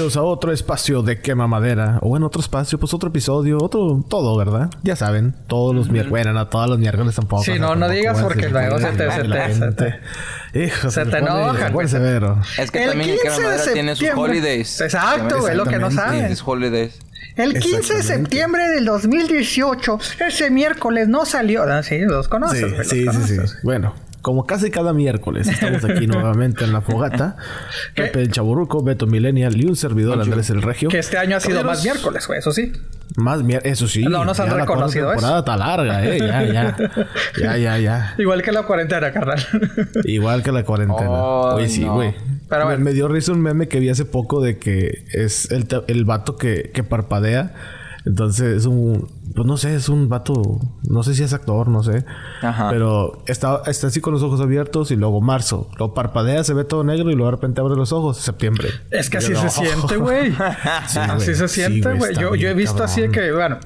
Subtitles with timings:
[0.00, 1.98] bienvenidos a otro espacio de quema madera.
[2.00, 4.70] O en otro espacio, pues otro episodio, otro, todo, ¿verdad?
[4.82, 7.42] Ya saben, todos los miércoles, bueno, no todos los miércoles tampoco.
[7.42, 11.18] Sí, no, no digas porque luego se te, se te, se te, Hijo, se te
[11.18, 11.70] enoja.
[11.86, 12.40] Severo.
[12.56, 14.80] Es que también el quema madera tiene sus holidays.
[14.80, 16.34] Exacto, güey, lo que no saben.
[16.46, 16.98] Holidays.
[17.36, 21.64] El 15 de septiembre del 2018, ese miércoles no salió.
[21.64, 22.88] Ah, sí, los conoces.
[22.88, 23.54] Sí, sí, sí, sí.
[23.62, 27.36] Bueno, como casi cada miércoles, estamos aquí nuevamente en la fogata.
[27.94, 30.88] Pepe el Chaburruco, Beto Millennial y un servidor Andrés el Regio.
[30.88, 32.72] Que este año ha sido más miércoles, güey, eso sí.
[33.16, 34.02] Más miércoles, eso sí.
[34.04, 36.18] No nos han reconocido la temporada está larga, eh.
[36.18, 36.76] Ya, ya.
[37.40, 38.14] Ya, ya, ya.
[38.18, 39.40] Igual que la cuarentena, carnal.
[40.04, 41.10] Igual que la cuarentena.
[41.10, 41.94] Oh, Oye, sí, no.
[41.94, 42.14] güey.
[42.48, 42.84] Pero me, bueno.
[42.84, 46.36] me dio risa un meme que vi hace poco de que es el, el vato
[46.36, 47.54] que, que parpadea.
[48.04, 49.08] Entonces es un...
[49.34, 50.42] Pues no sé, es un vato...
[50.82, 52.04] No sé si es actor, no sé.
[52.42, 52.68] Ajá.
[52.70, 55.70] Pero está, está así con los ojos abiertos y luego marzo.
[55.78, 58.16] Lo parpadea, se ve todo negro y luego de repente abre los ojos.
[58.18, 58.68] Septiembre.
[58.90, 59.50] Es que así yo, se no.
[59.50, 60.32] siente, güey.
[60.88, 63.58] Sí, así se Sí, siente, güey, yo, yo he visto así de que, bueno,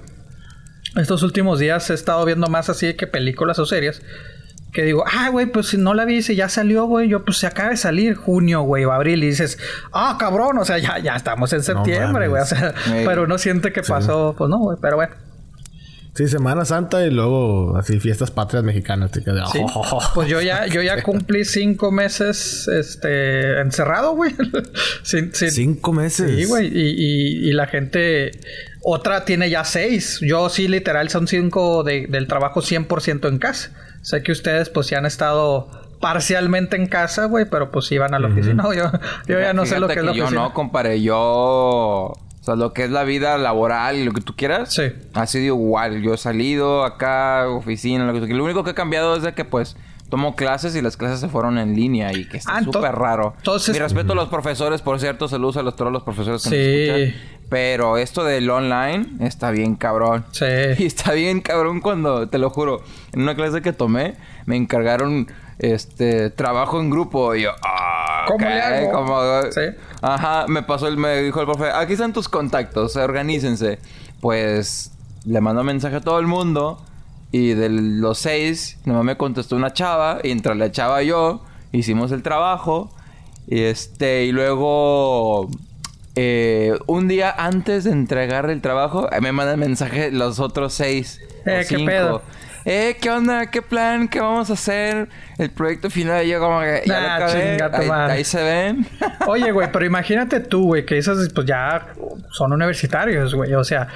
[0.97, 4.03] estos últimos días he estado viendo más así de que películas o series.
[4.73, 7.39] Que digo, ah, güey, pues si no la vi, si ya salió, güey, yo pues
[7.39, 9.57] se acaba de salir junio, güey, o abril, y dices,
[9.93, 13.07] ah, cabrón, o sea, ya, ya estamos en septiembre, güey, o sea, Ey.
[13.07, 15.15] pero uno siente que pasó, pues no, güey, pero bueno.
[16.15, 19.11] Sí, Semana Santa y luego así fiestas patrias mexicanas.
[19.11, 19.59] Te quedas, Sí.
[20.15, 24.33] Pues yo ya, yo ya cumplí cinco meses, este, encerrado, güey.
[25.03, 26.31] Sin- sin- Cinco meses.
[26.37, 26.67] Sí, güey.
[26.69, 28.31] Y, y, y la gente.
[28.83, 30.21] Otra tiene ya seis.
[30.21, 33.73] Yo sí, literal, son cinco de- del trabajo 100% en casa.
[34.03, 35.69] Sé que ustedes, pues, sí han estado
[36.01, 38.63] parcialmente en casa, güey, pero pues iban a la oficina.
[38.63, 38.93] No, yo,
[39.27, 40.43] yo ya no sé lo que, Fíjate es la yo oficina.
[40.43, 41.03] no, compadre.
[41.03, 42.13] Yo...
[42.45, 44.75] O sea, lo que es la vida laboral y lo que tú quieras.
[44.75, 44.83] Sí.
[45.15, 46.03] Ha sido igual.
[46.03, 48.39] Yo he salido acá, oficina, lo que tú quieras.
[48.39, 49.77] Lo único que ha cambiado es de que, pues...
[50.11, 53.33] Tomo clases y las clases se fueron en línea y que está Ah, súper raro.
[53.39, 56.51] entonces- Mi respeto a los profesores, por cierto, saludos a los, todos los profesores que
[56.51, 56.91] Sí.
[56.91, 57.39] nos escuchan.
[57.49, 60.27] Pero esto del online está bien cabrón.
[60.31, 60.45] Sí.
[60.79, 62.83] Y está bien cabrón cuando, te lo juro,
[63.13, 64.15] en una clase que tomé,
[64.45, 65.27] me encargaron
[65.59, 68.93] este trabajo en grupo y yo, ah, ¿Cómo ok, le hago?
[68.93, 69.21] ¿cómo?
[69.53, 69.61] Sí.
[70.07, 73.79] Ajá, me pasó el, me dijo el profe, aquí están tus contactos, organícense.
[74.21, 74.93] Pues
[75.25, 76.83] le mando mensaje a todo el mundo
[77.33, 81.43] y de los seis, nomás me contestó una chava y entre la chava y yo
[81.73, 82.91] hicimos el trabajo
[83.49, 85.49] y este y luego
[86.17, 91.19] eh, un día antes de entregar el trabajo eh, me mandan mensaje los otros seis
[91.47, 91.87] o Eh, ¿qué cinco.
[91.87, 92.23] pedo?
[92.67, 93.51] Eh, ¿qué onda?
[93.51, 94.09] ¿Qué plan?
[94.09, 95.09] ¿Qué vamos a hacer?
[95.37, 96.25] El proyecto final.
[96.25, 96.83] Y yo como que...
[96.87, 97.59] Ya Nah, lo acabé.
[97.83, 98.13] Ahí, madre.
[98.15, 98.87] ahí se ven.
[99.27, 101.89] Oye, güey, pero imagínate tú, güey, que esos pues ya
[102.31, 103.53] son universitarios, güey.
[103.53, 103.89] O sea,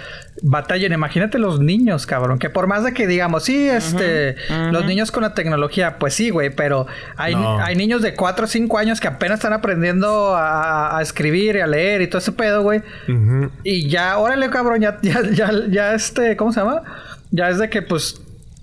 [0.42, 0.92] batallen.
[0.92, 2.38] Imagínate los niños, cabrón.
[2.38, 4.36] Que por más de que digamos, sí, este,
[4.70, 6.86] los niños con la tecnología, pues sí, güey, pero
[7.16, 7.58] hay, No.
[7.60, 11.60] hay niños de 4 o 5 años que apenas están aprendiendo a, a escribir y
[11.60, 12.82] a leer y todo ese pedo, güey.
[13.64, 16.82] Y ya, órale, cabrón, ya, ya, ya, ya, este, ¿cómo se llama?
[17.30, 18.20] Ya es de que, pues,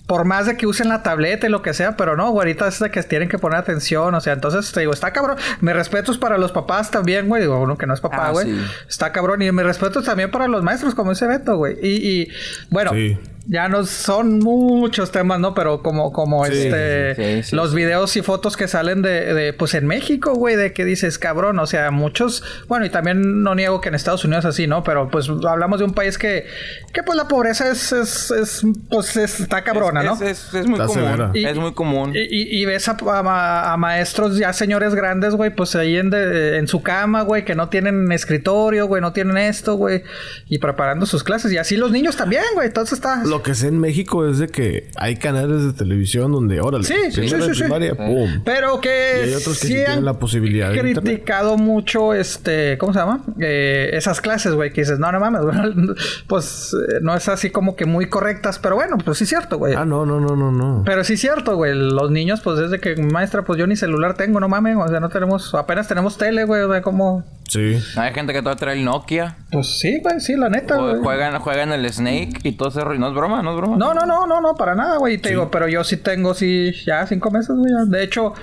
[0.07, 2.67] por más de que usen la tableta y lo que sea, pero no, güey, ahorita
[2.67, 5.37] es de que tienen que poner atención, o sea, entonces te digo, está cabrón.
[5.61, 8.45] Me respetos para los papás también, güey, digo, uno que no es papá, Ah, güey.
[8.45, 8.61] sí.
[8.87, 9.41] Está cabrón.
[9.41, 11.77] Y me respeto también para los maestros, como ese Beto, güey.
[11.81, 12.27] Y, y,
[12.69, 13.17] bueno, Sí.
[13.47, 15.53] Ya no son muchos temas, ¿no?
[15.53, 17.75] Pero como, como Sí, este, sí, sí, los sí.
[17.75, 21.59] videos y fotos que salen de, de, pues en México, güey, de que dices, cabrón,
[21.59, 24.83] o sea, muchos, bueno, y también no niego que en Estados Unidos así, ¿no?
[24.83, 26.45] Pero pues hablamos de un país que,
[26.93, 30.13] que pues la pobreza es, es, es pues es- está cabrona, ¿no?
[30.15, 31.31] es, es- es muy común.
[31.33, 32.13] Y- es muy común.
[32.15, 36.09] Y, y- y ves a, a- a maestros ya señores grandes, güey, pues ahí en,
[36.09, 40.03] de- en su cama, güey, que no tienen escritorio, güey, no tienen esto, güey,
[40.47, 41.51] y preparando sus clases.
[41.51, 42.67] Y así los niños también, güey.
[42.67, 43.23] Entonces está...
[43.35, 46.93] Lo que sé en México es de que hay canales de televisión donde, órale, Sí,
[47.09, 48.41] sí, primero sí, sí, primaria, pum.
[48.45, 51.03] Pero que Y hay otros que sí sí tienen han la posibilidad de internet.
[51.03, 53.23] criticado mucho, este, ¿cómo se llama?
[53.39, 55.57] Eh, esas clases, güey, que dices, no, no mames, güey,
[56.27, 59.57] pues eh, no es así como que muy correctas, pero bueno, pues sí es cierto,
[59.57, 59.73] güey.
[59.73, 60.83] Ah, no, no, no, no, no.
[60.85, 61.73] Pero sí es cierto, güey.
[61.75, 64.77] Los niños, pues desde que maestra, pues yo ni celular tengo, no mames.
[64.77, 66.61] O sea, no tenemos, apenas tenemos tele, güey.
[66.61, 67.23] O sea, como.
[67.47, 67.77] Sí.
[67.95, 69.37] Hay gente que todavía trae el Nokia.
[69.51, 70.95] Pues sí, güey, sí, la neta, güey.
[71.01, 72.99] juegan, juegan el Snake y todo ese rollo.
[72.99, 73.77] No es broma, no es broma.
[73.77, 75.17] No, no, no, no, no, para nada, güey.
[75.17, 77.71] Te digo, pero yo sí tengo, sí, ya cinco meses, güey.
[77.87, 78.33] De hecho,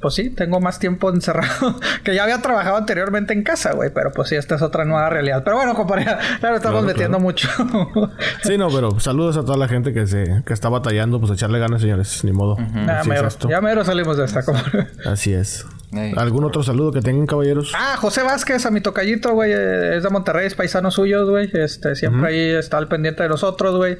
[0.00, 1.80] pues sí, tengo más tiempo encerrado.
[2.04, 3.90] que ya había trabajado anteriormente en casa, güey.
[3.94, 5.42] Pero pues sí, esta es otra nueva realidad.
[5.44, 6.04] Pero bueno, compadre,
[6.40, 7.20] claro, estamos Claro, metiendo claro.
[7.20, 7.48] mucho.
[8.42, 11.58] Sí, no, pero saludos a toda la gente que se que está batallando, pues echarle
[11.58, 12.56] ganas, señores, ni modo.
[13.06, 13.48] mero, esto.
[13.48, 14.86] ya mero salimos de esta, compadre.
[15.04, 15.66] Así es.
[16.16, 17.72] ¿Algún otro saludo que tengan, caballeros?
[17.76, 21.50] Ah, José Vázquez, a mi tocallito, güey, es de Monterrey, es paisano suyo, güey.
[21.52, 23.98] Este, siempre ahí está al pendiente de nosotros, güey.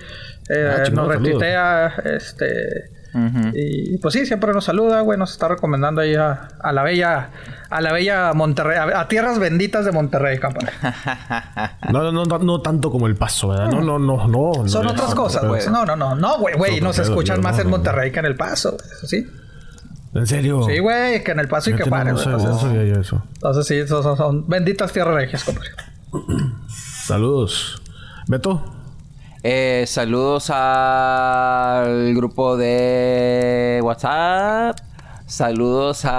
[0.49, 2.91] Eh, Ah, nos retuitea, este.
[3.55, 5.19] Y pues sí, siempre nos saluda, güey.
[5.19, 7.31] Nos está recomendando ahí a, a la bella,
[7.71, 10.73] a la bella Monterrey, a, a tierras benditas de Monterrey, compadre.
[11.93, 13.71] No, no, no, no tanto como el paso, ¿verdad?
[13.71, 14.69] No, no, no, no.
[14.69, 15.67] Son no, otras no, cosas, güey.
[15.69, 16.81] No, no, no, no, güey, güey.
[16.81, 18.91] Nos escuchan más no, en no, Monterrey que en El Paso, güey.
[18.99, 19.27] Eso sí.
[20.19, 20.63] ¿En serio?
[20.69, 23.01] Sí, güey, que en El Paso y que Fíjate, pare, no, sabía, Entonces, sabía yo
[23.01, 23.23] eso.
[23.35, 25.71] entonces sí, son, son- son benditas tierras regias, compadre.
[26.69, 27.83] Saludos.
[28.29, 28.63] Beto.
[29.43, 34.77] Eh, saludos al grupo de WhatsApp.
[35.27, 36.11] Saludos a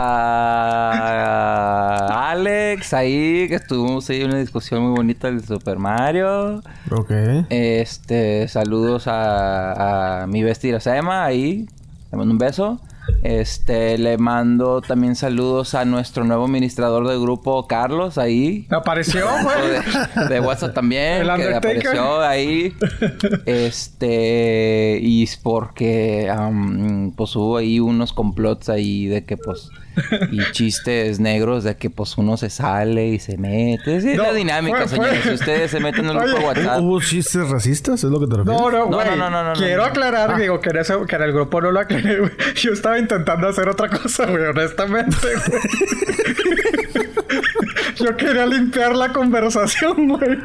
[2.31, 6.61] Alex ahí, que estuvimos ahí en una discusión muy bonita del Super Mario.
[6.91, 7.11] Ok.
[7.49, 11.67] Este, saludos a, a mi bestia Sema ahí.
[12.11, 12.79] Le mando un beso.
[13.23, 18.67] Este, le mando también saludos a nuestro nuevo administrador del grupo, Carlos, ahí.
[18.69, 20.27] Apareció, güey.
[20.27, 22.73] De, de WhatsApp también, El que apareció ahí.
[23.45, 26.31] Este, y es porque,
[27.15, 29.69] pues hubo ahí unos complots ahí de que, pues,
[30.31, 34.01] y chistes negros de que, pues, uno se sale y se mete.
[34.01, 35.23] Sí, es No, la dinámica, fue- fue- señores.
[35.23, 36.81] Si ustedes se meten en el grupo de WhatsApp.
[36.81, 38.03] ¿Hubo chistes racistas?
[38.03, 38.61] ¿Es lo que te refieres?
[38.61, 39.07] No, no, No, güey.
[39.09, 39.87] no, no, no, no, Quiero no.
[39.87, 42.31] aclarar, digo, que en, ese- que en el grupo no lo aclaré, güey.
[42.55, 45.15] Yo estaba intentando hacer otra cosa, güey, honestamente,
[45.47, 45.61] güey.
[47.99, 50.37] Yo quería limpiar la conversación, güey.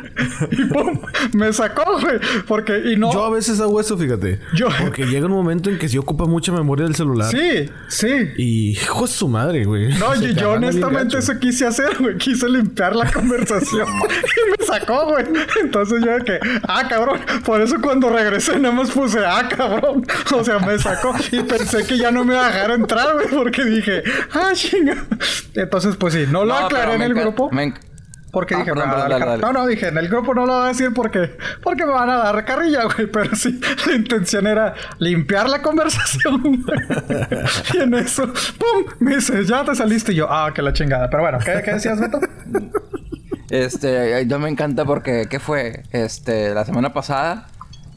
[0.53, 1.01] Y pum,
[1.35, 2.19] me sacó, güey.
[2.47, 3.13] Porque, y no.
[3.13, 4.41] Yo a veces hago eso, fíjate.
[4.55, 7.31] Yo- Porque llega un momento en que se ocupa mucha memoria del celular.
[7.31, 8.09] Sí, sí.
[8.37, 9.89] Y hijo de su madre, güey.
[9.99, 12.17] No, Se yo, honestamente eso quise hacer, güey.
[12.19, 13.87] Quise limpiar la conversación.
[13.99, 15.25] y me sacó, güey.
[15.63, 16.39] Entonces yo de que,
[16.69, 17.21] ah, cabrón.
[17.45, 20.07] Por eso cuando regresé nada más puse, ah, cabrón.
[20.35, 21.15] O sea, me sacó.
[21.31, 23.29] Y pensé que ya no me iba a dejar entrar, güey.
[23.29, 24.03] Porque dije,
[24.33, 25.05] ah, chinga.
[25.55, 27.55] Entonces, pues sí, no lo No, aclaré en el encan- grupo.
[27.57, 27.75] me
[28.33, 29.53] Porque Ah, dije, perdón, me van a perdón, dar dale, car- dale.
[29.53, 32.09] no, no, dije, en el grupo no lo voy a decir porque, porque me van
[32.09, 33.07] a dar carrilla, güey.
[33.13, 36.79] Pero sí, la intención era limpiar la conversación, güey.
[37.75, 38.85] y en eso, ¡pum!
[39.01, 40.13] Me dice, ya te saliste.
[40.13, 41.11] Y yo, ah, que la chingada.
[41.11, 42.21] Pero bueno, ¿qué, qué decías, Beto?
[43.51, 45.83] Este, yo me encanta porque, ¿qué fue?
[45.93, 47.49] Este, la semana pasada,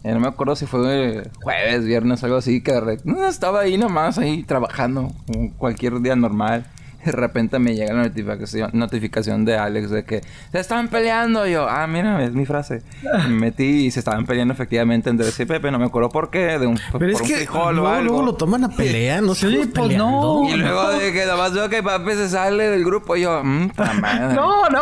[0.03, 3.77] eh, no me acuerdo si fue jueves, viernes, algo así, que re- no, estaba ahí
[3.77, 6.65] nomás, ahí trabajando, como cualquier día normal.
[7.05, 10.21] De repente me llega la notificación, notificación de Alex de que
[10.51, 11.45] se estaban peleando.
[11.47, 12.81] Y yo, ah, mira, es mi frase.
[13.03, 15.71] Y me metí y se estaban peleando efectivamente Andrés y Pepe.
[15.71, 17.87] No me acuerdo por qué, de un, Pero por es un que frijol o luego,
[17.89, 18.03] algo.
[18.05, 20.43] luego lo toman a pelea, no Sí, estamos pues no.
[20.49, 23.15] Y luego de que nada más veo que Pepe se sale del grupo.
[23.15, 23.69] Y yo, mmm,
[24.01, 24.35] madre.
[24.35, 24.81] No, no.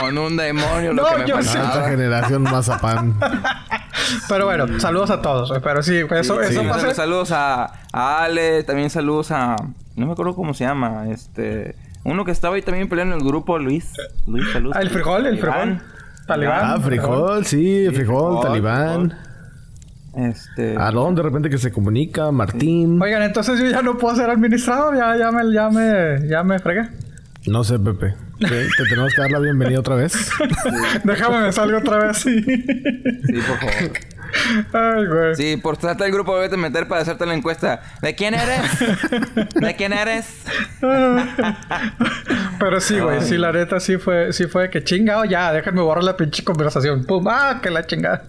[0.00, 1.58] Con un demonio, lo No, que me yo sí.
[1.58, 3.14] Esta generación mazapán.
[4.28, 5.60] Pero bueno, saludos a todos, güey.
[5.62, 6.94] Pero sí, eso, Sí, eso sí, pasa.
[6.94, 9.56] Saludos a, a Ale, también saludos a.
[9.96, 11.08] No me acuerdo cómo se llama.
[11.10, 11.74] Este.
[12.04, 13.92] Uno que estaba ahí también peleando en el grupo, Luis.
[14.26, 14.76] Luis, saludos.
[14.76, 15.80] Ah, el frijol, el frijol.
[16.26, 16.60] Talibán.
[16.64, 19.18] Ah, frijol, sí, frijol, frijol, talibán.
[20.16, 20.76] Este.
[20.76, 23.00] Aarón de repente que se comunica, Martín.
[23.02, 26.58] Oigan, entonces yo ya no puedo ser administrador, ya, ya me, ya me, ya me
[26.58, 26.88] fregué.
[27.46, 28.14] No sé, Pepe.
[28.38, 30.30] ¿Te tenemos que dar la bienvenida otra vez?
[31.04, 32.42] Déjame me salgo otra vez, sí.
[32.42, 33.92] Sí, por favor.
[34.72, 35.34] Ay, güey.
[35.34, 37.82] Sí, por trata del grupo, vete a meter para hacerte la encuesta.
[38.00, 38.60] ¿De quién eres?
[39.54, 40.42] ¿De quién eres?
[42.58, 46.04] Pero sí, güey, sí, la neta sí fue, sí fue que chingado, ya, déjenme borrar
[46.04, 47.04] la pinche conversación.
[47.04, 48.24] Pum, ah, que la chingada.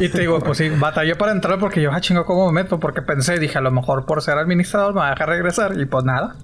[0.00, 2.80] y te digo, pues sí, batallé para entrar porque yo, ah, chingo, ¿cómo me meto?
[2.80, 5.78] Porque pensé, dije, a lo mejor por ser administrador me va a dejar regresar.
[5.78, 6.34] Y pues nada.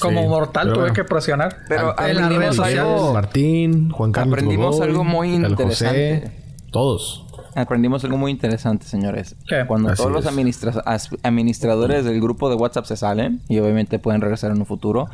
[0.00, 0.94] Como Sí, mortal tuve bueno.
[0.94, 1.56] que presionar.
[1.68, 3.12] Pero aprendimos algo-.
[3.12, 6.20] Martín, Juan Carlos Aprendimos Godoy, algo muy interesante.
[6.24, 6.32] José,
[6.72, 7.26] todos.
[7.54, 9.34] Aprendimos algo muy interesante, señores.
[9.48, 9.64] ¿Qué?
[9.66, 10.82] Cuando Así todos los administra-
[11.24, 15.08] administradores del grupo de WhatsApp se salen, y obviamente pueden regresar en un futuro,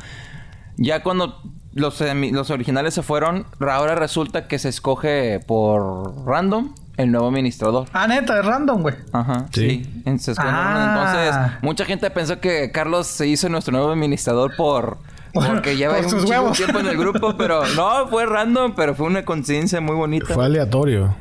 [0.77, 1.41] ya cuando
[1.73, 1.99] los,
[2.31, 7.87] los originales se fueron, ahora resulta que se escoge por random el nuevo administrador.
[7.93, 8.95] Ah, neta, es random, güey.
[9.13, 9.69] Ajá, Sí.
[9.85, 10.01] sí.
[10.05, 10.95] En- se escoge Ah.
[11.37, 14.97] Entonces, mucha gente pensó que Carlos se hizo nuestro nuevo administrador por...
[15.33, 16.57] Porque lleva por un huevos.
[16.57, 20.33] tiempo en el grupo, pero no, fue random, pero fue una conciencia muy bonita.
[20.33, 21.15] Fue aleatorio.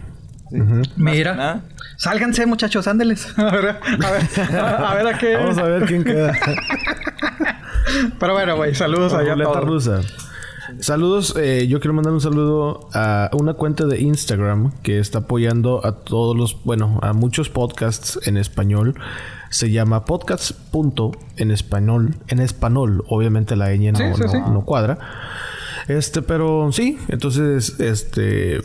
[0.97, 1.61] Mira.
[1.99, 3.27] Sálganse, muchachos, ándeles.
[3.39, 3.69] a ver,
[4.05, 5.37] a ver, a, ver a qué.
[5.37, 6.33] Vamos a ver quién queda.
[8.19, 9.65] Pero bueno, güey, saludos allá a todos.
[9.65, 10.01] rusa.
[10.81, 15.85] Saludos, eh, yo quiero mandar un saludo a una cuenta de Instagram que está apoyando
[15.87, 18.95] a todos los, bueno, a muchos podcasts en español.
[19.51, 24.29] Se llama podcasts punto en español, en español, obviamente la ñ no, Sí, sí, no-
[24.29, 24.39] sí.
[24.53, 24.99] no cuadra.
[25.89, 28.61] Este, pero sí, entonces, este,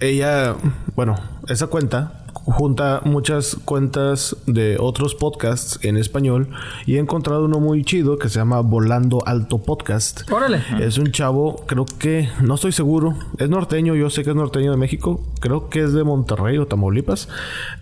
[0.00, 0.56] ella,
[0.96, 1.14] bueno,
[1.48, 6.48] esa cuenta junta muchas cuentas de otros podcasts en español
[6.86, 10.30] y he encontrado uno muy chido que se llama Volando Alto Podcast.
[10.30, 10.62] Órale.
[10.80, 14.70] Es un chavo, creo que, no estoy seguro, es norteño, yo sé que es norteño
[14.70, 17.28] de México, creo que es de Monterrey o Tamaulipas,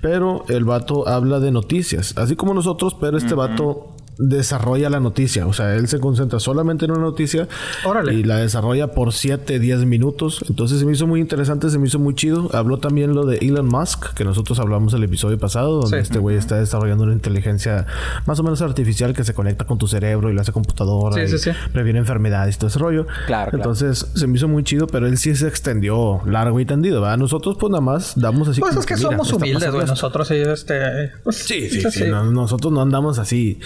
[0.00, 5.46] pero el vato habla de noticias, así como nosotros, pero este vato desarrolla la noticia.
[5.46, 7.48] O sea, él se concentra solamente en una noticia
[7.84, 8.14] Órale.
[8.14, 10.44] y la desarrolla por 7, 10 minutos.
[10.48, 12.48] Entonces se me hizo muy interesante, se me hizo muy chido.
[12.54, 16.02] Habló también lo de Elon Musk, que nosotros hablamos el episodio pasado, donde Sí.
[16.02, 17.86] este güey está desarrollando una inteligencia
[18.26, 21.34] más o menos artificial que se conecta con tu cerebro y lo hace computadora Sí,
[21.34, 21.50] y sí, sí.
[21.72, 23.06] previene enfermedades y todo ese rollo.
[23.26, 23.56] Claro, claro.
[23.56, 27.18] Entonces se me hizo muy chido, pero él sí se extendió largo y tendido, ¿verdad?
[27.18, 29.86] Nosotros pues nada más damos así Pues como es que somos humildes, güey.
[29.86, 30.80] Nosotros sí, este...
[31.22, 32.04] pues, Sí, sí, sí.
[32.08, 33.58] no- nosotros no andamos así.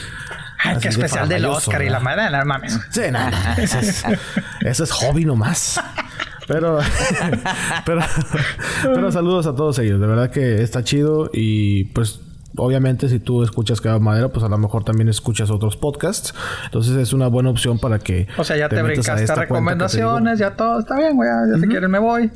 [0.62, 2.78] Ay, qué de especial del Oscar y la madre, no mames.
[2.90, 4.04] Sí, nada, Eso es,
[4.60, 5.80] eso es hobby nomás.
[6.46, 6.80] Pero,
[7.86, 8.00] pero,
[8.82, 10.00] pero saludos a todos ellos.
[10.00, 12.20] De verdad que está chido y pues
[12.56, 16.34] obviamente si tú escuchas Cada Madera, pues a lo mejor también escuchas otros podcasts.
[16.64, 18.26] Entonces es una buena opción para que...
[18.36, 19.40] O sea, ya te, brincaste que te digo.
[19.40, 21.28] recomendaciones, ya todo está bien, güey.
[21.28, 22.30] Ya, ya si quieren me voy.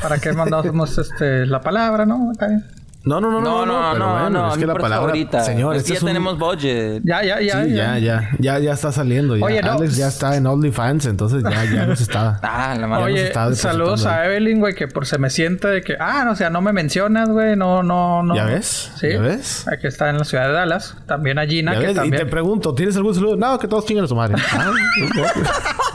[0.00, 2.30] ¿Para qué mandamos este, la palabra, no?
[2.32, 2.64] Está bien.
[3.02, 4.52] No, no, no, No, no, pero no, bueno, no.
[4.52, 5.06] Es que la palabra...
[5.08, 5.40] favorita.
[5.42, 7.00] Señor, es este ya es un- tenemos budget.
[7.02, 7.64] Ya, ya, ya.
[7.64, 9.36] Sí, ya, ya, ya, ya está saliendo.
[9.36, 9.44] Ya.
[9.46, 9.72] Oye, no.
[9.72, 12.38] Alex ya está en OnlyFans, entonces ya, ya nos está.
[12.42, 13.04] Ah, la madre.
[13.04, 14.26] Oye, está saludos a.
[14.26, 16.72] Evelyn, güey, que por se me siente de que, ah, no, o sea, no me
[16.74, 18.34] mencionas, güey, no, no, no.
[18.36, 18.92] ¿Ya ves?
[18.96, 19.08] Sí.
[19.10, 19.66] ¿Ya ves?
[19.66, 20.94] Aquí está en la ciudad de Dallas.
[21.06, 22.22] También a Gina, Ya que ves, Y también.
[22.24, 23.36] te pregunto, ¿tienes algún saludo?
[23.36, 24.34] No, que todos chingan a su madre.
[24.52, 24.72] Ah,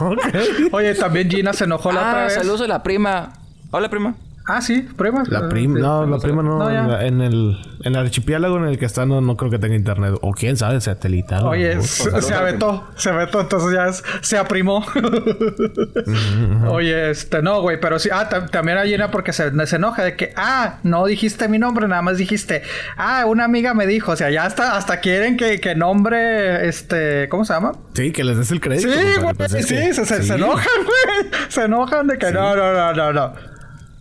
[0.00, 0.72] ok.
[0.72, 2.34] Oye, también Gina se enojó la otra Ah, vez.
[2.34, 3.32] saludos a la prima.
[3.70, 4.14] Hola, prima.
[4.48, 5.24] Ah, sí, prima.
[5.28, 5.82] La prima, Sí.
[5.82, 6.58] no, la prima no.
[6.58, 9.74] No, en, el, en el archipiélago en el que está no, no creo que tenga
[9.74, 10.14] internet.
[10.22, 11.44] O quién sabe, satelital.
[11.46, 11.84] Oye, mejor.
[11.84, 13.10] se, saludos se aventó, se
[13.40, 14.84] entonces ya es- se aprimó.
[16.68, 20.04] Oye, este, no, güey, pero sí, ah, tam- también a Gina porque se, se enoja
[20.04, 22.62] de que, ah, no dijiste mi nombre, nada más dijiste,
[22.96, 27.28] ah, una amiga me dijo, o sea, ya hasta, hasta quieren que, que nombre, este,
[27.28, 27.72] ¿cómo se llama?
[27.94, 28.88] Sí, que les des el crédito.
[28.92, 30.28] Sí, güey, pues es sí, que- se, se- sí.
[30.28, 33.55] se enojan, güey, se enojan de que no, no, no, no, no.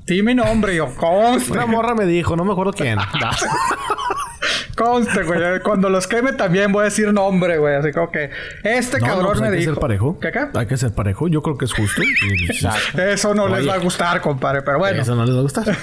[0.05, 2.99] Di mi nombre, yo, conste, Una morra me dijo, no me acuerdo quién.
[4.75, 5.59] conste, güey.
[5.63, 7.75] Cuando los queme también voy a decir nombre, güey.
[7.75, 8.29] Así como que
[8.63, 9.73] este No, no, cabrón pues me hay que dijo.
[9.73, 10.19] ser parejo.
[10.19, 10.45] ¿Qué qué?
[10.53, 11.27] Hay que ser parejo.
[11.27, 12.01] Yo creo que es justo.
[12.03, 12.49] Y-
[13.01, 15.01] Eso no les va a gustar, compadre, pero bueno.
[15.01, 15.75] Eso no les va a gustar.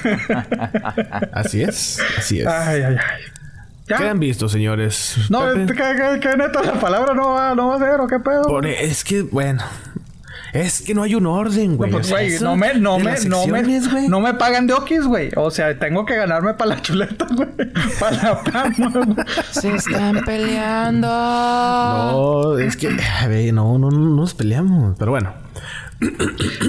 [1.32, 2.00] así es.
[2.18, 2.46] Así es.
[2.46, 3.24] Ay, ay, ay.
[3.88, 3.96] ¿Ya?
[3.96, 5.16] ¿Qué han visto, señores?
[5.28, 5.52] No?
[5.54, 8.42] ¿qué, qué, qué neta la palabra no va, no va a ser o qué pedo?
[8.42, 9.62] Por- es que, bueno.
[10.52, 11.90] Es que no hay un orden, güey.
[11.90, 14.74] No, pues, O sea, güey, no me, no me, no me, no me pagan de
[14.74, 15.30] okis, güey.
[15.36, 17.48] O sea, tengo que ganarme para la chuleta, güey.
[17.98, 19.26] Para la güey.
[19.50, 21.08] Se están peleando.
[21.08, 22.88] No, es que,
[23.20, 24.94] a ver, no, no, no nos peleamos.
[24.98, 25.32] Pero bueno,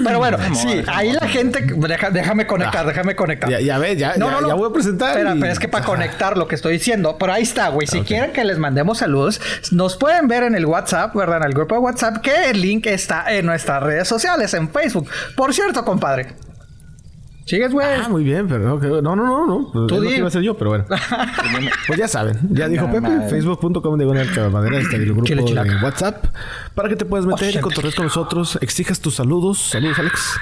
[0.04, 0.84] Pero bueno, Amor, sí, amor.
[0.88, 1.60] ahí la gente...
[1.88, 2.88] deja- déjame conectar, Ah.
[2.88, 3.50] déjame conectar.
[3.50, 5.10] ya, ya ves, ya, ya, ya voy a presentar.
[5.10, 7.86] Espera, y- pero es que para conectar lo que estoy diciendo, pero ahí está, güey.
[7.86, 8.06] Si Ok.
[8.06, 9.40] quieren que les mandemos saludos,
[9.72, 11.38] nos pueden ver en el WhatsApp, ¿verdad?
[11.38, 15.08] En el grupo de WhatsApp, que el link está en nuestras redes sociales, en Facebook.
[15.36, 16.34] Por cierto, compadre.
[17.44, 17.86] ¿Sigues, güey?
[17.86, 19.86] Ah, muy bien, pero no, no, no, no.
[19.86, 20.86] Tú iba a ser yo, pero bueno.
[21.86, 24.06] pues ya saben, ya dijo Pepe, facebook.com de
[24.50, 25.74] madera está el grupo de.
[25.82, 26.24] WhatsApp
[26.74, 30.40] para que te puedas meter y cotorrees con nosotros, exijas tus saludos, saludos Alex.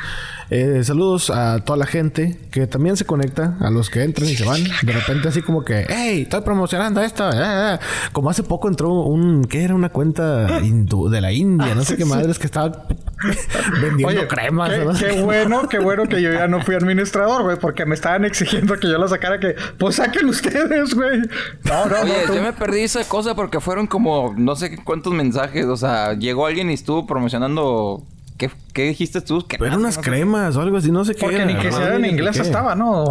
[0.54, 4.36] Eh, saludos a toda la gente que también se conecta, a los que entran y
[4.36, 4.62] se van.
[4.82, 7.30] De repente así como que, hey, estoy promocionando esto.
[7.30, 7.36] eh,
[7.74, 7.78] eh".
[8.12, 9.74] Como hace poco entró un, ¿qué era?
[9.74, 12.86] Una cuenta hindú- de la India, no sé qué madres que estaba
[13.80, 14.70] vendiendo cremas.
[14.70, 14.92] qué, ¿no?
[14.92, 18.78] qué bueno, qué bueno que yo ya no fui administrador, güey, porque me estaban exigiendo
[18.78, 21.20] que yo lo sacara que, pues saquen ustedes, güey.
[21.64, 22.26] No, no, Oye, no.
[22.26, 25.64] tú- yo me perdí esa cosa porque fueron como no sé cuántos mensajes.
[25.64, 28.06] O sea, llegó alguien y estuvo promocionando.
[28.42, 29.46] ¿Qué, qué dijiste tú?
[29.48, 30.10] Pero nada, unas no sé.
[30.10, 31.20] cremas o algo así, no sé qué.
[31.20, 32.42] Porque era, ni que no sea en inglés qué.
[32.42, 33.04] estaba, ¿no?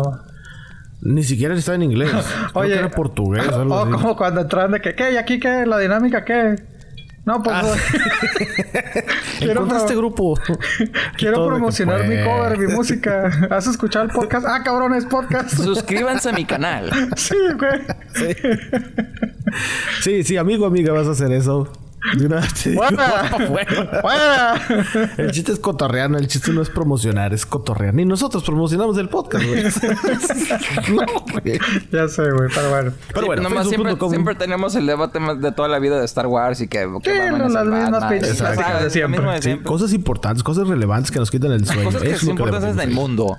[1.03, 2.09] Ni siquiera estaba en inglés.
[2.11, 3.91] Creo Oye, que era portugués o algo o así.
[3.93, 5.13] como cuando entraron de que, ¿qué?
[5.13, 5.65] ¿Y aquí qué?
[5.65, 6.55] ¿La dinámica qué?
[7.23, 7.55] No, pues...
[7.55, 7.63] Ah,
[9.39, 10.39] quiero Encontré pro- este grupo.
[11.17, 13.31] Quiero promocionar mi pues, cover, mi música.
[13.51, 14.45] ¿Has escuchado el podcast?
[14.50, 15.51] Ah, cabrón, es podcast.
[15.55, 16.89] Suscríbanse a mi canal.
[17.15, 18.35] sí, güey.
[20.01, 21.71] Sí, sí, amigo, amiga, vas a hacer eso.
[22.17, 22.84] De una vez te digo.
[25.17, 27.93] El chiste es cotorrear, no, el chiste no es promocionar, es cotorrear.
[27.93, 29.63] Ni nosotros promocionamos el podcast, güey.
[30.96, 31.60] no, güey.
[31.91, 32.91] ya sé, güey, pero bueno.
[33.13, 36.27] Pero bueno, Nomás siempre, siempre tenemos el debate más de toda la vida de Star
[36.27, 36.88] Wars y que...
[37.03, 39.36] que Sí, no, las mismas de siempre.
[39.36, 39.67] Sí, siempre.
[39.67, 41.84] cosas importantes, cosas relevantes que nos quitan el sueño.
[41.86, 43.10] Cosas que son importantes en el debatimos.
[43.10, 43.38] mundo.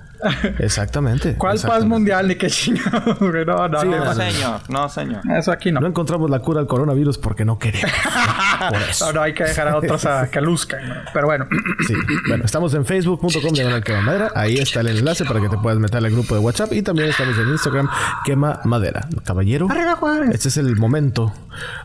[0.58, 1.34] Exactamente.
[1.36, 1.88] ¿Cuál paz exactamente.
[1.88, 3.44] mundial ni qué chingados, güey?
[3.44, 4.60] No, no, Sí, no, No, no, señor.
[4.68, 5.20] No, señor.
[5.36, 5.80] Eso aquí no.
[5.80, 7.90] No encontramos la cura al coronavirus porque no queremos.
[8.68, 9.06] Por eso.
[9.06, 10.88] No, no, hay que dejar a otros a que luzcan.
[10.88, 10.94] ¿no?
[11.12, 11.46] Pero bueno.
[11.86, 11.94] Sí.
[12.28, 14.30] Bueno, estamos en facebook.com de Quema Madera.
[14.36, 16.72] Ahí está el enlace para que te puedas meter al grupo de WhatsApp.
[16.72, 17.88] Y también estamos en Instagram,
[18.24, 19.08] Quema Madera.
[19.24, 20.30] Caballero, Arriba, Juárez.
[20.32, 21.32] este es el momento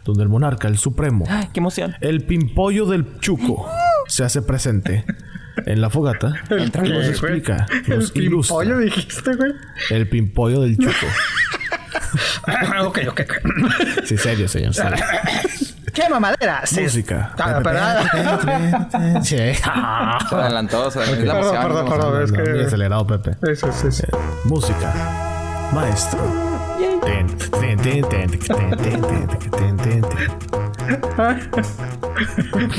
[0.06, 1.96] donde el monarca, el supremo, Ay, qué emoción.
[2.02, 3.68] el pimpollo del chuco,
[4.08, 5.06] se hace presente
[5.66, 6.34] en la fogata.
[6.50, 7.08] ¿El Nos güey?
[7.10, 8.58] explica, nos El ilustra.
[8.60, 9.52] pimpollo dijiste, güey.
[9.90, 11.08] El pimpollo del chuco.
[12.86, 13.34] ok, ok, ok.
[14.06, 14.74] Sí, serio, señor.
[14.74, 14.98] serio
[15.98, 16.62] quema madera.
[16.80, 17.34] Música.
[19.24, 19.38] Sí.
[20.32, 20.94] Adelantados.
[20.96, 22.42] Perdón, perdón, Es que...
[22.42, 23.36] Muy acelerado, Pepe.
[23.52, 24.04] Eso, sí, sí.
[24.44, 24.94] Música.
[25.74, 26.20] Maestro.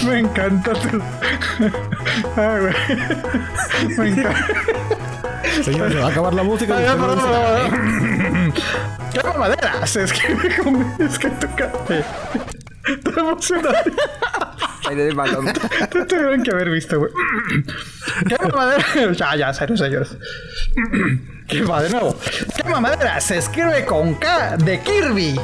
[0.04, 1.02] Me encanta tu...
[3.98, 4.34] Me encanta...
[5.62, 6.76] Señor, se va a acabar la música.
[6.76, 8.52] Ay, no, no, no,
[9.12, 9.74] ¡Quema madera!
[9.82, 12.04] Es que, es que tocaste.
[13.04, 13.76] Te emocionado.
[14.88, 15.46] Aire de balón.
[15.90, 17.12] Te tuvieron que haber visto, güey.
[18.26, 19.12] ¿Qué mamadera?
[19.12, 20.16] Ya, ya, serio, señores.
[21.46, 22.18] ¿Qué va de nuevo?
[22.56, 23.20] ¿Qué mamadera?
[23.20, 25.40] Se escribe con K de Kirby.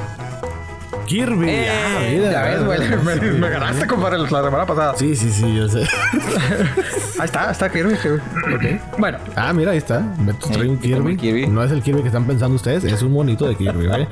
[1.07, 1.49] Kirby.
[1.49, 2.31] Eh, ah, mira.
[2.33, 2.79] Ya ves, güey.
[3.05, 4.95] Me, me ganaste, compadre, la semana pasada.
[4.97, 5.81] Sí, sí, sí, yo sé.
[7.19, 7.95] Ahí está, está Kirby.
[7.97, 8.81] Kirby.
[8.99, 10.03] Bueno, Ah, mira, ahí está.
[10.19, 11.47] Beto trae un Kirby.
[11.47, 14.09] No es el Kirby que están pensando ustedes, es un monito de Kirby, ¿vale?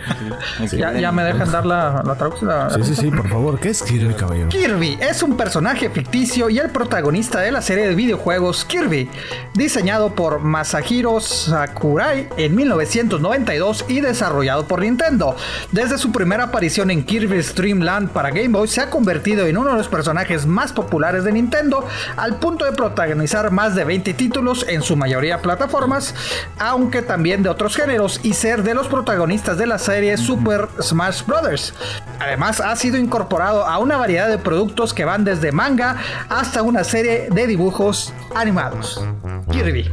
[0.70, 2.49] ya, ya me dejan dar la, la traducción.
[2.50, 3.58] la- Sí, sí, sí, por favor.
[3.58, 4.49] ¿Qué es Kirby, caballero?
[4.50, 9.08] Kirby es un personaje ficticio y el protagonista de la serie de videojuegos Kirby,
[9.54, 15.37] diseñado por Masahiro Sakurai en 1992 y desarrollado por Nintendo.
[15.72, 19.56] Desde su primera aparición en Kirby's Dream Land para Game Boy, se ha convertido en
[19.56, 21.86] uno de los personajes más populares de Nintendo,
[22.16, 26.14] al punto de protagonizar más de 20 títulos, en su mayoría plataformas,
[26.58, 31.24] aunque también de otros géneros, y ser de los protagonistas de la serie Super Smash
[31.26, 31.74] Bros.
[32.20, 35.96] Además, ha sido incorporado a una variedad de productos que van desde manga
[36.28, 39.04] hasta una serie de dibujos animados.
[39.50, 39.90] Kirby.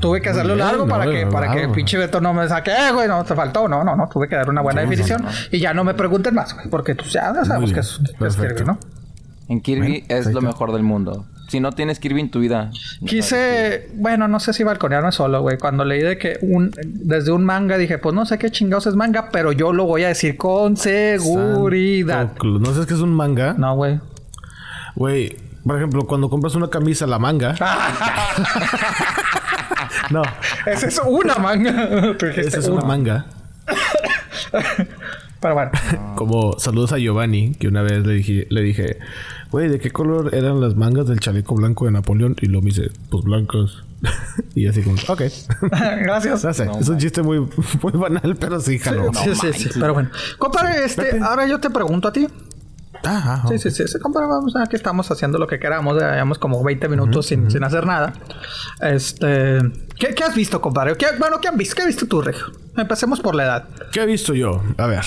[0.00, 3.08] Tuve que hacerlo largo para que, para que pinche Beto no me saque, "Eh, güey,
[3.08, 3.68] no te faltó.
[3.68, 5.24] No, no, no, tuve que dar una buena definición.
[5.50, 8.04] Y ya no me pregunten más, güey, porque tú ya sabemos Muy que es, que
[8.04, 8.54] es perfecto.
[8.54, 8.78] Kirby, ¿no?
[9.48, 11.26] En Kirby Bueno, es lo mejor del mundo.
[11.48, 12.70] Si no tienes Kirby en tu vida.
[13.00, 15.56] no Quise, bueno, no sé si balconearme solo, güey.
[15.56, 18.94] Cuando leí de que un, desde un manga dije, pues no sé qué chingados es
[18.94, 22.26] manga, pero yo lo voy a decir con seguridad.
[22.28, 23.54] Santo ¿No sabes qué es un manga?
[23.56, 23.98] No, güey.
[24.94, 27.54] Güey, por ejemplo, cuando compras una camisa, la manga.
[30.10, 30.22] no,
[30.66, 32.14] Esa es una manga.
[32.36, 32.86] Esa es una una.
[32.86, 33.26] manga.
[35.40, 35.70] Pero bueno.
[36.16, 38.98] Como saludos a Giovanni, que una vez le dije, le dije,
[39.50, 42.36] güey, ¿de qué color eran las mangas del chaleco blanco de Napoleón?
[42.40, 43.84] Y lo me dice, pues blancos.
[44.54, 45.22] y así como, ok.
[46.02, 46.44] Gracias.
[46.44, 49.12] No sé, es un chiste muy, muy banal, pero sí, jaló.
[49.14, 49.70] sí, sí, sí.
[49.78, 50.10] Pero bueno.
[50.38, 52.26] Compadre, este, ahora yo te pregunto a ti.
[53.48, 53.86] Sí, sí, sí.
[53.88, 55.98] sí, compadre, vamos a que estamos haciendo lo que queramos.
[56.00, 58.12] ya Llevamos como 20 minutos sin, sin hacer nada.
[58.80, 59.58] Este.
[59.98, 60.96] ¿Qué, qué has visto, compadre?
[60.96, 61.74] ¿Qué- bueno, ¿qué han visto?
[61.76, 62.46] ¿Qué has visto tú, Regio?
[62.76, 63.68] Empecemos por la edad.
[63.92, 64.62] ¿Qué he visto yo?
[64.78, 65.04] A ver.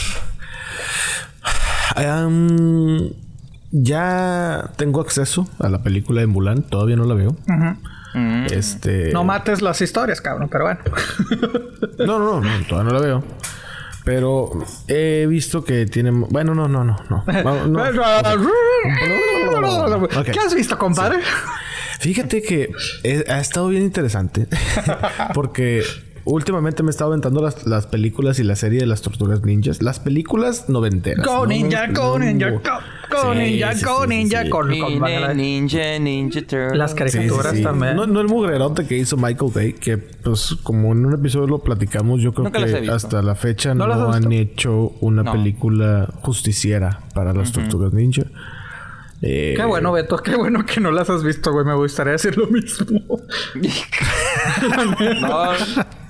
[3.71, 6.63] Ya tengo acceso a la película de Mulan.
[6.63, 7.35] Todavía no la veo.
[8.51, 9.11] Este.
[9.13, 10.79] No mates las historias, cabrón, pero bueno.
[11.99, 13.23] No, no, no, no, todavía no la veo.
[14.11, 14.51] Pero
[14.89, 16.11] he visto que tiene.
[16.11, 17.23] Bueno, no, no, no, no.
[20.25, 21.19] ¿Qué has visto, compadre?
[22.01, 22.69] Fíjate que
[23.03, 24.47] he- ha estado bien interesante.
[25.33, 25.81] porque
[26.25, 29.81] últimamente me he estado aventando las, las películas y la serie de las tortugas ninjas.
[29.81, 31.25] Las películas noventeras.
[31.25, 34.07] Go No, ninja, no, go no, ninja, go, go Sí, ninja, sí, go sí, sí,
[34.15, 34.49] ninja, sí.
[34.49, 36.77] con, con Ninja, ninja, ninja turtle.
[36.77, 37.63] las Sí, sí, caricaturas sí.
[37.63, 37.95] también.
[37.95, 41.59] No, no el mugrerote que hizo Michael Bay, que pues como en un episodio lo
[41.59, 45.31] platicamos, yo creo Nunca que hasta la fecha ¿No han hecho una No.
[45.31, 48.23] película justiciera para las tortugas ninja.
[49.23, 51.63] Eh, Qué bueno, Beto, qué bueno que no las has visto, güey.
[51.65, 52.87] Me gustaría decir lo mismo.
[55.21, 55.51] no,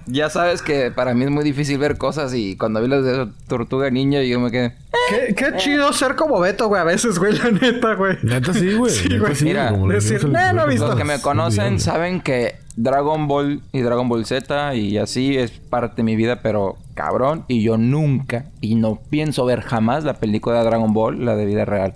[0.08, 3.28] ya sabes que para mí es muy difícil ver cosas y cuando vi las de
[3.48, 4.76] Tortuga Ninja yo me quedé...
[5.10, 8.18] qué, qué chido ser como Beto, güey, a veces, güey, la neta, güey.
[8.24, 8.92] Neta sí, güey.
[8.92, 9.36] Sí, güey.
[9.36, 10.88] sí, Mira, decir, el "Nah, no he visto".
[10.88, 15.52] Los que me conocen saben que Dragon Ball y Dragon Ball Z y así es
[15.52, 17.44] parte de mi vida, pero cabrón.
[17.48, 21.46] Y yo nunca, y no pienso ver jamás la película de Dragon Ball, la de
[21.46, 21.96] vida real.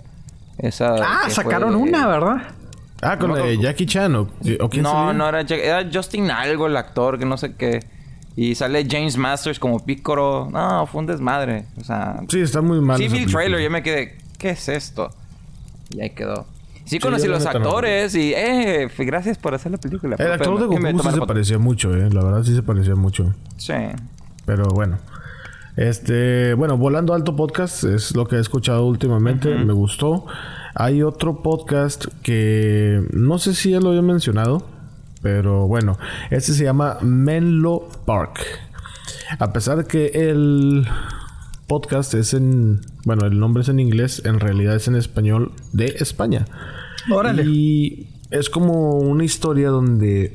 [0.58, 2.36] Esa Ah, sacaron fue- una, ¿verdad?
[3.02, 3.58] Ah, con No, la de.
[3.58, 4.28] Jackie Chan o,
[4.60, 7.80] o quién No, no era, Jack- era Justin algo, el actor, que no sé qué.
[8.36, 10.48] Y sale James Masters como Piccolo.
[10.50, 11.66] No, fue un desmadre.
[11.80, 12.96] O sea, Sí, está muy mal.
[12.98, 15.10] sí vi el trailer, yo me quedé, ¿qué es esto?
[15.90, 16.46] Y ahí quedó.
[16.84, 17.50] Sí, conocí yo la los no.
[17.50, 20.16] actores y, eh, gracias por hacer la película.
[20.18, 22.08] El actor de Goku sí se parecía mucho, eh.
[22.12, 23.34] La verdad sí se parecía mucho.
[23.56, 23.72] Sí.
[24.44, 24.98] Pero bueno.
[25.76, 29.54] Este, bueno, Volando Alto Podcast es lo que he escuchado últimamente.
[29.56, 30.24] Me gustó.
[30.74, 34.66] Hay otro podcast que no sé si ya lo había mencionado.
[35.20, 35.98] Pero bueno,
[36.30, 38.40] este se llama Menlo Park.
[39.38, 40.86] A pesar de que el
[41.66, 42.80] podcast es en.
[43.04, 46.46] Bueno, el nombre es en inglés, en realidad es en español de España.
[47.10, 47.44] Órale.
[47.44, 50.34] Y es como una historia donde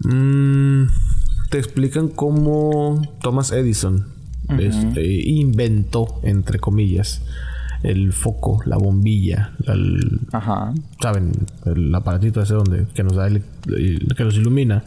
[0.00, 0.82] mm,
[1.48, 4.17] te explican cómo Thomas Edison
[4.58, 7.22] este, inventó, entre comillas,
[7.82, 10.72] el foco, la bombilla, la- el- Ajá.
[11.00, 11.32] saben,
[11.66, 13.42] el aparatito ese donde que nos da el-
[14.16, 14.82] que nos ilumina.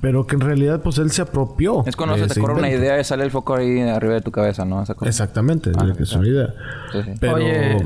[0.00, 1.82] Pero que en realidad, pues él se apropió.
[1.86, 4.30] Es cuando se te corre una idea y sale el foco ahí arriba de tu
[4.30, 4.82] cabeza, ¿no?
[4.82, 5.08] Esa cosa.
[5.08, 6.54] Exactamente, Ah, es una idea.
[6.92, 7.10] Sí, sí.
[7.20, 7.34] Pero.
[7.36, 7.78] Oye.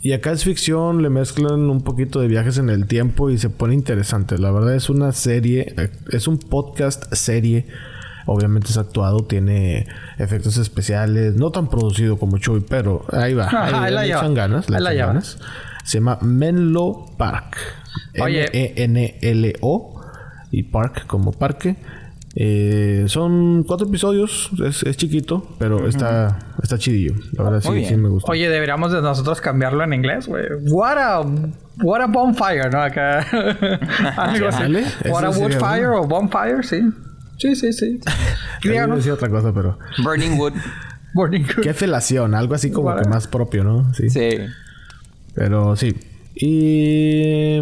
[0.00, 3.48] Y acá es ficción, le mezclan un poquito de viajes en el tiempo y se
[3.48, 4.36] pone interesante.
[4.36, 5.74] La verdad es una serie,
[6.10, 7.66] es un podcast serie.
[8.26, 9.86] Obviamente es actuado, tiene
[10.18, 13.44] efectos especiales, no tan producido como Chuy, pero ahí va.
[13.44, 15.06] Ajá, ahí, ahí la echan ganas, le Ahí la echan lleva.
[15.08, 15.38] ganas.
[15.84, 17.56] Se llama Menlo Park.
[18.20, 18.48] Oye.
[18.52, 20.00] M-E-N-L-O
[20.50, 21.76] y Park como parque.
[22.36, 27.14] Eh, son cuatro episodios, es, es chiquito, pero está, está chidillo.
[27.32, 28.32] La verdad sí, Muy sí me gusta.
[28.32, 30.44] Oye, deberíamos de nosotros cambiarlo en inglés, güey.
[30.68, 31.20] What a,
[31.82, 32.82] what a bonfire, ¿no?
[32.82, 33.20] Acá.
[34.16, 34.62] Algo así.
[35.08, 36.00] What a woodfire bueno.
[36.00, 36.80] o bonfire, sí.
[37.38, 38.00] Sí, sí, sí.
[38.62, 38.98] Yo Díganos.
[38.98, 39.78] decía otra cosa, pero.
[40.02, 40.52] Burning Wood.
[41.14, 41.42] Morning.
[41.62, 43.94] Qué felación, algo así como que más propio, ¿no?
[43.94, 44.10] Sí.
[44.10, 44.30] Sí.
[45.34, 45.94] Pero sí.
[46.34, 47.60] Y.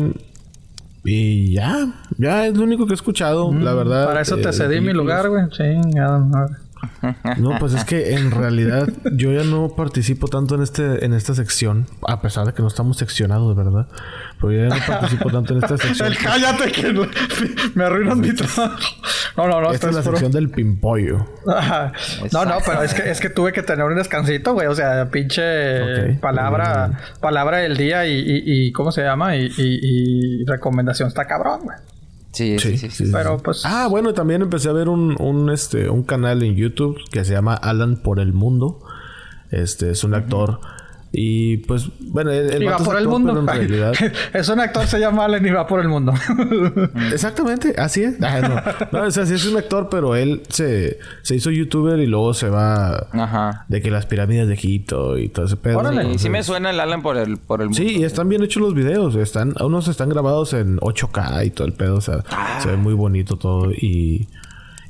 [1.05, 1.93] Y ya.
[2.17, 4.05] Ya es lo único que he escuchado, la verdad.
[4.05, 5.49] Mm, Para eso eh, te de cedí mi lugar, güey.
[5.51, 6.55] Chingada madre.
[7.39, 11.35] No, pues es que en realidad yo ya no participo tanto en este en esta
[11.35, 13.87] sección, a pesar de que no estamos seccionados, ¿verdad?
[14.41, 16.09] Pero yo ya no participo tanto en esta sección.
[16.09, 16.93] El cállate que
[17.75, 18.79] me arruinas mi trabajo.
[19.37, 19.73] No, no, no.
[19.73, 21.27] Esta es la sección del pimpollo.
[21.47, 21.93] Ajá.
[22.33, 24.67] No, no, pero es que, es que tuve que tener un descansito, güey.
[24.67, 29.37] O sea, pinche palabra, palabra del día y, y, y- ¿cómo se llama?
[29.37, 29.53] Y, y,
[30.43, 31.77] y recomendación está cabrón, güey.
[32.33, 32.91] Sí, sí, sí.
[32.91, 33.05] sí.
[33.13, 33.63] Pero pues.
[33.65, 37.33] Ah, bueno, también empecé a ver un, un, este, un canal en YouTube que se
[37.33, 38.81] llama Alan por el Mundo.
[39.51, 40.61] Este es un actor.
[41.15, 43.35] Y pues, bueno, el, y va por el mundo.
[43.47, 43.93] realidad.
[44.33, 46.15] es un actor, se llama Allen y va por el mundo.
[47.13, 48.17] Exactamente, así es.
[48.23, 48.99] Ah, no.
[48.99, 52.33] No, o sea, sí es un actor, pero él se, se hizo youtuber y luego
[52.33, 53.67] se va Ajá.
[53.69, 55.79] de que las pirámides de Egipto y todo ese pedo.
[55.79, 56.19] Órale.
[56.19, 57.83] Sí, me suena el Alan por el, por el mundo.
[57.83, 59.15] Sí, y están bien hechos los videos.
[59.15, 61.97] Están, unos están grabados en 8K y todo el pedo.
[61.97, 62.25] O sea,
[62.61, 63.71] se ve muy bonito todo.
[63.71, 64.29] Y,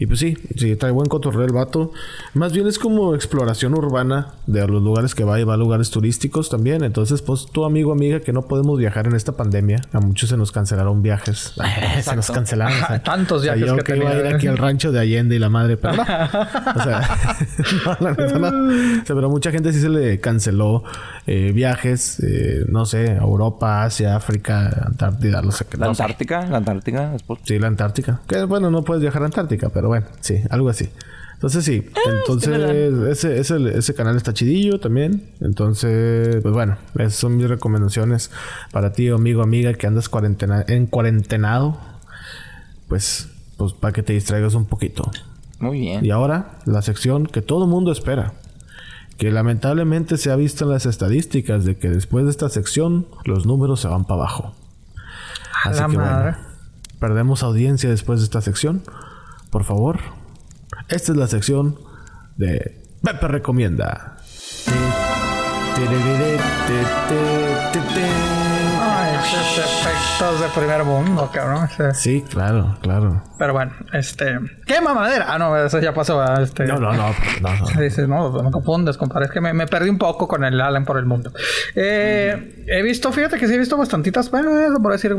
[0.03, 1.93] y pues sí, sí, trae buen cotorreo el vato.
[2.35, 5.91] Más bien es como exploración urbana de los lugares que va y va a lugares
[5.91, 6.83] turísticos también.
[6.83, 9.81] Entonces, pues tu amigo, amiga, que no podemos viajar en esta pandemia.
[9.93, 11.55] A muchos se nos cancelaron viajes.
[12.03, 12.83] se nos cancelaron.
[12.83, 14.91] o sea, Tantos o sea, viajes yo que que iba a ir aquí al rancho
[14.91, 16.03] de Allende y la madre, pero no.
[16.03, 17.09] O sea,
[17.87, 18.49] no, la neta no.
[18.49, 20.83] O sea, pero mucha gente sí se le canceló
[21.29, 25.77] eh, viajes, eh, no sé, a Europa, Asia, África, Antártida, no sé qué.
[25.77, 25.87] La.
[25.87, 27.15] Antártica, la Antártica.
[27.15, 28.21] es por- Sí, la Antártica.
[28.27, 30.89] Que bueno, no puedes viajar a Antártica, pero bueno, sí, algo así.
[31.35, 32.57] Entonces sí, entonces
[33.11, 35.29] ese, ese, ese canal está chidillo también.
[35.41, 38.31] Entonces, pues bueno, esas son mis recomendaciones
[38.71, 41.79] para ti, amigo, amiga, que andas cuarentena, en cuarentenado.
[42.89, 43.29] Pues,
[43.59, 45.11] pues para que te distraigas un poquito.
[45.59, 46.03] Muy bien.
[46.03, 48.33] Y ahora, la sección que todo mundo espera.
[49.19, 53.45] Que lamentablemente se ha visto en las estadísticas de que después de esta sección los
[53.45, 54.55] números se van para abajo.
[55.65, 56.23] Así la que madre.
[56.23, 56.39] bueno,
[56.99, 58.83] perdemos audiencia después de esta sección.
[59.53, 59.99] Por favor,
[60.89, 61.77] esta es la sección
[62.37, 64.17] de Pepe Recomienda.
[68.81, 71.69] Ay, esos efectos de primer mundo, cabrón.
[71.95, 73.23] Sí, claro, claro.
[73.39, 74.39] Pero bueno, este.
[74.67, 75.27] ¿Qué mamadera?
[75.29, 76.23] Ah, no, eso ya pasó.
[76.41, 76.65] Este...
[76.65, 77.09] No, no, no,
[77.43, 77.67] no, no.
[77.81, 79.27] Dices, no, no me confundes, compadre.
[79.27, 81.31] Es que me, me perdí un poco con el Alan por el mundo.
[81.75, 85.13] Eh, He visto, fíjate que sí he visto bastantitas, bueno, eso por decir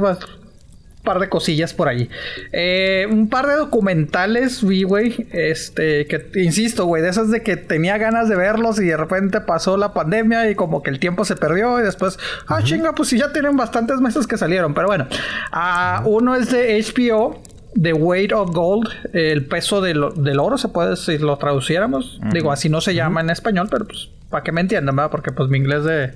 [1.03, 2.09] par de cosillas por ahí.
[2.51, 5.27] Eh, un par de documentales vi, güey.
[5.31, 9.41] Este, que insisto, güey, de esas de que tenía ganas de verlos y de repente
[9.41, 13.09] pasó la pandemia y como que el tiempo se perdió y después, ah, chinga, pues
[13.09, 14.73] sí, ya tienen bastantes meses que salieron.
[14.73, 15.07] Pero bueno,
[15.51, 17.41] ah, uno es de HBO.
[17.81, 22.19] The Weight of Gold, el peso del, del oro, se puede decir, lo traduciéramos.
[22.31, 25.11] Digo, así no se llama en español, pero pues para que me entiendan, ¿verdad?
[25.11, 26.11] Porque pues mi inglés de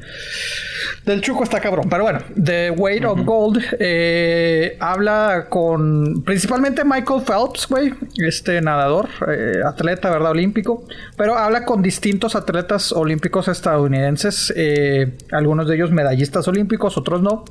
[1.06, 1.88] del chuco está cabrón.
[1.88, 7.94] Pero bueno, The Weight of Gold eh, habla con principalmente Michael Phelps, güey,
[8.26, 10.32] este nadador, eh, atleta, ¿verdad?
[10.32, 10.84] Olímpico.
[11.16, 17.46] Pero habla con distintos atletas olímpicos estadounidenses, eh, algunos de ellos medallistas olímpicos, otros no.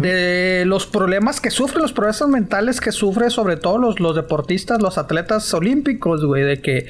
[0.00, 4.80] De los problemas que sufren, los problemas mentales que sufren sobre todo los, los deportistas,
[4.80, 6.86] los atletas olímpicos, güey, de que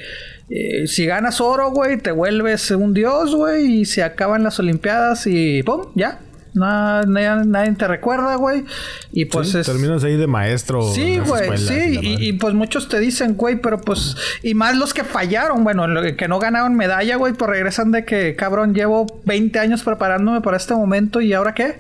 [0.51, 5.27] eh, si ganas oro, güey, te vuelves un dios, güey, y se acaban las olimpiadas
[5.27, 5.87] y ¡pum!
[5.94, 6.20] Ya,
[6.55, 8.64] nadie, te recuerda, güey.
[9.12, 10.83] Y pues Terminas ahí de maestro.
[10.92, 11.99] Sí, güey, sí.
[12.01, 14.16] Y, pues muchos te dicen, güey, pero pues...
[14.42, 18.37] Y más los que fallaron, bueno, que no ganaron medalla, güey, pues regresan de que,
[18.37, 21.77] cabrón, llevo 20 años preparándome para este momento y ahora qué?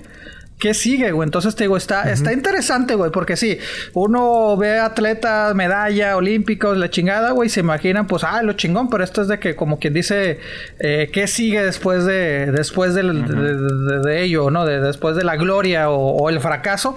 [0.64, 1.26] ¿Qué sigue, güey?
[1.26, 3.58] Entonces te digo, está, está interesante, güey, porque sí,
[3.92, 9.04] uno ve atletas, medalla, olímpicos, la chingada, güey, se imaginan, pues, ah, lo chingón, pero
[9.04, 10.40] esto es de que, como quien dice,
[10.78, 14.64] eh, ¿qué sigue después de, después del, de, ello, ¿no?
[14.64, 16.96] De, después de la gloria o el fracaso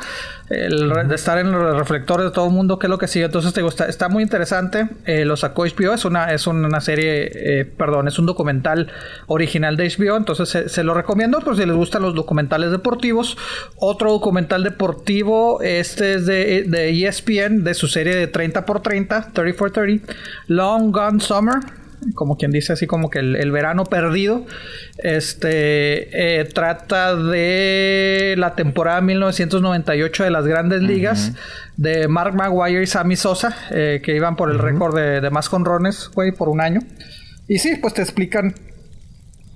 [0.49, 3.25] el, de estar en los reflectores de todo el mundo, qué es lo que sigue.
[3.25, 4.87] Entonces, te gusta, está muy interesante.
[5.05, 8.91] Eh, lo sacó HBO, es una, es una serie, eh, perdón, es un documental
[9.27, 10.15] original de HBO.
[10.15, 13.37] Entonces, se, lo recomiendo por si les gustan los documentales deportivos.
[13.77, 19.31] Otro documental deportivo, este es de, de ESPN, de su serie de 30 x 30,
[19.33, 20.13] 30 x 30,
[20.47, 21.55] Long Gone Summer
[22.13, 24.45] como quien dice así como que el, verano perdido.
[24.97, 31.33] Este eh, trata de la temporada 1998 de las grandes ligas
[31.75, 35.49] de Mark Maguire y Sammy Sosa, eh, que iban por el récord de, de, más
[35.49, 36.81] conrones, güey, por un año.
[37.47, 38.53] Y sí, pues te explican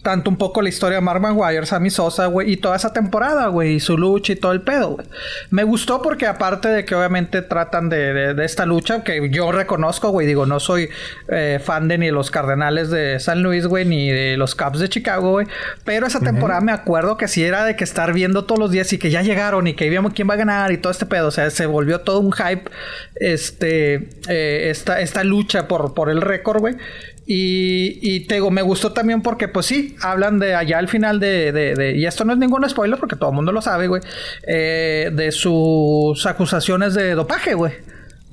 [0.02, 3.48] tanto un poco la historia de Mark Maguire, Sammy Sosa, güey, y toda esa temporada,
[3.48, 5.08] güey, y su lucha y todo el pedo, güey.
[5.52, 10.10] Me gustó porque aparte de que obviamente tratan de, de, esta lucha, que yo reconozco,
[10.10, 10.90] güey, digo, no soy
[11.30, 14.90] eh, fan de ni los Cardenales de San Luis, güey, ni de los Cubs de
[14.90, 15.48] Chicago, güey,
[15.86, 18.92] pero esa temporada me acuerdo que sí era de que estar viendo todos los días
[18.94, 21.28] y que ya llegaron y que íbamos quién va a ganar y todo este pedo,
[21.28, 22.72] o sea, se volvió todo un hype,
[23.16, 26.76] este, eh, esta, esta lucha por, por el récord, güey.
[27.34, 31.96] Y, y me gustó también porque, pues sí, hablan de allá al final de, de,
[31.96, 34.02] y esto no es ningún spoiler porque todo el mundo lo sabe, güey,
[34.46, 37.72] eh, de sus acusaciones de dopaje, güey.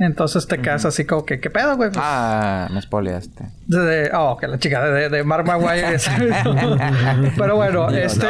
[0.01, 1.91] Entonces te quedas así como que, ¿qué pedo, güey?
[1.97, 3.47] ah, me spoileaste.
[3.67, 5.99] De, oh, que la chica de, de Mark Maguire.
[7.37, 8.29] Pero bueno, este,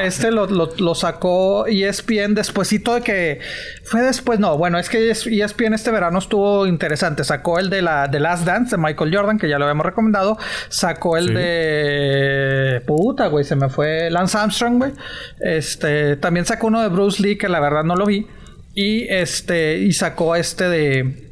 [0.00, 3.40] este lo, lo, sacó ESPN despuésito de que...
[3.84, 7.24] Fue después, no, bueno, es que ESPN este verano estuvo interesante.
[7.24, 10.38] Sacó el de la de Last Dance de Michael Jordan, que ya lo habíamos recomendado.
[10.68, 12.80] Sacó el de...
[12.86, 14.92] Puta, güey, se me fue Lance Armstrong, güey.
[15.40, 18.28] Este, también sacó uno de Bruce Lee, que la verdad no lo vi.
[18.74, 21.30] Y este, y sacó este de,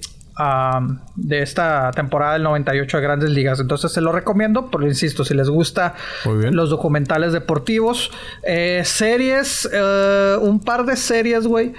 [1.17, 3.61] de esta temporada del 98 de Grandes Ligas.
[3.61, 8.11] Entonces se lo recomiendo, pero insisto, si les gusta los documentales deportivos,
[8.43, 11.75] eh, series, eh, un par de series, güey.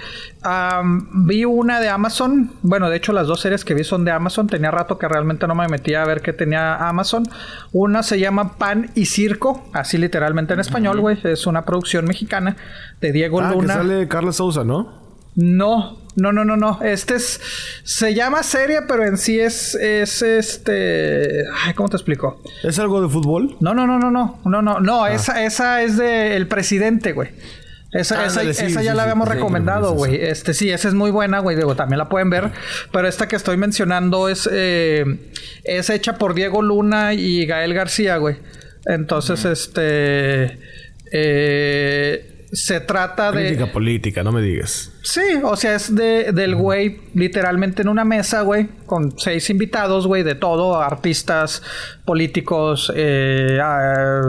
[1.12, 2.52] vi una de Amazon.
[2.62, 4.46] Bueno, de hecho, las dos series que vi son de Amazon.
[4.46, 7.28] Tenía rato que realmente no me metía a ver qué tenía Amazon.
[7.72, 11.18] Una se llama Pan y Circo, así literalmente en español, güey.
[11.24, 12.56] Es una producción mexicana
[13.00, 13.74] de Diego ah, Luna.
[13.74, 15.01] Que sale Carlos Sousa, ¿no?
[15.34, 16.80] No, no, no, no, no.
[16.82, 17.40] Este es.
[17.84, 19.74] Se llama serie, pero en sí es.
[19.74, 21.44] Es este.
[21.64, 22.42] Ay, ¿cómo te explico?
[22.62, 23.56] ¿Es algo de fútbol?
[23.60, 24.40] No, no, no, no, no.
[24.44, 25.04] No, no, no.
[25.04, 25.12] Ah.
[25.12, 27.30] Esa, esa es de el presidente, güey.
[27.92, 30.16] Esa, esa, esa ya la habíamos recomendado, güey.
[30.16, 31.56] Este sí, esa es muy buena, güey.
[31.56, 32.50] Digo, también la pueden ver.
[32.90, 35.04] Pero esta que estoy mencionando es, eh,
[35.64, 38.36] es hecha por Diego Luna y Gael García, güey.
[38.86, 40.58] Entonces, este.
[41.10, 43.44] Eh, se trata de.
[43.44, 44.92] Política política, no me digas.
[45.02, 50.06] Sí, o sea, es de, del güey, literalmente en una mesa, güey, con seis invitados,
[50.06, 51.62] güey, de todo, artistas,
[52.04, 54.20] políticos, eh, ah,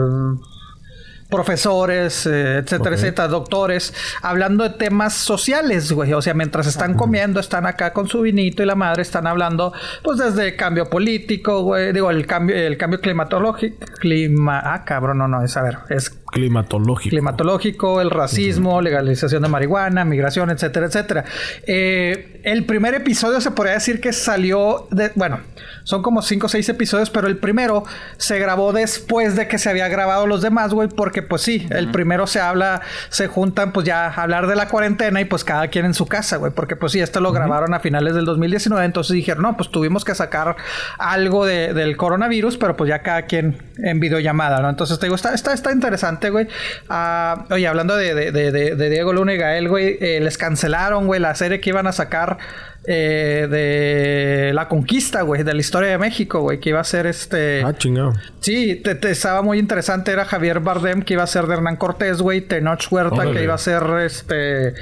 [1.28, 6.14] profesores, eh, etcétera, etcétera, doctores, hablando de temas sociales, güey.
[6.14, 9.74] O sea, mientras están comiendo, están acá con su vinito y la madre están hablando,
[10.02, 11.92] pues desde cambio político, güey.
[11.92, 13.84] Digo, el cambio, el cambio climatológico.
[13.98, 14.62] Clima.
[14.64, 17.10] Ah, cabrón, no, no, es a ver, es climatológico.
[17.10, 21.24] Climatológico, el racismo, legalización de marihuana, migración, etcétera, etcétera.
[21.66, 25.12] Eh, el primer episodio se podría decir que salió de.
[25.14, 25.38] Bueno,
[25.84, 27.84] son como cinco o seis episodios, pero el primero
[28.16, 31.90] se grabó después de que se había grabado los demás, güey, porque pues sí, el
[31.90, 35.68] primero se habla, se juntan pues ya a hablar de la cuarentena y pues cada
[35.68, 38.84] quien en su casa, güey, porque pues sí, esto lo grabaron a finales del 2019,
[38.84, 40.56] entonces dijeron, no, pues tuvimos que sacar
[40.98, 44.70] algo del coronavirus, pero pues ya cada quien en videollamada, ¿no?
[44.70, 46.48] Entonces te digo, está, está, está interesante, güey.
[46.88, 51.34] Ah, oye, hablando de, de, Diego Luna y Gael, güey, eh, les cancelaron, güey, la
[51.34, 52.38] serie que iban a sacar
[52.86, 57.06] eh, de la conquista, güey, de la historia de México, güey, que iba a ser
[57.06, 57.62] este.
[57.64, 58.12] Ah, chingado.
[58.40, 60.12] Sí, te, estaba muy interesante.
[60.12, 62.42] Era Javier Bardem, que iba a ser de Hernán Cortés, güey.
[62.42, 64.74] Tenoch Huerta, que iba a ser este.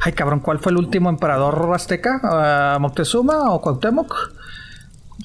[0.00, 2.78] Ay, cabrón, ¿cuál fue el último emperador azteca?
[2.80, 4.39] ¿Moctezuma o Cuauhtémoc?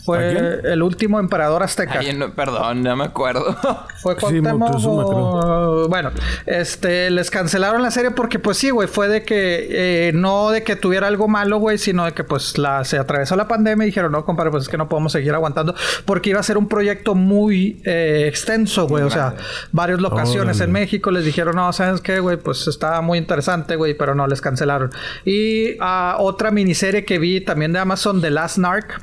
[0.05, 1.99] Fue el último emperador azteca.
[1.99, 3.57] Ay, no, perdón, no me acuerdo.
[4.01, 6.11] Fue Sí, Cuauhtémoc o- Bueno,
[6.45, 9.67] este, les cancelaron la serie porque, pues sí, güey, fue de que,
[10.07, 13.35] eh, no de que tuviera algo malo, güey, sino de que, pues, la, se atravesó
[13.35, 15.73] la pandemia y dijeron, no, compadre, pues es que no podemos seguir aguantando
[16.05, 19.35] porque iba a ser un proyecto muy eh, extenso, güey, o sea,
[19.71, 20.63] varias locaciones Órale.
[20.65, 22.37] en México les dijeron, no, ¿sabes qué, güey?
[22.37, 24.91] Pues estaba muy interesante, güey, pero no, les cancelaron.
[25.25, 29.01] Y ah, otra miniserie que vi también de Amazon, The Last Narc.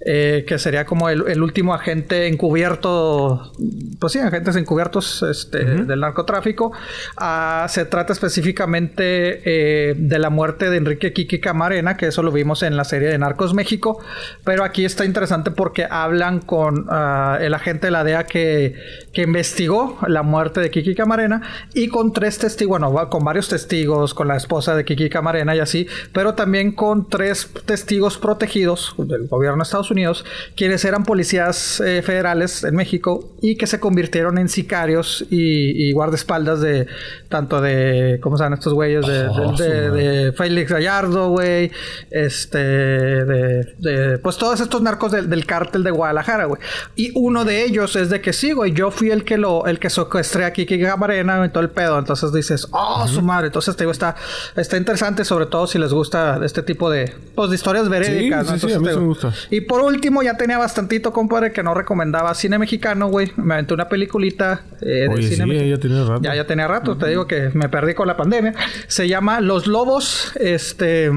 [0.00, 3.52] Eh, que sería como el, el último agente encubierto,
[3.98, 6.72] pues sí, agentes encubiertos este, del narcotráfico.
[7.16, 9.42] Ah, se trata específicamente
[9.90, 13.08] eh, de la muerte de Enrique Kiki Camarena, que eso lo vimos en la serie
[13.08, 13.98] de Narcos México,
[14.44, 18.74] pero aquí está interesante porque hablan con ah, el agente de la DEA que,
[19.12, 21.42] que investigó la muerte de Kiki Camarena
[21.74, 25.60] y con tres testigos, bueno, con varios testigos, con la esposa de Kiki Camarena y
[25.60, 30.24] así, pero también con tres testigos protegidos del gobierno de Estados Unidos,
[30.56, 35.92] quienes eran policías eh, federales en México y que se convirtieron en sicarios y, y
[35.92, 36.86] guardaespaldas de
[37.28, 39.06] tanto de, ¿cómo se llaman estos güeyes?
[39.06, 41.70] De, Oh, Félix Gallardo, güey,
[42.10, 46.60] este, de, pues todos estos narcos del, del cártel de Guadalajara, güey.
[46.96, 49.78] Y uno de ellos es de que sí, güey, yo fui el que lo, el
[49.78, 51.98] que secuestré a Kiki Camarena y todo el pedo.
[51.98, 53.46] Entonces dices, oh, su madre.
[53.48, 54.16] Entonces te digo, está,
[54.56, 58.52] está interesante, sobre todo si les gusta este tipo de, pues, de historias verídicas, sí,
[58.52, 58.58] ¿no?
[58.58, 59.32] sí, Entonces, a mí te sí digo- me gusta.
[59.50, 63.32] Y por último, ya tenía bastantito, compadre, que no recomendaba cine mexicano, güey.
[63.36, 65.68] Me aventé una peliculita eh, de cine sí, mexicano.
[65.68, 66.20] ya tiene rato.
[66.22, 68.54] Ya, ya tenía rato, te digo que me perdí con la pandemia.
[68.86, 71.10] Se llama Los Lobos, este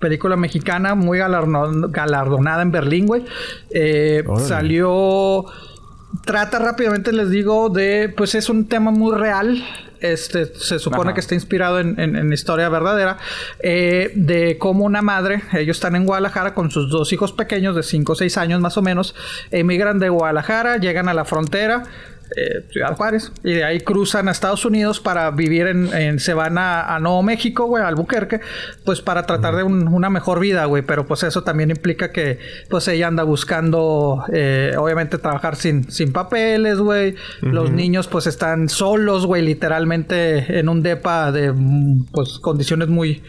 [0.00, 3.24] película mexicana muy galardonada en Berlín, güey.
[3.70, 5.44] Eh, salió
[6.24, 9.62] trata rápidamente les digo de pues es un tema muy real
[10.00, 11.14] este se supone Ajá.
[11.14, 13.18] que está inspirado en, en- en historia verdadera
[13.62, 17.82] eh, de cómo una madre ellos están en Guadalajara con sus dos hijos pequeños de
[17.82, 19.14] 5 o 6 años más o menos
[19.50, 21.82] emigran de Guadalajara llegan a la frontera
[22.36, 22.96] eh, Ciudad.
[22.96, 23.32] Juárez.
[23.44, 27.00] Y de ahí cruzan a Estados Unidos para vivir en, en- se van a, a
[27.00, 28.40] Nuevo México, güey, a Albuquerque,
[28.84, 32.38] pues para tratar de un- una mejor vida, güey, pero pues eso también implica que
[32.68, 38.68] pues ella anda buscando eh, obviamente trabajar sin, sin papeles, güey, los niños pues están
[38.68, 41.52] solos, güey, literalmente en un depa de
[42.12, 43.22] pues condiciones muy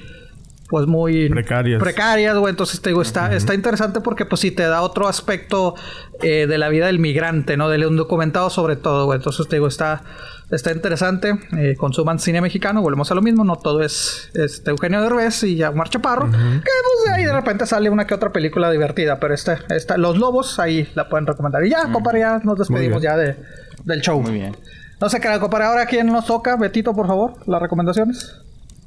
[0.71, 1.84] pues muy Precarias.
[1.84, 2.51] precarias, güey.
[2.51, 5.75] Entonces te digo, está, está interesante porque pues sí te da otro aspecto
[6.21, 7.67] eh, de la vida del migrante, ¿no?
[7.67, 9.17] Del undocumentado sobre todo, güey.
[9.17, 10.01] Entonces te digo, está,
[10.49, 11.38] está interesante.
[11.57, 15.62] Eh, consuman cine mexicano, volvemos a lo mismo, no todo es este Eugenio Derbez y
[15.62, 16.31] Omar Chaparro.
[16.31, 20.17] Que pues ahí de repente sale una que otra película divertida, pero esta, esta, Los
[20.17, 21.65] Lobos, ahí la pueden recomendar.
[21.65, 23.36] Y ya, compadre, ya nos despedimos ya de,
[23.84, 24.21] del show.
[24.21, 24.55] Muy bien.
[25.01, 28.38] No sé qué, compadre, ahora quién nos toca, Betito, por favor, las recomendaciones.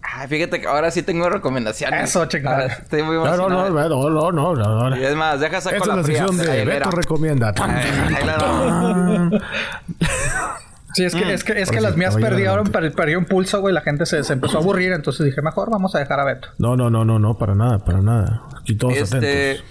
[0.07, 2.11] Ay, fíjate que ahora sí tengo recomendaciones.
[2.11, 2.67] Eso, chingada.
[2.67, 4.97] Estoy muy No, no, no, no, no, no, no.
[4.97, 6.19] Y es más, deja saco Esta es la la fría.
[6.27, 6.91] sección de Ahí, Beto mira.
[6.91, 7.55] recomienda.
[7.59, 9.31] Ay.
[10.95, 12.71] Sí, es que, es que, es que las mías perdieron, adelante.
[12.71, 13.75] per- perdió un pulso, güey.
[13.75, 14.93] La gente se, se empezó a aburrir.
[14.93, 16.49] Entonces dije, mejor vamos a dejar a Beto.
[16.59, 18.43] No, no, no, no, no, para nada, para nada.
[18.61, 19.65] Aquí todos Este, atentos.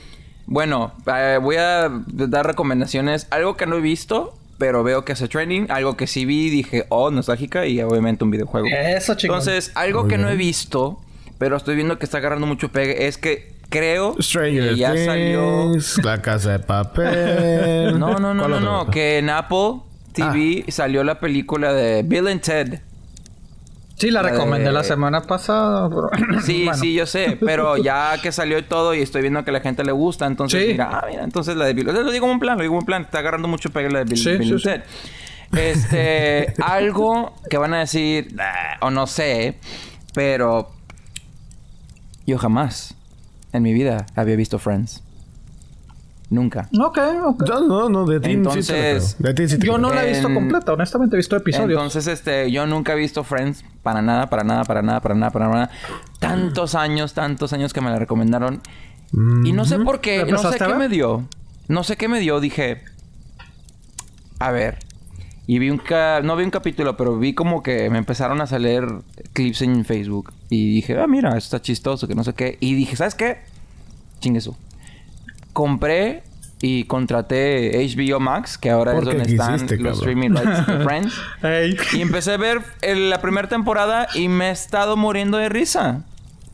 [0.48, 3.28] bueno, eh, voy a dar recomendaciones.
[3.32, 5.70] Algo que no he visto, pero veo que hace trending.
[5.70, 7.66] Algo que sí vi, dije, oh, nostálgica.
[7.66, 8.66] Y obviamente un videojuego.
[8.72, 9.40] Eso, chingón.
[9.40, 11.02] Entonces, algo Muy que no he visto,
[11.38, 15.72] pero estoy viendo que está agarrando mucho pegue, es que creo Stranger que ya salió.
[15.74, 18.00] Things, La Casa de Papel.
[18.00, 18.90] No, no, no, ¿Cuál no, no.
[18.90, 19.82] Que en Apple
[20.14, 20.72] TV Ah.
[20.72, 22.80] salió la película de Bill and Ted.
[23.96, 25.88] Sí, la recomendé la semana pasada.
[25.88, 26.10] bro.
[26.44, 26.78] Sí, Bueno.
[26.80, 29.60] sí, yo sé, pero ya que salió y todo y estoy viendo que a la
[29.62, 30.68] gente le gusta, entonces Sí.
[30.74, 32.80] mira, ah, mira, entonces la de Bill, lo digo como un plan, lo digo como
[32.80, 34.70] un plan, está agarrando mucho pegue la de Bill, Sí, Bill sí.
[35.58, 38.36] Este, algo que van a decir,
[38.82, 39.60] o no sé,
[40.14, 40.72] pero
[42.26, 42.96] yo jamás
[43.54, 45.04] en mi vida había visto Friends.
[46.34, 46.68] Nunca.
[46.80, 47.44] Ok, ok.
[47.48, 49.16] No, no, no, de ti sí te Entonces.
[49.20, 49.78] De ti sí te Yo creo.
[49.90, 50.74] no la he visto En- completa.
[50.74, 51.70] Honestamente, he visto episodios.
[51.70, 55.32] Entonces, este, yo nunca he visto Friends para nada, para nada, para nada, para nada,
[55.32, 55.70] para nada.
[56.20, 58.62] Tantos años, tantos años que me la recomendaron.
[59.44, 61.28] Y no sé por qué, ¿La no sé qué me dio.
[61.68, 62.82] No sé qué me dio, dije.
[64.40, 64.80] A ver.
[65.46, 68.48] Y vi un ca- no vi un capítulo, pero vi como que me empezaron a
[68.48, 68.84] salir
[69.34, 70.34] clips en Facebook.
[70.50, 72.58] Y dije, ah, mira, esto está chistoso, que no sé qué.
[72.60, 73.38] Y dije, ¿sabes qué?
[74.20, 74.56] Chingue su.
[75.54, 76.24] Compré
[76.62, 81.14] y contraté HBO Max, que ahora es donde están quisiste, los streaming rights de Friends.
[81.94, 86.04] Y empecé a ver el- la primera temporada y me he estado muriendo de risa.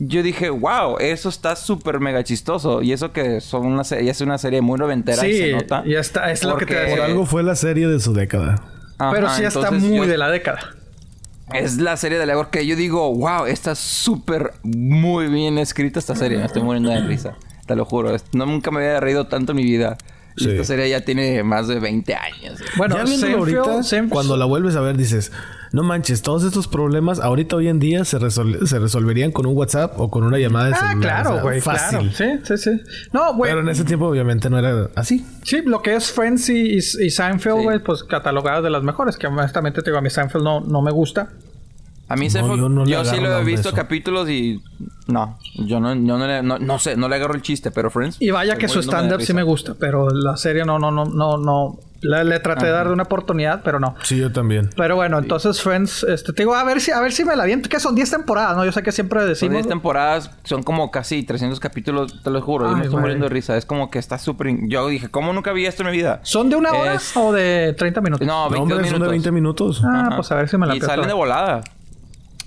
[0.02, 2.80] Yo dije, wow, eso está súper mega chistoso.
[2.82, 5.84] Y eso que son una serie, es una serie muy noventera y Sí, se nota.
[5.86, 8.62] ya está, es lo que te Por algo fue la serie de su década.
[8.98, 10.58] Ajá, Pero sí está muy yo- de la década.
[11.52, 16.14] Es la serie de la que yo digo, wow, está súper muy bien escrita esta
[16.14, 16.38] serie.
[16.38, 17.34] Me estoy muriendo de risa.
[17.70, 18.10] Te lo juro.
[18.32, 19.96] No, nunca me había reído tanto en mi vida.
[20.36, 20.50] Y Sí.
[20.50, 22.58] esta serie ya tiene más de 20 años.
[22.76, 25.30] Bueno, ya viéndolo ahorita, Seinfeld- cuando la vuelves a ver, dices,
[25.72, 29.56] no manches, todos estos problemas ahorita hoy en día se, resol- se resolverían con un
[29.56, 30.96] WhatsApp o con una llamada de Ah, celular.
[30.96, 31.78] o claro, sea, güey, claro.
[31.78, 32.12] Fácil.
[32.12, 32.80] Sí, sí, sí.
[33.12, 33.50] No, güey.
[33.52, 35.24] Pero en ese tiempo, obviamente, no era así.
[35.44, 37.62] Sí, lo que es Friends y, y, Seinfeld, Sí.
[37.64, 39.16] güey, pues catalogadas de las mejores.
[39.16, 41.28] Que honestamente te digo, a mí Seinfeld no, no me gusta.
[42.10, 44.60] A mí No, Seinfeld, yo no yo sí lo he visto capítulos y
[45.06, 47.88] no, yo no, yo no, le- no, no sé, no le agarro el chiste, pero
[47.90, 48.16] Friends.
[48.20, 51.04] Y vaya que su no stand-up sí me gusta, pero la serie no, no, no,
[51.04, 51.78] no, no.
[52.02, 53.94] Le, le traté de dar una oportunidad, pero no.
[54.02, 54.70] Sí, yo también.
[54.74, 57.44] Pero bueno, entonces Friends, este, te digo, a ver si, a ver si me la
[57.44, 58.64] viento, que son 10 temporadas, ¿no?
[58.64, 59.52] Yo sé que siempre Son decimos.
[59.56, 62.64] 10 temporadas, son como casi 300 capítulos, te lo juro.
[62.64, 63.54] yo Ay, me estoy muriendo de risa.
[63.56, 64.46] Es como que está súper...
[64.48, 66.20] in- Yo dije, ¿cómo nunca vi esto en mi vida?
[66.22, 68.26] ¿Son de una hora Es- o de 30 minutos?
[68.26, 69.06] No, No, 22 hombre, son minutos.
[69.06, 69.82] de 20 minutos.
[69.84, 70.16] Ah, Ajá.
[70.16, 71.60] pues a ver si me la Y salen de volada.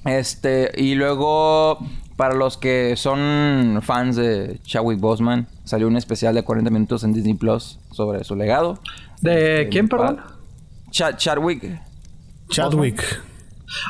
[0.06, 1.80] Este, y luego,
[2.16, 7.14] para los que son fans de Chadwick Boseman, salió un especial de 40 minutos en
[7.14, 8.80] Disney Plus sobre su legado.
[9.22, 10.20] ¿De quién, perdón?
[10.92, 11.82] Chadwick.
[12.50, 13.22] Chadwick.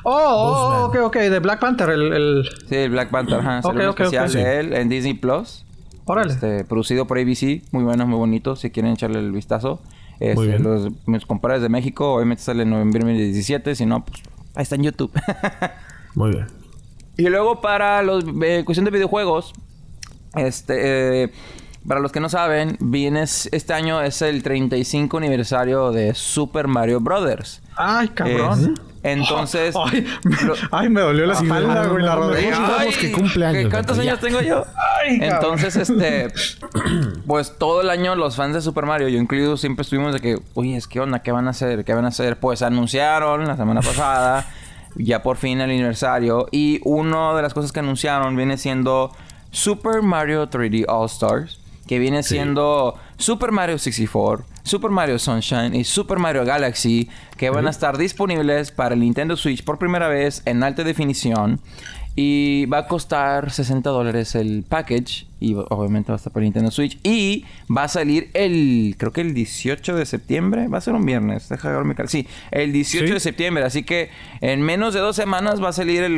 [0.04, 1.06] Oh, oh, Boseman.
[1.06, 2.14] ok, ok, de Black Panther, el...
[2.14, 2.50] el...
[2.70, 3.40] Sí, el Black Panther.
[3.40, 3.62] Ajá.
[3.62, 5.66] Salió Ok, un ok, especial de él en Disney Plus.
[6.06, 6.32] Órale.
[6.32, 7.64] Este, producido por ABC.
[7.72, 8.56] Muy bueno, muy bonito.
[8.56, 9.82] Si quieren echarle el vistazo.
[10.20, 10.64] Este, Muy bien.
[10.64, 13.76] Los, mis compadres de México, obviamente sale en noviembre del 17.
[13.76, 14.22] Si no, pues
[14.56, 15.12] ahí está en YouTube.
[16.16, 16.48] Muy bien.
[17.18, 19.54] Y luego para los eh, cuestión de videojuegos,
[20.36, 21.34] este eh,
[21.88, 27.00] para los que no saben, viene este año es el 35 aniversario de Super Mario
[27.02, 27.62] Brothers.
[27.76, 28.74] Ay, cabrón.
[28.76, 32.78] Es- entonces, Ay, me, lo- ay, me dolió la espalda, no, güey, la rodilla.
[32.80, 34.64] Ay, que cumple años, ¿Cuántos años tengo yo?
[35.04, 35.18] Ay.
[35.22, 36.30] Entonces, este,
[37.28, 40.40] pues todo el año los fans de Super Mario, yo incluido, siempre estuvimos de que,
[40.54, 41.84] oye, es que onda, ¿qué van a hacer?
[41.84, 42.38] ¿Qué van a hacer?
[42.40, 44.48] Pues anunciaron la semana pasada,
[44.96, 49.12] ya por fin el aniversario, y una de las cosas que anunciaron viene siendo
[49.52, 55.84] Super Mario 3D All Stars, que viene siendo Super Mario 64, Super Mario Sunshine y
[55.84, 60.42] Super Mario Galaxy, que van a estar disponibles para el Nintendo Switch por primera vez
[60.46, 61.60] en alta definición.
[62.16, 65.26] Y va a costar 60 dólares el package.
[65.40, 66.98] Y obviamente va a estar para Nintendo Switch.
[67.04, 67.44] Y
[67.76, 70.68] va a salir el, creo que el 18 de septiembre.
[70.68, 71.50] Va a ser un viernes.
[71.50, 73.14] Deja de ver mi Sí, el 18 Sí.
[73.14, 73.64] de septiembre.
[73.66, 74.10] Así que
[74.42, 76.14] en menos de dos semanas va a salir el,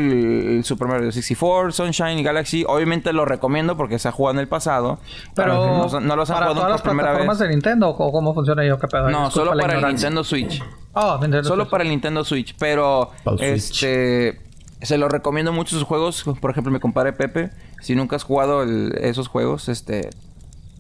[0.58, 2.66] el Super Mario 64, Sunshine y Galaxy.
[2.68, 5.00] Obviamente lo recomiendo porque se ha jugado en el pasado.
[5.34, 7.48] Pero no, no los han para jugado todas las por primera plataformas vez.
[7.48, 9.10] de Nintendo o cómo funciona yo qué pedo.
[9.10, 9.86] No, Disculpa solo para el.
[9.88, 10.62] Nintendo Switch.
[10.98, 11.72] Oh, Nintendo Solo Switch.
[11.72, 14.40] para el Nintendo Switch, pero Para el este
[14.86, 17.50] se lo recomiendo mucho sus juegos, por ejemplo, mi compadre Pepe,
[17.82, 20.10] si nunca has jugado el- esos juegos, este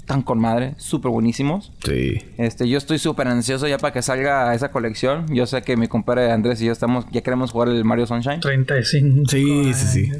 [0.05, 1.71] tan con madre, súper buenísimos.
[1.83, 2.21] Sí.
[2.37, 5.25] Este, yo estoy súper ansioso ya para que salga esa colección.
[5.33, 8.39] Yo sé que mi compadre Andrés y yo estamos ya queremos jugar el Mario Sunshine.
[8.39, 9.23] 35.
[9.27, 10.11] Sí, sí, sí.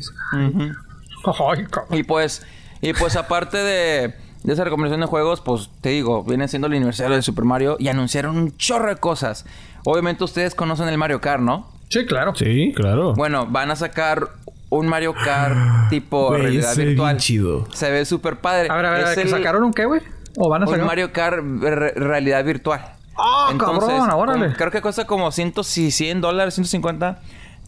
[1.22, 1.68] cabrón.
[1.92, 2.44] Y pues,
[2.82, 4.14] y pues aparte de,
[4.44, 7.78] de esa recomendación de juegos, pues te digo, viene siendo el aniversario de Super Mario
[7.80, 9.46] y anunciaron un chorro de cosas.
[9.86, 11.70] Obviamente ustedes conocen el Mario Kart, ¿no?
[11.90, 12.34] Sí, claro.
[12.36, 13.14] Sí, claro.
[13.14, 14.30] Bueno, van a sacar
[14.70, 17.10] un Mario Kart tipo Güey, realidad se ve virtual.
[17.14, 17.68] bien chido.
[17.74, 18.68] Se ve súper padre.
[18.70, 20.02] A ver, a ver, Es ¿que el- sacaron un qué, güey?
[20.38, 20.82] ¿O van a sacar?
[20.82, 22.82] un Mario Kart re- realidad virtual.
[23.18, 24.10] ¡Ah, cabrón!
[24.12, 24.54] ¡Órale!
[24.54, 27.22] creo que cuesta como 100, si 100 dólares, 150.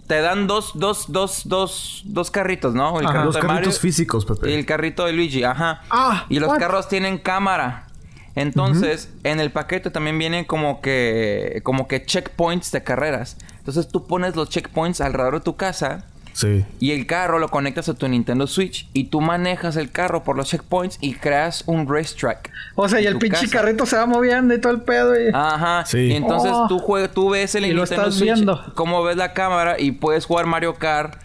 [0.08, 3.00] Te dan dos, dos, dos, dos, dos carritos, ¿no?
[3.00, 3.14] El Ajá.
[3.14, 4.56] carrito Los de carritos Mario físicos, y Pepe.
[4.56, 5.82] el carrito de Luigi, ajá.
[5.90, 6.60] Ah, y los what?
[6.60, 7.88] carros tienen cámara.
[8.36, 13.38] Entonces, en el paquete también vienen como que como que checkpoints de carreras.
[13.68, 16.64] Entonces, tú pones los checkpoints alrededor de tu casa Sí.
[16.80, 20.38] y el carro lo conectas a tu Nintendo Switch y tú manejas el carro por
[20.38, 22.52] los checkpoints y creas un racetrack.
[22.76, 23.58] O sea, y el pinche casa.
[23.58, 25.20] carrito se va moviendo y todo el pedo.
[25.20, 25.32] Y...
[25.34, 25.84] Ajá.
[25.86, 25.98] Sí.
[25.98, 26.68] Y entonces Oh.
[26.70, 28.64] tú jue- tú ves el Y lo Nintendo estás Switch, viendo.
[28.76, 31.20] cómo ves la cámara y puedes jugar Mario Kart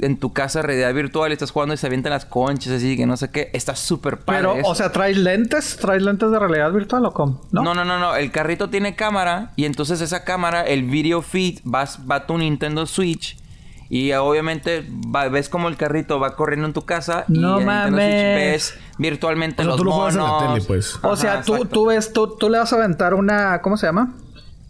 [0.00, 3.04] en tu casa realidad virtual y estás jugando y se avientan las conchas así que
[3.06, 3.50] no sé qué.
[3.52, 4.40] Está súper padre.
[4.40, 4.68] Pero, eso.
[4.68, 5.76] o sea, ¿traes lentes?
[5.76, 7.42] ¿Traes lentes de realidad virtual o cómo?
[7.52, 7.62] ¿No?
[7.62, 7.74] ¿No?
[7.74, 11.86] no, no, no, El carrito tiene cámara y entonces esa cámara, el video feed, va,
[12.10, 13.36] va a tu Nintendo Switch
[13.90, 17.66] y obviamente va- ves como el carrito va corriendo en tu casa y No Switch
[17.66, 17.94] mames.
[17.96, 20.54] ves virtualmente O sea, los tú lo en la monos.
[20.54, 20.96] tele, pues.
[21.02, 23.86] O Ajá, sea, tú, tú ves, tú, tú le vas a aventar una, ¿cómo se
[23.86, 24.14] llama?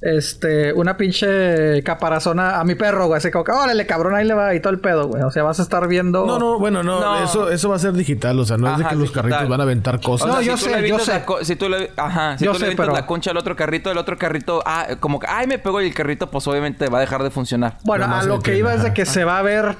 [0.04, 3.18] Este, una pinche caparazona a mi perro, güey.
[3.18, 5.22] Así como que, órale, cabrón, ahí le va y todo el pedo, güey.
[5.22, 6.26] O sea, vas a estar viendo.
[6.26, 7.22] No, no, bueno, no, No.
[7.22, 9.22] Eso, eso va a ser digital, o sea, no es de que los digital.
[9.30, 10.26] carritos van a aventar cosas.
[10.26, 11.22] No, O sea, yo si sé, yo sé.
[11.42, 13.92] si tú le, ajá, si Yo tú sé, le pero- la concha al otro carrito,
[13.92, 16.98] el otro carrito, ah, como que, ay, me pegó y el carrito, pues obviamente va
[16.98, 17.78] a dejar de funcionar.
[17.84, 18.94] Bueno, a lo que iba es de ajá.
[18.94, 19.76] que se va a ver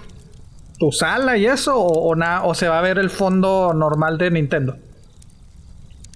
[0.79, 4.19] tu sala y eso, o, o, na- o se va a ver el fondo normal
[4.19, 4.77] de Nintendo.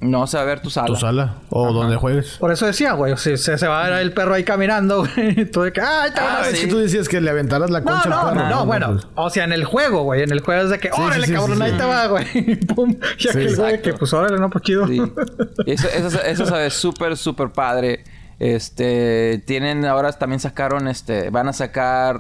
[0.03, 0.87] No se va a ver tu sala.
[0.89, 1.35] Tu sala.
[1.49, 2.37] O donde juegues.
[2.39, 5.47] Por eso decía, güey, si se, se va a ver el perro ahí caminando, güey.
[5.51, 6.55] Tú de que, ¡ay, te Ah, ver".
[6.55, 8.49] es que tú decías que le aventaras la No, concha no, al perro.
[8.51, 9.07] no, bueno, pues.
[9.15, 11.33] o sea, en el juego, güey, en el juego es de que, Sí, órale, sí,
[11.33, 11.77] sí, cabrón, sí, ahí sí.
[11.79, 13.83] te va, güey, pum, y aquel Sí, güey exacto.
[13.83, 14.87] que, pues, órale, no, pues chido.
[14.87, 15.01] Sí.
[15.67, 18.05] Eso, eso, eso se ve súper, súper padre.
[18.39, 22.19] Este, tienen, ahora también sacaron, este, van a sacar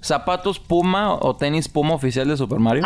[0.00, 2.84] zapatos Puma o tenis Puma oficial de Super Mario.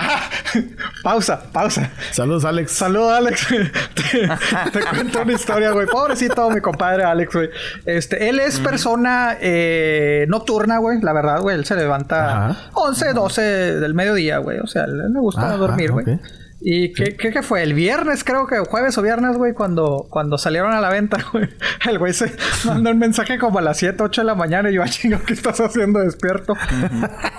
[1.02, 1.90] pausa, pausa.
[2.10, 2.72] Saludos, Alex.
[2.72, 3.46] Saludos, Alex.
[3.94, 4.28] te,
[4.70, 5.86] te cuento una historia, güey.
[5.86, 7.50] Pobrecito mi compadre Alex, güey.
[7.86, 11.00] Este, él es persona eh, nocturna, güey.
[11.00, 11.56] La verdad, güey.
[11.56, 12.70] Él se levanta Ajá.
[12.74, 13.42] 11, 12
[13.80, 14.58] del mediodía, güey.
[14.60, 16.14] O sea, le le gusta Ajá, dormir, güey.
[16.14, 16.20] ok.
[16.64, 17.62] ¿Y qué, qué, qué fue?
[17.62, 21.48] El viernes, creo que jueves o viernes, güey, cuando, cuando salieron a la venta, güey.
[21.88, 22.32] El güey se
[22.64, 25.18] manda un mensaje como a las 7, 8 de la mañana y yo, ah, chingo,
[25.26, 26.54] ¿qué estás haciendo despierto?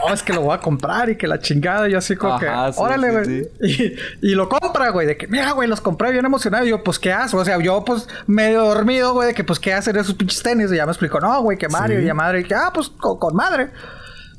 [0.06, 1.88] No, es que lo voy a comprar y que la chingada.
[1.88, 3.72] Y yo así como Ajá, que, sí, órale, sí, güey.
[3.72, 3.96] sí.
[4.22, 6.66] Y, y lo compra, güey, de que, mira, güey, los compré bien emocionado.
[6.66, 7.34] Y yo, pues, ¿qué haces?
[7.34, 10.72] O sea, yo, pues, medio dormido, güey, de que, pues, ¿qué hacer esos pinches tenis?
[10.72, 12.42] Y ya me explicó, no, güey, que Mario y ya madre.
[12.42, 13.70] Y que, ah, pues, con, con madre.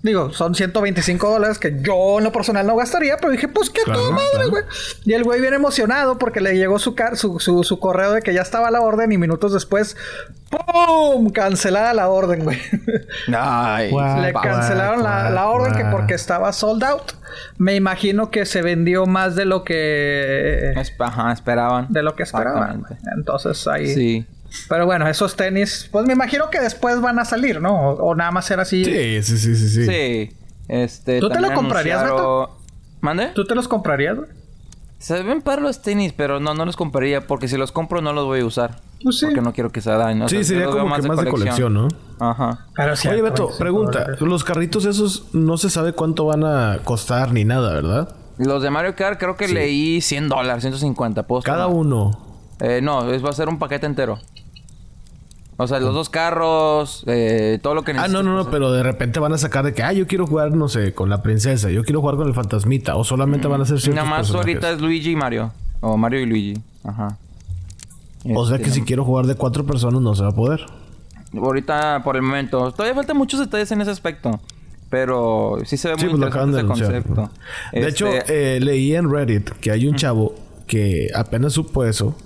[0.05, 3.81] Digo, son 125 dólares que yo en lo personal no gastaría, pero dije, pues, qué
[3.83, 4.51] Claro, toda madre, claro.
[4.51, 4.63] güey.
[5.07, 8.21] Y el güey bien emocionado porque le llegó su, car- su, su, su correo de
[8.21, 9.97] que ya estaba la orden y minutos después,
[10.51, 11.31] ¡pum!
[11.31, 12.59] Cancelada la orden, güey.
[13.35, 14.21] Ay, Guau.
[14.21, 17.13] Le cancelaron la, la orden que porque estaba sold out.
[17.57, 21.87] Me imagino que se vendió más de lo que Ajá, esperaban.
[21.89, 22.85] de lo que esperaban.
[23.17, 23.87] Entonces ahí.
[23.95, 24.27] Sí.
[24.69, 27.91] Pero bueno, esos tenis, pues me imagino que después van a salir, ¿no?
[27.91, 28.85] O, o nada más ser así.
[28.85, 29.69] Sí, sí, sí, sí.
[29.69, 29.87] sí.
[29.87, 30.37] Sí.
[30.69, 32.49] Este, ¿Tú te lo comprarías, anunciaron-
[33.01, 33.27] ¿Mande?
[33.35, 34.29] ¿Tú te los comprarías, güey?
[34.99, 38.15] Se ven para los tenis, pero no, no los compraría porque si los compro no
[38.15, 38.81] los voy a usar.
[39.03, 39.27] Pues sí.
[39.27, 40.23] Porque no quiero que se dañen.
[40.23, 41.89] O Sí, sea, sería como que más de colección, ¿no?
[42.19, 42.67] Ajá.
[42.75, 44.07] Pero sí, Oye, Beto, 45 pregunta.
[44.21, 48.15] Los carritos esos no se sabe cuánto van a costar ni nada, ¿verdad?
[48.39, 49.53] Los de Mario Kart creo que Sí.
[49.55, 51.25] leí 100 dólares, 150.
[51.27, 52.19] ¿puedo Cada uno.
[52.61, 54.19] Eh, no, es, va a ser un paquete entero.
[55.57, 58.25] O sea, los dos carros, eh, todo lo que Ah, necesitas.
[58.25, 60.27] no, no, no, pues, pero de repente van a sacar de que, ah, yo quiero
[60.27, 63.61] jugar, no sé, con la princesa, yo quiero jugar con el fantasmita, o solamente van
[63.61, 64.55] a ser ciertos Nada más personajes.
[64.57, 65.53] ahorita es Luigi y Mario.
[65.81, 66.55] O Mario y Luigi.
[66.83, 67.17] Ajá.
[68.35, 70.61] O sea que Este, si quiero jugar de cuatro personas no se va a poder.
[71.37, 72.73] Ahorita, por el momento.
[72.73, 74.41] Todavía faltan muchos detalles en ese aspecto.
[74.91, 77.31] Pero sí se ve Sí, muy pues interesante ese concepto.
[77.73, 80.35] De Este, hecho, eh, leí en Reddit que hay un chavo
[80.67, 82.17] que apenas supo eso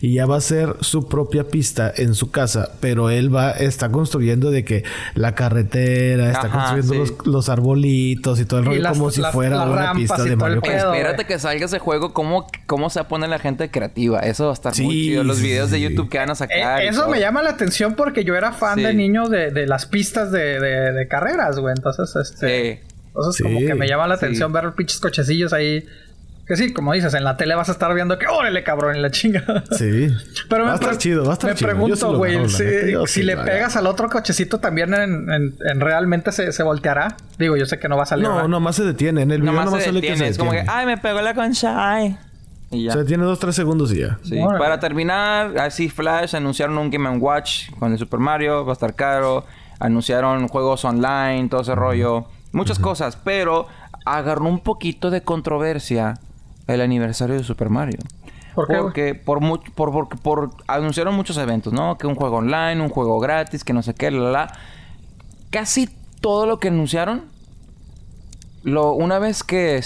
[0.00, 3.90] y ya va a hacer su propia pista en su casa, pero él va, está
[3.90, 4.84] construyendo de que
[5.14, 7.12] la carretera, está Ajá, construyendo sí.
[7.18, 10.22] los, los arbolitos y todo el rollo las- como si las- fuera las una pista
[10.22, 10.60] de Mario.
[10.62, 10.76] Kart.
[10.94, 14.20] Espérate que salga ese juego, ¿cómo, cómo se pone la gente creativa.
[14.20, 15.24] Eso va a estar muy chido.
[15.24, 15.80] Los sí, videos de.
[15.80, 16.80] YouTube que van a sacar.
[16.82, 17.10] Eh, y eso todo.
[17.10, 18.82] me llama la atención porque yo era fan Sí.
[18.84, 21.74] de niño de, de las pistas de, de- de carreras, güey.
[21.76, 22.80] Entonces, este.
[22.84, 22.90] Sí.
[23.08, 23.42] Entonces, Sí.
[23.42, 24.24] como que me llama la Sí.
[24.26, 25.84] atención ver pinches cochecillos ahí.
[26.48, 29.02] Que sí, como dices, en la tele vas a estar viendo que órale, cabrón, en
[29.02, 29.44] la chinga.
[29.70, 30.08] Sí.
[30.48, 31.68] Pero va me a estar chido, va a estar me chido.
[31.68, 32.48] Pregunto, güey,
[33.06, 37.16] si, le pegas al otro cochecito también en, en- en realmente se, se volteará.
[37.38, 38.26] Digo, yo sé que no va a salir.
[38.26, 38.48] No, ¿verdad?
[38.48, 39.22] nomás se detiene.
[39.22, 40.24] En el video Nomás, nomás, se sale que detiene.
[40.26, 42.16] se Es como que, ay, me pegó la concha, ay.
[42.70, 42.92] Y ya.
[42.92, 44.18] Se detiene dos, tres segundos y ya.
[44.22, 44.40] Sí.
[44.58, 48.94] Para terminar, así Flash anunciaron un Game Watch con el Super Mario, va a estar
[48.94, 49.44] caro.
[49.80, 52.24] Anunciaron juegos online, todo ese rollo.
[52.52, 53.68] Muchas cosas, pero
[54.06, 56.14] agarró un poquito de controversia
[56.68, 57.98] el aniversario de Super Mario.
[58.54, 58.76] ¿Por qué?
[58.76, 61.96] Porque por, mu- por, por, por- anunciaron muchos eventos, ¿no?
[61.98, 64.52] Que un juego online, un juego gratis, que no sé qué, la, la.
[65.50, 65.88] Casi
[66.20, 67.24] todo lo que anunciaron,
[68.62, 69.80] lo, una vez que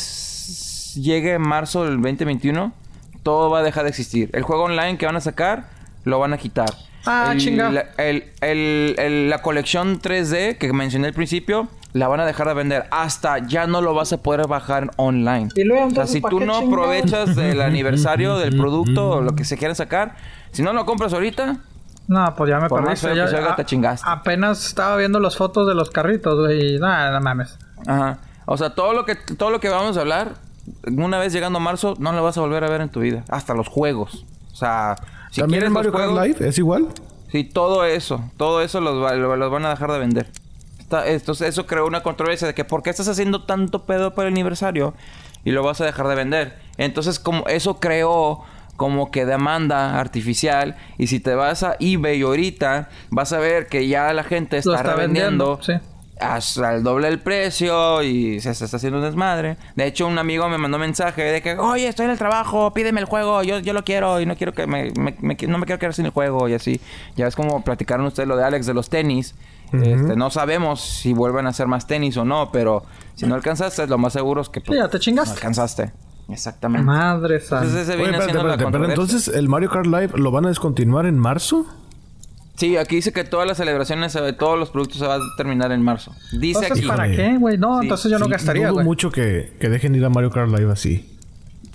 [1.01, 2.73] llegue marzo del 2021,
[3.23, 4.31] todo va a dejar de existir.
[4.33, 5.69] El juego online que van a sacar,
[6.05, 6.71] lo van a quitar.
[7.05, 7.71] Ah, El- chinga.
[7.71, 12.49] la- el- el- el- la colección 3D que mencioné al principio, la van a dejar
[12.49, 12.87] de vender.
[12.91, 15.49] Hasta ya no lo vas a poder bajar online.
[15.55, 19.21] Y luego, o sea, entonces, si ¿para tú no aprovechas del aniversario del producto o
[19.21, 20.15] lo que se quiera sacar,
[20.53, 21.59] si no lo compras ahorita,
[22.09, 23.15] No, pues ya me perdiste.
[23.15, 24.07] ya- que a- te chingaste.
[24.09, 26.77] Apenas estaba viendo las fotos de los carritos, güey.
[26.77, 27.59] y Nada, no mames.
[27.87, 28.19] Ajá.
[28.47, 30.33] O sea, todo lo que todo lo que vamos a hablar,
[30.87, 33.25] una vez llegando a marzo, no lo vas a volver a ver en tu vida.
[33.29, 34.25] Hasta los juegos.
[34.53, 34.97] O sea,
[35.31, 36.89] si También quieres en Mario Kart juegos, Live es igual.
[37.31, 38.23] Sí, todo eso.
[38.37, 40.27] Todo eso los, va- lo- los van a dejar de vender.
[41.01, 44.29] Está- esto, eso creó una controversia de que ¿por qué estás haciendo tanto pedo para
[44.29, 44.93] el aniversario?
[45.45, 46.59] Y lo vas a dejar de vender.
[46.77, 48.43] Entonces, como eso creó
[48.77, 50.77] como que demanda artificial.
[50.99, 54.83] Y si te vas a eBay ahorita, vas a ver que ya la gente está,
[54.83, 55.57] revendiendo.
[55.59, 55.73] vendiendo, sí.
[56.21, 59.57] hasta el doble del precio y se, se está haciendo un desmadre.
[59.77, 63.01] De hecho, un amigo me mandó mensaje de que, oye, estoy en el trabajo, pídeme
[63.01, 65.67] el juego, yo, yo lo quiero y no quiero que me, me- me- no me
[65.67, 66.81] quiero quedar sin el juego y así.
[67.17, 69.35] Ya ves como platicaron ustedes lo de Alex de los tenis.
[69.73, 73.87] Este, no sabemos si vuelven a hacer más tenis o no, pero si no alcanzaste,
[73.87, 75.31] lo más seguro es que pues, Sí, ya te chingaste.
[75.31, 75.93] no alcanzaste.
[76.29, 76.85] Exactamente.
[76.85, 77.65] Madre santa.
[77.65, 78.95] Entonces ese Oye, viene espérate, la espérate, pero controversia.
[79.03, 81.67] entonces el Mario Kart Live lo van a descontinuar en marzo.
[82.55, 85.83] Sí, aquí dice que todas las celebraciones, todos los productos se van a terminar en
[85.83, 86.13] marzo.
[86.33, 86.87] Dice Entonces, aquí.
[86.87, 87.57] ¿para qué, güey?
[87.59, 90.31] No, Sí, entonces yo no Sí, gastaría, dudo mucho que, que dejen ir a Mario
[90.31, 91.09] Kart Live así.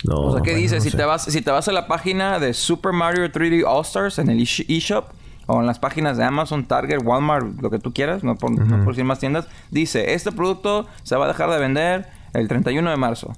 [0.04, 0.16] No.
[0.18, 0.76] O sea, ¿qué bueno, dice?
[0.76, 0.98] no si, sé.
[0.98, 4.30] te vas, si te vas a la página de Super Mario 3D All Stars en
[4.30, 5.06] el eSh- eShop
[5.48, 8.84] o en las páginas de Amazon, Target, Walmart, lo que tú quieras, no por, no
[8.84, 12.90] por decir más tiendas, dice, este producto se va a dejar de vender el 31
[12.90, 13.34] de marzo.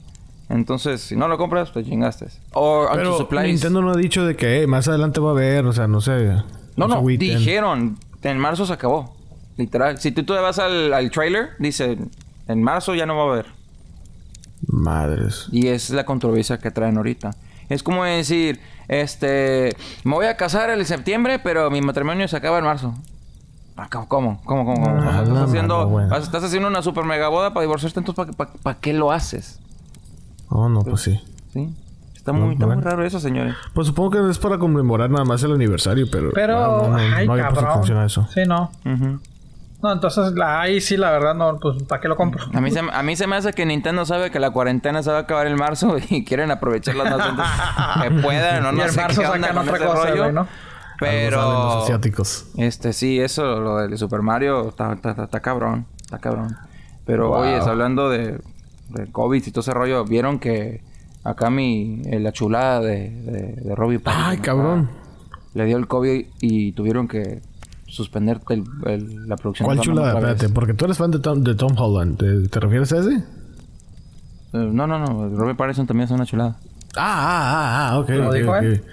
[0.49, 2.27] Entonces, si no lo compras, te chingaste.
[2.53, 3.45] O Pero supplies.
[3.45, 6.33] Nintendo no ha dicho de que más adelante va a haber, o sea, no sé.
[6.75, 9.15] No, no, dijeron, en marzo se acabó.
[9.57, 9.99] Literal.
[9.99, 11.97] Si tú, tú vas al, al trailer, dice,
[12.47, 13.45] en marzo ya no va a haber.
[14.65, 15.47] Madres.
[15.51, 17.35] Y es la controversia que traen ahorita.
[17.69, 22.57] Es como decir, este, me voy a casar en septiembre, pero mi matrimonio se acaba
[22.59, 22.95] en marzo.
[23.77, 24.07] Ah, ¿Cómo?
[24.07, 24.41] ¿Cómo?
[24.43, 24.65] ¿Cómo?
[24.65, 24.83] ¿Cómo?
[24.83, 25.01] cómo?
[25.01, 28.79] Ah, estás, haciendo, mano, estás haciendo una super mega boda para divorciarte, entonces ¿para, para,
[28.79, 29.59] qué lo haces?
[30.49, 31.21] Oh, no, pues sí.
[31.53, 31.73] ¿Sí?
[32.15, 32.81] Está muy, está Bueno.
[32.81, 33.55] muy raro eso, señores.
[33.73, 36.31] Pues supongo que es para conmemorar nada más el aniversario, pero.
[36.33, 37.71] Pero, no, no, no, ay, puesto cabrón.
[37.71, 38.27] atención a eso.
[38.33, 38.71] Sí, no.
[38.85, 39.19] Ujú.
[39.81, 42.43] No, entonces la, ahí sí, la verdad, no, pues ¿para qué lo compro?
[42.53, 45.09] A mí, se, a mí se me hace que Nintendo sabe que la cuarentena se
[45.11, 48.63] va a acabar en marzo y quieren aprovechar las más antes que puedan.
[48.63, 50.17] No, Y en sé marzo qué sacan otra cosa, rollo.
[50.17, 50.47] saben los
[50.99, 51.81] Pero...
[51.83, 52.47] asiáticos.
[52.57, 55.85] Este, sí, eso, lo del Super Mario, está, está, está- está cabrón.
[56.01, 56.57] Está cabrón.
[57.05, 57.39] Pero, Wow.
[57.39, 58.39] oye, hablando de,
[58.89, 60.83] de COVID y todo ese rollo, vieron que
[61.23, 64.89] acá mi, eh, la chulada de, de, de Robbie Ay, cabrón.
[65.53, 67.41] Le dio el COVID y tuvieron que
[67.89, 69.65] suspender el- el- la producción.
[69.65, 70.13] ¿Cuál chulada?
[70.13, 72.17] Espérate, porque tú eres fan de Tom, de Tom Holland.
[72.17, 73.15] ¿Te, te refieres a ese?
[73.15, 73.23] Eh,
[74.53, 75.29] no, no, no.
[75.35, 76.57] Robbie Pattinson también es una chulada.
[76.95, 78.09] Ah, ah, ah, ah, ok.
[78.09, 78.61] ¿Lo ok, dijo ok.
[78.63, 78.83] él?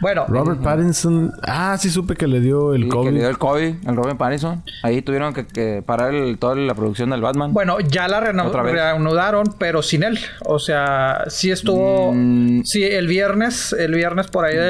[0.00, 1.32] Bueno, Robert Pattinson.
[1.42, 3.06] Ah, sí supe que le dio el Sí, COVID.
[3.06, 4.62] que le dio el COVID, el Robin Pattinson.
[4.82, 7.52] Ahí tuvieron que, que parar el- toda la producción del Batman.
[7.52, 8.72] bueno, ya la reno- Otra vez.
[8.74, 10.18] reanudaron, pero sin él.
[10.44, 12.12] O sea, sí estuvo...
[12.14, 12.64] Mm.
[12.64, 14.62] Sí, el viernes, el viernes por ahí de...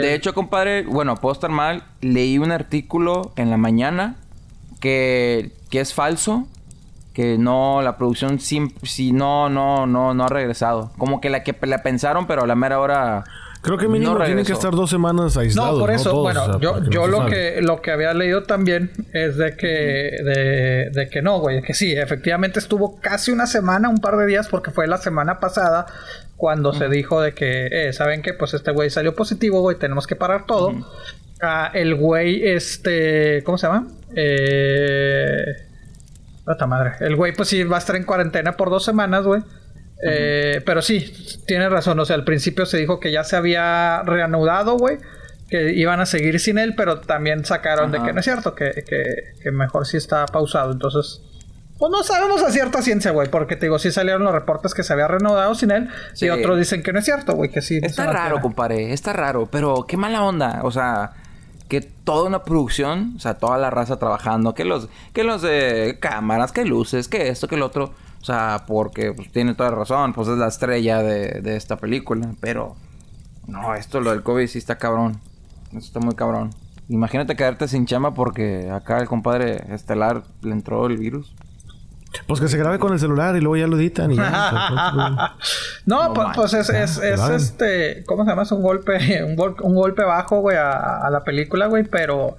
[0.00, 1.82] De hecho, compadre, bueno, puedo estar mal.
[2.00, 4.16] Leí un artículo en la mañana
[4.80, 6.46] que, que es falso.
[7.12, 10.92] Que no, la producción sí, sí, no, no, no, no ha regresado.
[10.96, 13.24] Como que la que la pensaron, pero a la mera hora.
[13.62, 15.74] Creo que mínimo no tienen que estar dos semanas aislados.
[15.74, 18.44] No, por eso, Todos, bueno, o sea, yo, yo lo que lo que había leído
[18.44, 23.46] también es de que de, de que no, güey, que sí, efectivamente estuvo casi una
[23.46, 25.86] semana, un par de días, porque fue la semana pasada
[26.36, 28.32] cuando se dijo de que, eh, ¿saben qué?
[28.32, 30.72] Pues este güey salió positivo, güey, tenemos que parar todo.
[31.42, 33.88] Ah, el güey, este, ¿cómo se llama?
[34.16, 35.44] Eh...
[36.46, 36.92] Puta madre.
[37.00, 39.42] El güey, pues sí, va a estar en cuarentena por dos semanas, güey.
[40.02, 41.12] Eh, pero sí,
[41.46, 41.98] tiene razón.
[42.00, 44.98] O sea, al principio se dijo que ya se había reanudado, güey.
[45.48, 48.84] Que iban a seguir sin él, pero también sacaron de que no es cierto, que,
[48.86, 49.02] que,
[49.42, 50.70] que mejor sí está pausado.
[50.70, 51.22] Entonces,
[51.80, 53.28] pues no sabemos a cierta ciencia, güey.
[53.28, 55.88] Porque te digo, sí salieron los reportes que se había reanudado sin él.
[56.12, 56.26] Sí.
[56.26, 57.50] Y otros dicen que no es cierto, güey.
[57.50, 57.80] Que sí.
[57.82, 58.92] Está raro, compadre.
[58.92, 59.48] Está raro.
[59.50, 60.60] Pero qué mala onda.
[60.62, 61.12] O sea,
[61.70, 65.98] que toda una producción, o sea, toda la raza trabajando, que los, que los de
[66.00, 67.94] cámaras, que luces, que esto, que el otro.
[68.20, 72.34] O sea, porque pues, tiene toda razón, pues es la estrella de, esta película.
[72.40, 72.76] Pero,
[73.46, 75.20] no, esto, lo del COVID sí está cabrón.
[75.68, 76.50] Eso está muy cabrón.
[76.88, 81.32] Imagínate quedarte sin chamba porque acá el compadre estelar le entró el virus.
[82.26, 85.36] Pues que se grabe con el celular y luego ya lo editan y ya.
[85.86, 88.42] No, No pues, pues es, es, es este, ¿cómo se llama?
[88.42, 92.36] Es un golpe, un, gol- un golpe bajo, güey, a, a la película, güey, pero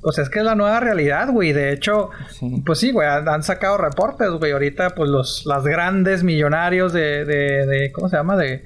[0.00, 1.52] pues es que es la nueva realidad, güey.
[1.52, 2.62] De hecho, Sí.
[2.64, 4.52] pues sí, güey, han, han sacado reportes, güey.
[4.52, 8.36] Ahorita, pues los, las grandes millonarios de, de, de ¿cómo se llama?
[8.36, 8.64] De,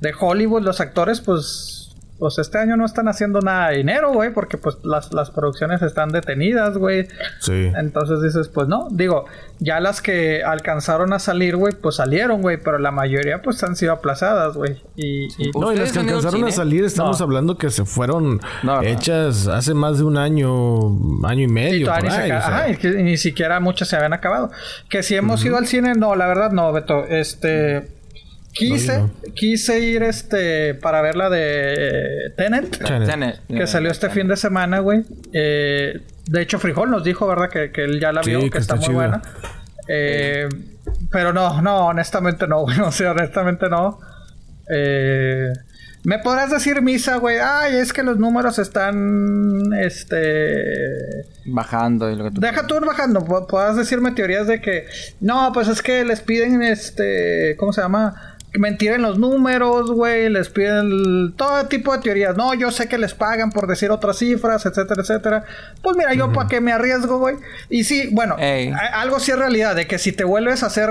[0.00, 1.77] de Hollywood, los actores, pues,
[2.18, 5.82] pues este año no están haciendo nada de dinero, güey, porque pues las, las producciones
[5.82, 7.06] están detenidas, güey.
[7.40, 7.70] sí.
[7.78, 9.24] Entonces dices, pues no, digo,
[9.60, 13.76] ya las que alcanzaron a salir, güey, pues salieron, güey, pero la mayoría pues han
[13.76, 14.82] sido aplazadas, güey.
[14.96, 17.24] Y, y- No, y las ¿Ustedes que alcanzaron a salir, estamos No.
[17.24, 18.82] hablando que se fueron No, no.
[18.82, 20.88] hechas hace más de un año,
[21.24, 21.86] año y y medio.
[21.86, 22.58] todavía por ni, se ahí, acaba- o sea.
[22.64, 24.50] ajá, y que ni siquiera muchas se habían acabado.
[24.90, 27.04] Que si hemos ido al cine, no, la verdad no, Beto.
[27.04, 27.96] Este.
[28.58, 32.76] Quise, No, quise ir este para ver la de Tenet.
[33.48, 35.04] Que salió este fin de semana, güey.
[35.32, 37.48] Eh, de hecho, Frijol nos dijo, ¿verdad?
[37.50, 39.22] Que, que él ya la Sí, vio, que, que está, está muy buena.
[39.88, 40.48] Eh,
[41.10, 42.80] pero no, no, honestamente no, güey.
[42.80, 44.00] O sea, honestamente no.
[44.70, 45.48] Eh,
[46.04, 47.38] me podrás decir misa, güey.
[47.42, 49.72] Ay, es que los números están.
[49.80, 50.22] Este.
[51.46, 53.24] Bajando y lo que tú Deja tú ir bajando.
[53.24, 54.86] po- Podrás decirme teorías de que.
[55.20, 57.56] No, pues es que les piden este.
[57.58, 58.36] ¿Cómo se llama?
[58.54, 60.28] Mentir en los números, güey.
[60.30, 62.36] Les piden el- todo tipo de teorías.
[62.36, 65.44] No, yo sé que les pagan por decir otras cifras, etcétera, etcétera.
[65.82, 67.36] Pues mira, yo para qué me arriesgo, güey.
[67.68, 68.36] Y sí, bueno,
[68.72, 69.76] a- algo sí es realidad.
[69.76, 70.90] De que si te vuelves a hacer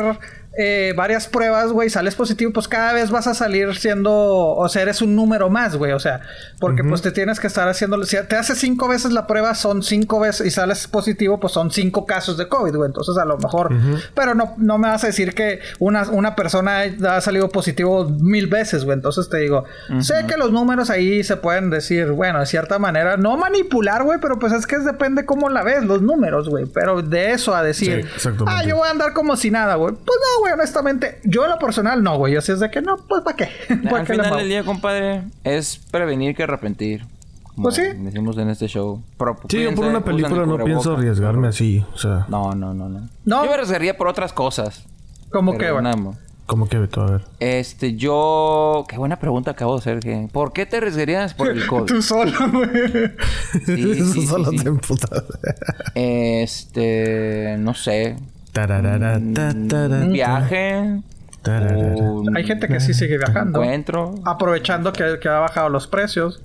[0.59, 4.81] eh, varias pruebas, güey, sales positivo, pues cada vez vas a salir siendo, o sea,
[4.81, 6.21] eres un número más, güey, o sea,
[6.59, 9.83] porque pues te tienes que estar haciendo, si te haces cinco veces la prueba, son
[9.83, 13.37] cinco veces, y sales positivo, pues son cinco casos de COVID, güey, entonces a lo
[13.37, 13.69] mejor,
[14.15, 18.47] pero no, no me vas a decir que una, una persona ha salido positivo mil
[18.47, 19.65] veces, güey, entonces te digo,
[19.99, 24.17] sé que los números ahí se pueden decir, bueno, de cierta manera, no manipular, güey,
[24.19, 27.61] pero pues es que depende cómo la ves, los números, güey, pero de eso a
[27.61, 28.07] decir,
[28.47, 31.51] ah, yo voy a andar como si nada, güey, pues no, güey honestamente, yo en
[31.51, 32.35] lo personal no, güey.
[32.35, 33.49] Así es de que no, pues ¿para qué?
[33.93, 37.05] Al final del día, compadre, es prevenir que arrepentir.
[37.61, 37.81] Pues sí.
[37.95, 39.01] Decimos en este show.
[39.49, 41.83] sí, yo por una película no pienso arriesgarme así.
[41.93, 42.25] O sea.
[42.29, 43.07] No, no, no, no.
[43.25, 44.85] Yo me arriesgaría por otras cosas.
[45.31, 45.83] ¿Cómo que, güey?
[46.47, 47.01] ¿Cómo que, Beto?
[47.01, 47.21] A ver.
[47.41, 48.85] Este, yo...
[48.87, 49.99] Qué buena pregunta acabo de hacer.
[49.99, 50.29] Que...
[50.31, 51.85] ¿Por qué te arriesgarías por el COVID?
[51.87, 53.11] Tú solo, güey.
[53.65, 54.71] Sí, Tú solo te
[55.93, 57.57] Este...
[57.59, 58.15] No sé.
[58.57, 61.01] Un viaje.
[62.35, 63.61] Hay gente que sí sigue viajando.
[63.61, 64.15] Encuentro.
[64.25, 66.41] Aprovechando que, que ha bajado los precios.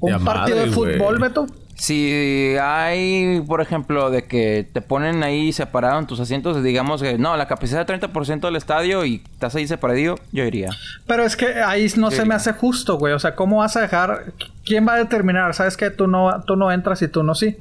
[0.00, 1.46] Un partido de fútbol, Beto.
[1.74, 7.16] Si hay, por ejemplo, de que te ponen ahí separado en tus asientos, digamos que
[7.16, 10.68] no, la capacidad de 30% del estadio y estás ahí separado, yo iría.
[11.06, 13.14] Pero es que ahí no se me hace justo, güey.
[13.14, 14.34] O sea, ¿cómo vas a dejar?
[14.66, 15.54] ¿Quién va a determinar?
[15.54, 17.56] ¿Sabes que tú no, tú no entras y tú no sí?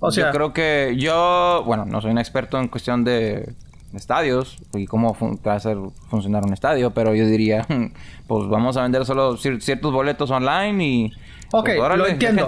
[0.00, 3.52] O sea, yo creo que yo, bueno, no soy un experto en cuestión de
[3.94, 5.76] estadios y cómo hacer
[6.10, 7.66] funcionar un estadio, pero yo diría,
[8.26, 11.12] pues vamos a vender solo ciertos boletos online y...
[11.50, 12.46] Ok, pues, lo entiendo.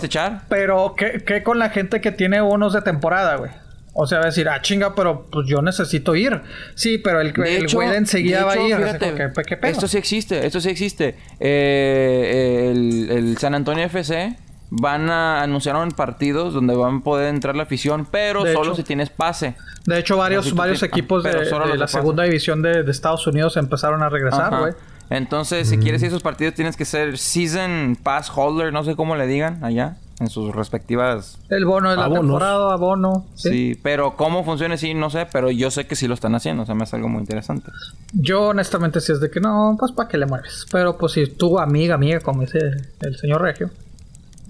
[0.48, 3.50] Pero ¿qué, con la gente que tiene bonos de temporada, güey?
[3.94, 6.42] O sea, decir, ah, chinga, pero pues yo necesito ir.
[6.74, 8.76] Sí, pero el, güey de enseguida va a ir.
[9.62, 11.16] esto sí existe, esto sí existe.
[11.40, 14.36] Eh, el, el San Antonio FC
[14.70, 18.84] van a anunciar un partidos donde van a poder entrar la afición, pero solo si
[18.84, 19.56] tienes pase.
[19.84, 21.32] De hecho, varios, varios equipos de,
[21.76, 24.72] la segunda división de, Estados Unidos empezaron a regresar, güey.
[25.10, 28.94] Entonces, si quieres ir a esos partidos, tienes que ser Season Pass Holder, no sé
[28.94, 31.38] cómo le digan allá, en sus respectivas.
[31.48, 33.26] El bono de la temporada, abono.
[33.34, 33.76] ¿sí?
[33.82, 36.66] pero cómo funciona, sí, no sé, pero yo sé que sí lo están haciendo, o
[36.66, 37.72] sea, me hace algo muy interesante.
[38.12, 40.66] Yo, honestamente, si es de que no, pues para qué le mueves.
[40.70, 42.58] Pero, pues, si tu amiga, amiga, como dice
[43.00, 43.70] el señor Regio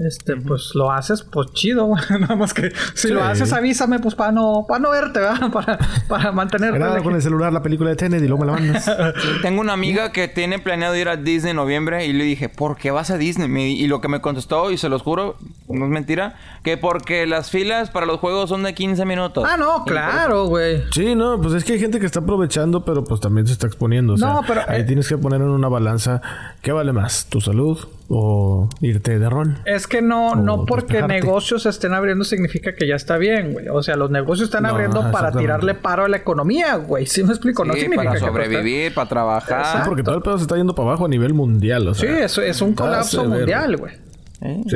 [0.01, 1.91] este, pues lo haces, pues chido,
[2.21, 5.51] Nada más que si lo haces, avísame, pues para no, para no verte, ¿verdad?
[5.53, 5.79] Para,
[6.09, 6.73] para mantener.
[6.73, 8.91] Graba con el celular la película de Tenet y luego me la mandas.
[9.43, 12.77] Tengo una amiga que tiene planeado ir a Disney en noviembre y le dije, ¿por
[12.77, 13.73] qué vas a Disney?
[13.73, 15.37] Y lo que me contestó, y se los juro,
[15.69, 19.45] no es mentira, que porque las filas para los juegos son de 15 minutos.
[19.47, 20.83] Ah, no, claro, güey.
[20.93, 23.67] Sí, no, pues es que hay gente que está aprovechando, pero pues también se está
[23.67, 24.17] exponiendo.
[24.17, 24.63] no, pero.
[24.69, 26.23] Ahí eh, tienes que poner en una balanza,
[26.63, 27.27] ¿qué vale más?
[27.27, 27.79] ¿Tu salud
[28.13, 29.59] o irte de rol?
[29.65, 33.69] Es que no, no porque negocios estén abriendo significa que ya está bien, güey.
[33.69, 37.07] O sea, los negocios están abriendo para tirarle paro a la economía, güey.
[37.07, 37.65] ¿Sí me explico?
[37.65, 39.65] no significa para sobrevivir, para trabajar.
[39.67, 42.11] Sí, porque todo el pedo se está yendo para abajo a nivel mundial, o sea.
[42.11, 43.95] Sí, eso es un colapso mundial, güey.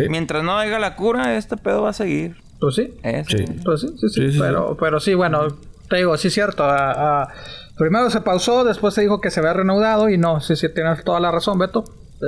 [0.09, 2.37] Mientras no haya la cura, este pedo va a seguir.
[2.61, 2.95] Pues sí.
[3.27, 3.45] Sí.
[3.65, 4.39] Pues sí, sí, sí.
[4.39, 5.49] pero, pero sí, bueno,
[5.89, 6.65] te digo, sí es cierto.
[7.77, 11.03] primero se pausó, después se dijo que se había reanudado y no, sí, sí, tienes
[11.03, 11.85] toda la razón, Beto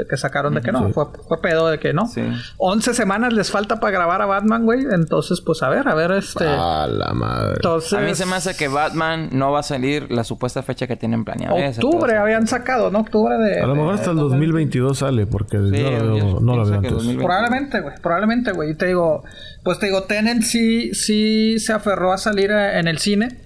[0.08, 1.06] que sacaron de que no, fue,
[1.40, 2.06] pedo de que no.
[2.06, 2.22] Sí.
[2.58, 4.84] 11 semanas les falta para grabar a Batman, güey.
[4.92, 6.46] Entonces, pues a ver, a ver, este.
[6.46, 7.54] A la madre.
[7.56, 7.92] Entonces...
[7.94, 10.96] A mí se me hace que Batman no va a salir la supuesta fecha que
[10.96, 11.54] tienen planeada.
[11.54, 13.00] Octubre habían sacado, ¿no?
[13.00, 13.60] Octubre de.
[13.60, 16.92] A lo mejor hasta el 2022 sale, porque no, lo veo antes.
[17.16, 17.94] Probablemente, güey.
[18.02, 18.70] Probablemente, güey.
[18.70, 19.24] Y te digo,
[19.64, 23.40] pues te digo, Tenen sí, sí se aferró a salir eh, en el cine.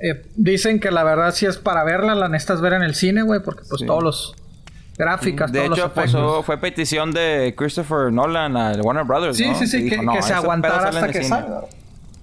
[0.00, 3.22] Eh, dicen que la verdad sí es para verla, la necesitas ver en el cine,
[3.22, 4.34] güey, porque pues todos los
[4.96, 9.36] gráficas, de hecho, fue petición de Christopher Nolan a Warner Brothers.
[9.36, 11.62] Sí, sí, sí, que, se aguantara hasta que salga.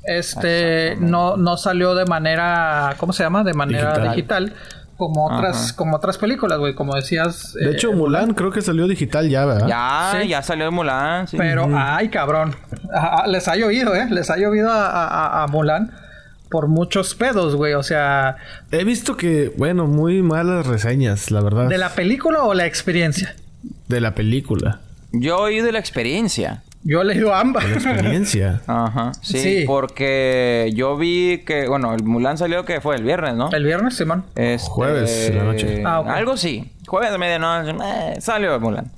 [0.04, 3.44] Este no, no salió de manera, ¿cómo se llama?
[3.44, 4.54] De manera digital.
[4.98, 7.54] como otras, como otras películas, güey, como decías.
[7.54, 9.68] De hecho, eh, Mulan creo que salió digital ya, ¿verdad?
[9.68, 11.28] Ya, ya salió de Mulan.
[11.38, 12.56] Pero, ay, cabrón.
[13.28, 14.08] les ha llovido, ¿eh?
[14.10, 16.03] Les ha llovido a Mulan
[16.54, 17.74] por muchos pedos, güey.
[17.74, 18.38] O sea.
[18.72, 21.68] He visto que, bueno, muy malas reseñas, la verdad.
[21.68, 23.36] ¿De la película o la experiencia?
[23.88, 24.80] De la película.
[25.12, 26.62] Yo oí de la experiencia.
[26.84, 27.64] Yo he leído ambas.
[27.64, 28.62] De la experiencia.
[28.68, 29.14] Ajá.
[29.24, 33.50] Sí, porque yo vi que, bueno, el Mulan salió que fue el viernes, ¿no?
[33.52, 34.24] El viernes, Simón.
[34.36, 35.84] Este, Jueves de la noche.
[35.84, 36.72] Ah, Algo sí.
[36.86, 37.72] Jueves de medianoche.
[37.84, 38.92] Eh, salió el Mulan.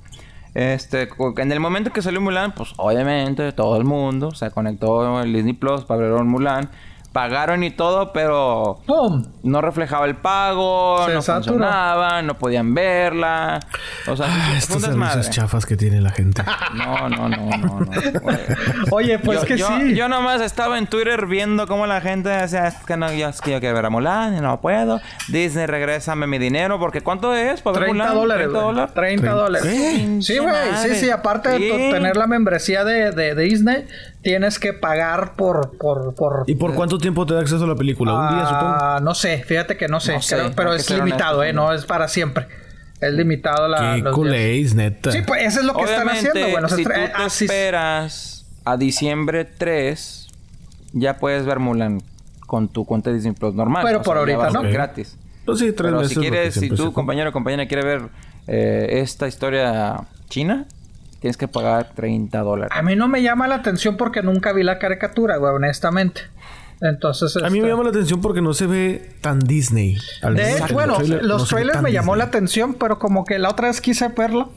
[0.52, 5.32] Este, en el momento que salió Mulan, pues obviamente todo el mundo se conectó al
[5.32, 6.68] Disney Plus para ver Mulan.
[7.16, 9.24] Pagaron y todo, pero ¡Pum!
[9.42, 11.54] no reflejaba el pago, Se no saturó.
[11.54, 13.58] funcionaba, no podían verla.
[14.06, 16.42] O sea, Ah, servicios chafas que tiene la gente.
[16.74, 17.86] No, no, no, no, no.
[18.90, 19.94] Oye, pues yo, que yo- sí.
[19.94, 23.40] Yo nomás estaba en Twitter viendo cómo la gente decía, es que no, yo, es
[23.40, 25.00] que yo quiero ver a Mulan no puedo.
[25.28, 28.14] Disney, regrésame mi dinero, porque ¿cuánto es para ver 30 Mulan?
[28.14, 28.46] dólares.
[28.48, 28.74] 30 güey.
[28.74, 28.94] dólares.
[28.94, 29.62] 30 dólares.
[29.72, 30.18] ¿Qué?
[30.20, 30.54] Sí, güey.
[30.82, 31.10] Sí, sí.
[31.10, 33.86] Aparte de tener la membresía de, de, de Disney,
[34.26, 35.78] tienes que pagar por...
[35.78, 38.12] por, por ¿Y por cuánto tiempo te da acceso a la película?
[38.12, 38.76] ¿Un día, supongo?
[38.80, 39.44] Ah, no sé.
[39.44, 40.14] Fíjate que no sé.
[40.14, 41.52] No sé, creo- pero es limitado, ¿eh?
[41.52, 42.48] No es para siempre.
[43.00, 43.94] Es limitado la...
[43.94, 45.12] Qué culéis, neta.
[45.12, 46.60] Sí, pues eso es lo que están haciendo.
[46.60, 50.26] Los si tú estre- te ah, esperas a diciembre 3,
[50.92, 52.02] ya puedes ver Mulan
[52.48, 53.84] con tu cuenta de Disney Plus normal.
[53.86, 54.62] Pero O por sea, ahorita no.
[54.68, 55.16] gratis.
[55.44, 58.02] Pues sí, tres Pero meses si quieres, si se- compañero o compañera, quiere ver
[58.48, 60.66] eh, esta historia china,
[61.26, 62.72] tienes que pagar 30 dólares.
[62.76, 66.20] A mí no me llama la atención porque nunca vi la caricatura, güey, honestamente.
[66.80, 69.98] Entonces, A mí me este, llama la atención porque no se ve tan Disney.
[70.22, 72.18] Al De hecho, bueno, trailer no los ve trailers me llamó Disney.
[72.18, 74.52] la atención, pero como que la otra vez quise verlo.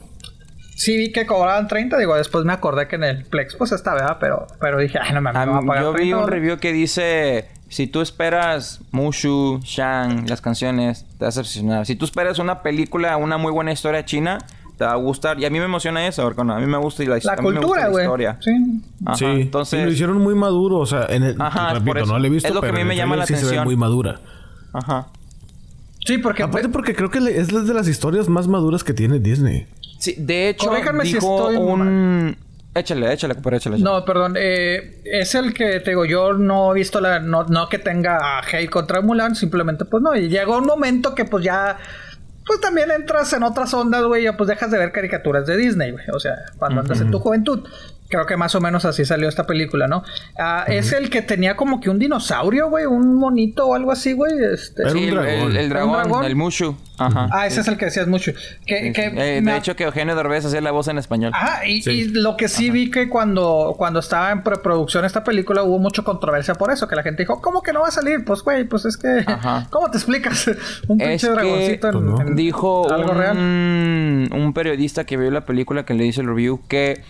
[0.76, 3.92] Sí vi que cobraban 30, digo, después me acordé que en el Plex pues está,
[3.94, 4.18] ¿verdad?
[4.20, 6.22] Pero, pero dije, ay, no me A me voy a pagar yo vi 30 un
[6.22, 6.40] dólares.
[6.40, 11.84] review que dice, si tú esperas Mushu, Shang, las canciones, te vas a obsesionar.
[11.84, 14.38] Si tú esperas una película, una muy buena historia china,
[14.80, 15.38] te va a gustar.
[15.38, 17.36] Y a mí me emociona eso, porque no, a mí me gusta la, La a
[17.36, 18.04] mí me gusta cultura, la güey.
[18.06, 18.38] historia.
[18.40, 18.50] Sí.
[19.04, 19.80] Ajá, sí, entonces...
[19.80, 22.06] y lo hicieron muy maduro, o sea, en el, Ajá, repito, por eso.
[22.12, 23.38] no lo he visto, Es lo que pero a mí me llama la se ve
[23.40, 23.64] atención.
[23.64, 24.20] muy madura.
[24.72, 25.08] Ajá.
[26.06, 26.42] Sí, porque...
[26.42, 29.66] Aparte porque creo que es de las historias más maduras que tiene Disney.
[29.98, 32.36] Sí, de hecho, Corríjanme si dijo estoy un...
[32.74, 33.76] Échale, échale, pero échale.
[33.76, 33.90] échale.
[33.98, 34.34] No, perdón.
[34.38, 37.18] eh, es el que te digo, yo no he visto la.
[37.18, 40.14] No, no que tenga hate contra Mulan, simplemente pues no.
[40.14, 41.76] Y llegó un momento que pues ya.
[42.46, 45.92] Pues también entras en otras ondas, güey, y pues dejas de ver caricaturas de Disney,
[45.92, 46.04] güey.
[46.12, 47.66] O sea, cuando andas en tu juventud.
[48.10, 50.02] Creo que más o menos así salió esta película, ¿no?
[50.38, 54.12] Ah, Es el que tenía como que un dinosaurio, güey, un monito o algo así,
[54.12, 54.32] güey.
[54.52, 54.90] Este...
[54.90, 55.50] Sí, un el- dragón.
[55.52, 56.24] El, el ¿Un dragón, dragón?
[56.24, 56.76] el Mushu.
[56.98, 57.28] Ajá.
[57.32, 58.32] Ah, ese es el que decías mucho.
[58.66, 59.16] Que, Sí, que sí.
[59.16, 61.30] Eh, me- de hecho, que Eugenio Derbez hacía la voz en español.
[61.34, 61.90] Ajá, y, Sí.
[61.92, 66.02] y lo que sí vi que cuando, cuando estaba en preproducción esta película hubo mucha
[66.02, 68.24] controversia por eso, que la gente dijo, ¿cómo que no va a salir?
[68.24, 69.66] Pues güey, pues es que, Ajá.
[69.70, 70.48] ¿cómo te explicas?
[70.88, 72.20] Un Es pinche que, dragoncito en, pues, no.
[72.22, 73.36] en Dijo algo un, real.
[73.38, 77.02] un periodista que vio la película que le hizo el review que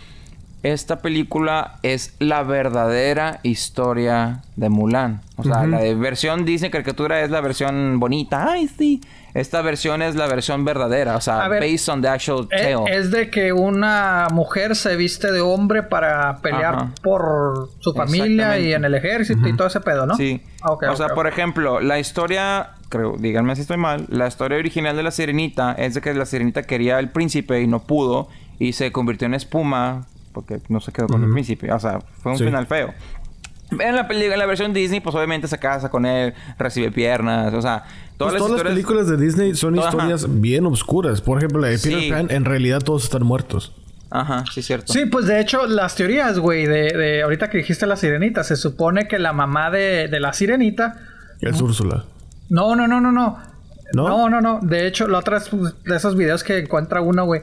[0.62, 5.22] esta película es la verdadera historia de Mulan.
[5.36, 8.46] O sea, la de versión Disney caricatura es la versión bonita.
[8.50, 9.00] Ay, sí.
[9.32, 11.16] Esta versión es la versión verdadera.
[11.16, 12.98] O sea, ver, based on the actual Eh, tale.
[12.98, 16.90] Es de que una mujer se viste de hombre para pelear Ajá.
[17.02, 20.14] por su familia y en el ejército y todo ese pedo, ¿no?
[20.16, 20.42] Sí.
[20.62, 24.94] Ah, o sea, por ejemplo, la historia, creo, díganme si estoy mal, la historia original
[24.94, 28.74] de la sirenita es de que la sirenita quería al príncipe y no pudo y
[28.74, 31.72] se convirtió en espuma porque no se quedó con el príncipe.
[31.72, 32.44] O sea, fue un Sí.
[32.44, 32.92] final feo.
[33.72, 37.62] En la, en la versión Disney, pues obviamente se casa con él, recibe piernas, o
[37.62, 37.84] sea,
[38.16, 41.20] todas Pues las todas las películas de Disney son historias bien oscuras.
[41.20, 42.10] Por ejemplo, la de Peter Sí.
[42.10, 43.72] Pan, en realidad todos están muertos.
[44.10, 44.92] Ajá, sí, cierto.
[44.92, 48.56] Sí, pues de hecho, las teorías, güey, de, de ahorita que dijiste la sirenita, se
[48.56, 50.96] supone que la mamá de, de la sirenita
[51.40, 52.06] Es Úrsula.
[52.48, 53.38] No, no, no, no, no.
[53.92, 54.08] ¿No?
[54.08, 54.58] No, no, no.
[54.62, 57.42] De hecho, la otra es pues, de esos videos que encuentra uno, güey.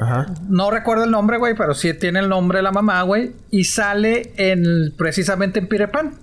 [0.00, 0.26] Ajá.
[0.48, 3.32] No recuerdo el nombre, güey, pero sí tiene el nombre de la mamá, güey.
[3.50, 6.14] Y sale en precisamente en Peter Pan.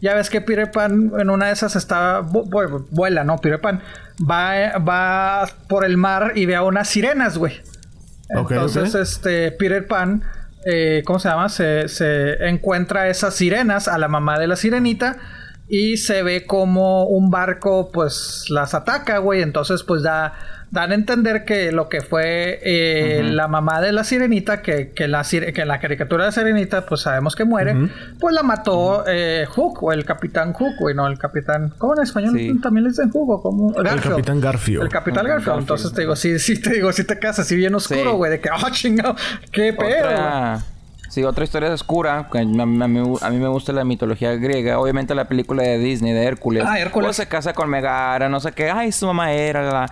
[0.00, 2.20] Ya ves que Peter Pan en una de esas está...
[2.22, 3.36] vu- vu- vuela, ¿no?
[3.38, 3.82] Peter Pan.
[4.22, 7.60] Va, va por el mar y ve a unas sirenas, güey.
[8.30, 9.00] Entonces, ok.
[9.02, 10.22] este, Peter Pan,
[10.64, 11.48] eh, ¿cómo se llama?
[11.48, 15.16] Se, se encuentra esas sirenas a la mamá de la sirenita
[15.68, 19.42] y se ve como un barco, pues, las ataca, güey.
[19.42, 20.32] Entonces, pues, da,
[20.72, 25.08] dan a entender que lo que fue eh, la mamá de la sirenita, que, que,
[25.08, 27.74] la, que en la caricatura de la sirenita, pues, sabemos que muere,
[28.20, 31.74] pues, la mató eh, Hook, o el capitán Hook, güey, no, el capitán...
[31.78, 32.60] ¿Cómo en español Sí.
[32.60, 33.30] también le dicen Hook?
[33.30, 33.74] o ¿Cómo?
[33.76, 34.82] El Capitán Garfio.
[34.82, 35.26] El Capitán.
[35.26, 35.58] Garfield.
[35.58, 38.16] Entonces te digo, sí, sí te digo, sí te casas así bien oscuro, Sí.
[38.16, 39.16] güey, de que, ah, chingado,
[39.50, 40.62] qué pedo,
[41.08, 42.28] sí, otra historia oscura.
[42.30, 44.78] Que a, mí, a mí- a mí me gusta la mitología griega.
[44.78, 46.62] Obviamente la película de Disney, de Hércules.
[46.64, 47.08] Ah, Hércules.
[47.08, 48.70] Pues se casa con Megara, no sé qué.
[48.70, 49.62] Ay, su mamá era.
[49.72, 49.86] la.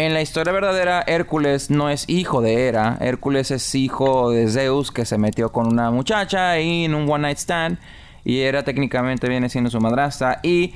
[0.00, 2.98] En la historia verdadera, Hércules no es hijo de Hera.
[3.00, 7.22] Hércules es hijo de Zeus que se metió con una muchacha ahí en un one
[7.22, 7.78] night stand.
[8.24, 10.38] Y Hera técnicamente viene siendo su madrastra.
[10.44, 10.72] Y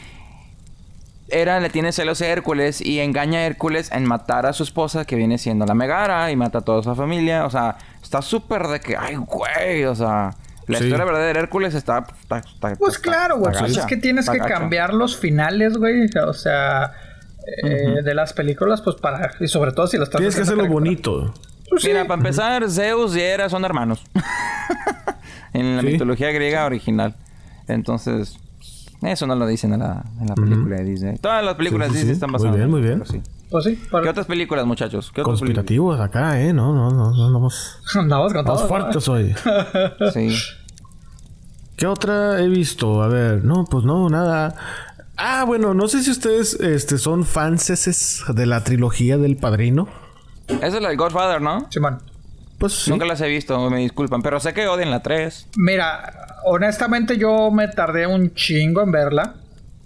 [1.29, 5.05] Hera le tiene celos a Hércules y engaña a Hércules en matar a su esposa,
[5.05, 7.47] que viene siendo la Megara, y mata a toda su familia.
[7.47, 10.31] O sea, está súper de que, ay, güey, o sea,
[10.66, 10.85] la Sí.
[10.87, 12.05] historia verdadera de Hércules está.
[12.20, 16.07] está- está- Pues está- claro, güey, pues es que tienes que cambiar los finales, güey,
[16.27, 16.93] o sea,
[17.64, 20.66] eh, de las películas, pues para, y sobre todo si lo estás Tienes que hacerlo
[20.68, 21.32] bonito.
[21.68, 21.88] Pues sí.
[21.88, 24.03] Mira, para empezar, Zeus y Hera son hermanos.
[25.53, 25.88] en la Sí.
[25.88, 27.14] mitología griega original.
[27.68, 28.38] Entonces,
[29.03, 31.16] Eso no lo dicen en la, en la película de Disney.
[31.18, 32.18] Todas las películas Sí, de sí, Disney sí.
[32.18, 33.01] están Muy basadas bien, muy bien.
[33.01, 33.22] pero sí.
[33.51, 35.09] Pues sí, ¿Qué otras películas, muchachos?
[35.09, 35.40] ¿Qué películas?
[35.40, 36.53] Conspirativos acá, ¿eh?
[36.53, 38.68] No, no, no, no andamos, andamos con andamos todo.
[38.68, 39.34] fuertes hoy.
[40.12, 40.36] Sí.
[41.76, 43.03] ¿Qué otra he visto?
[43.03, 44.55] A ver, no, pues no, nada.
[45.25, 49.89] Ah, bueno, no sé si ustedes este, son fanses de la trilogía del Padrino.
[50.49, 51.68] Esa es la del Godfather, ¿no?
[51.70, 52.03] Simón.
[52.59, 52.91] Pues sí.
[52.91, 54.20] Nunca las he visto, me disculpan.
[54.20, 55.51] Pero sé que odian la 3.
[55.59, 59.37] Mira, honestamente yo me tardé un chingo en verla.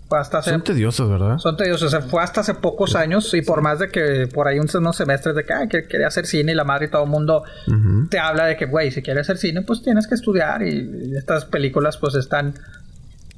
[0.08, 0.52] Fue hasta hace...
[0.52, 1.36] Son tediosos, ¿verdad?
[1.36, 1.92] Son tediosos.
[1.92, 4.96] O sea, fue hasta hace pocos años y por más de que por ahí unos
[4.96, 7.44] semestres de que quería hacer cine y la madre y todo el mundo
[8.08, 11.44] te habla de que, güey, si quieres hacer cine, pues tienes que estudiar y estas
[11.44, 12.54] películas pues están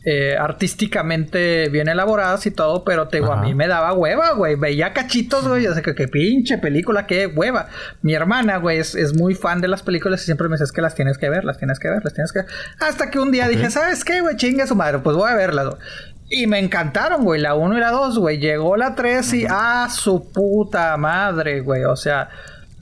[0.04, 4.54] eh, artísticamente bien elaboradas y todo, pero te digo, a mí me daba hueva, güey.
[4.54, 7.68] Veía cachitos, güey, o sea, que, que pinche película, qué hueva.
[8.02, 10.72] Mi hermana, güey, es, es muy fan de las películas y siempre me dice, es
[10.72, 12.48] que las tienes que ver, las tienes que ver, las tienes que ver.
[12.80, 14.36] Hasta que un día dije, ¿sabes qué, güey?
[14.36, 15.78] Chinga su madre, pues voy a verlas, güey.
[16.30, 18.38] Y me encantaron, güey, la 1 y la 2, güey.
[18.38, 21.84] Llegó la 3 y, ah, su puta madre, güey.
[21.84, 22.28] O sea,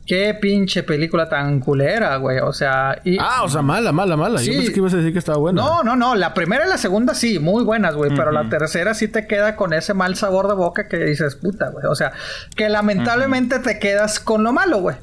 [0.06, 2.38] qué pinche película tan culera, güey.
[2.38, 3.18] O sea, y...
[3.20, 4.38] Ah, o sea, mala, mala, mala.
[4.38, 4.46] Sí.
[4.46, 5.60] Yo pensé que ibas a decir que estaba buena.
[5.60, 6.14] No, no, no.
[6.14, 8.14] La primera y la segunda sí, muy buenas, güey.
[8.14, 11.70] Pero la tercera sí te queda con ese mal sabor de boca que dices, puta,
[11.70, 11.84] güey.
[11.86, 12.12] O sea,
[12.54, 14.96] que lamentablemente te quedas con lo malo, güey.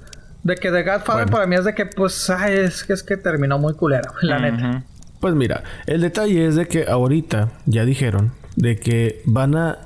[0.44, 1.32] De que The Godfather Bueno.
[1.32, 4.26] para mí es de que, pues, ay, es que es que terminó muy culera, güey,
[4.28, 4.84] la neta.
[5.20, 9.78] Pues mira, el detalle es de que ahorita ya dijeron de que van a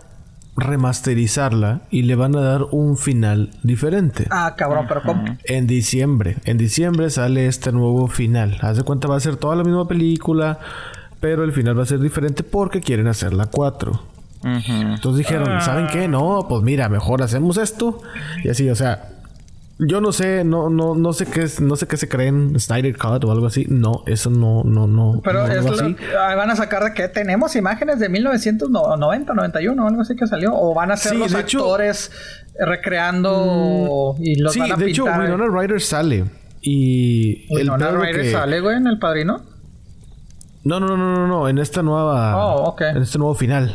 [0.58, 4.26] remasterizarla y le van a dar un final diferente.
[4.32, 5.38] Ah, cabrón, pero ¿cómo?
[5.44, 6.38] En diciembre.
[6.46, 8.58] En diciembre sale este nuevo final.
[8.62, 10.60] Haz de cuenta, va a ser toda la misma película,
[11.20, 13.92] pero el final va a ser diferente porque quieren hacer la 4.
[13.92, 14.72] Ujú.
[14.72, 16.08] Entonces dijeron, ¿saben qué?
[16.08, 18.02] No, pues mira, mejor hacemos esto.
[18.44, 19.10] Y así, o sea,
[19.80, 22.98] yo no sé, no, no, no sé qué es, no sé qué se creen, Snyder
[22.98, 23.66] Cut o algo así.
[23.70, 25.22] No, eso no, no, no.
[25.24, 29.88] Pero no, es lo- ah, van a sacar de que tenemos imágenes de 1990, 91,
[29.88, 30.52] algo así que salió.
[30.56, 32.12] O van a ser Sí, los hecho- Mm, actores
[32.60, 35.06] recreando y los Sí, van a de hecho.
[35.06, 36.26] Winona Ryder sale.
[36.62, 39.42] Y Winona pedo Ryder que- sale, güey, en El Padrino.
[40.64, 42.36] No, no, no, no, no, no, en esta nueva.
[42.36, 42.82] Oh, ok.
[42.82, 43.74] En este nuevo final.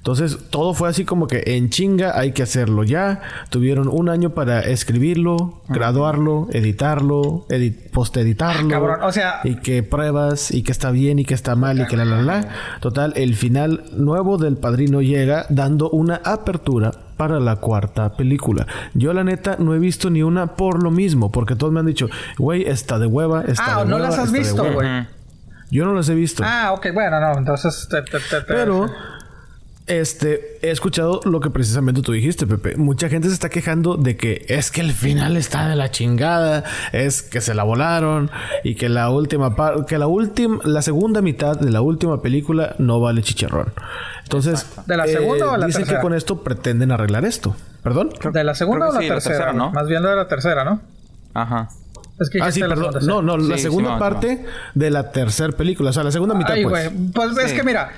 [0.00, 3.20] Entonces, todo fue así como que en chinga hay que hacerlo ya.
[3.50, 8.66] Tuvieron un año para escribirlo, graduarlo, editarlo, edit posteditarlo.
[8.66, 11.80] Ah, cabrón, o sea- Y que pruebas, y que está bien, y que está mal,
[11.80, 12.48] y que la la la.
[12.80, 18.66] Total, el final nuevo del padrino llega dando una apertura para la cuarta película.
[18.94, 21.86] Yo, la neta, no he visto ni una por lo mismo, porque todos me han
[21.86, 24.62] dicho, güey, está de hueva, está Ah, de ¿no hueva, las has está de visto,
[24.62, 24.74] hueva".
[24.74, 25.06] güey?
[25.70, 26.42] Yo no las he visto.
[26.46, 28.86] Ah, ok, bueno, no, entonces te, te- te- te- Pero,
[29.90, 32.76] este, he escuchado lo que precisamente tú dijiste, Pepe.
[32.76, 36.64] Mucha gente se está quejando de que es que el final está de la chingada,
[36.92, 38.30] es que se la volaron
[38.64, 42.74] y que la última parte, que la última, la segunda mitad de la última película
[42.78, 43.72] no vale chicharrón.
[44.22, 45.98] Entonces, eh, ¿De la segunda o la dicen tercera?
[45.98, 47.56] que con esto pretenden arreglar esto.
[47.82, 48.10] ¿Perdón?
[48.32, 49.52] ¿De la segunda o la sí, la tercera?
[49.52, 49.72] ¿no?
[49.72, 50.80] Más bien de la tercera, ¿no?
[51.34, 51.68] Ajá.
[52.20, 52.94] Es que Ah, sí, la perdón.
[53.06, 56.34] No, no, la Sí, segunda sí, parte de la tercera película, o sea, la segunda
[56.34, 56.92] mitad, Ay, pues.
[56.94, 57.06] güey.
[57.12, 57.90] Pues es que mira,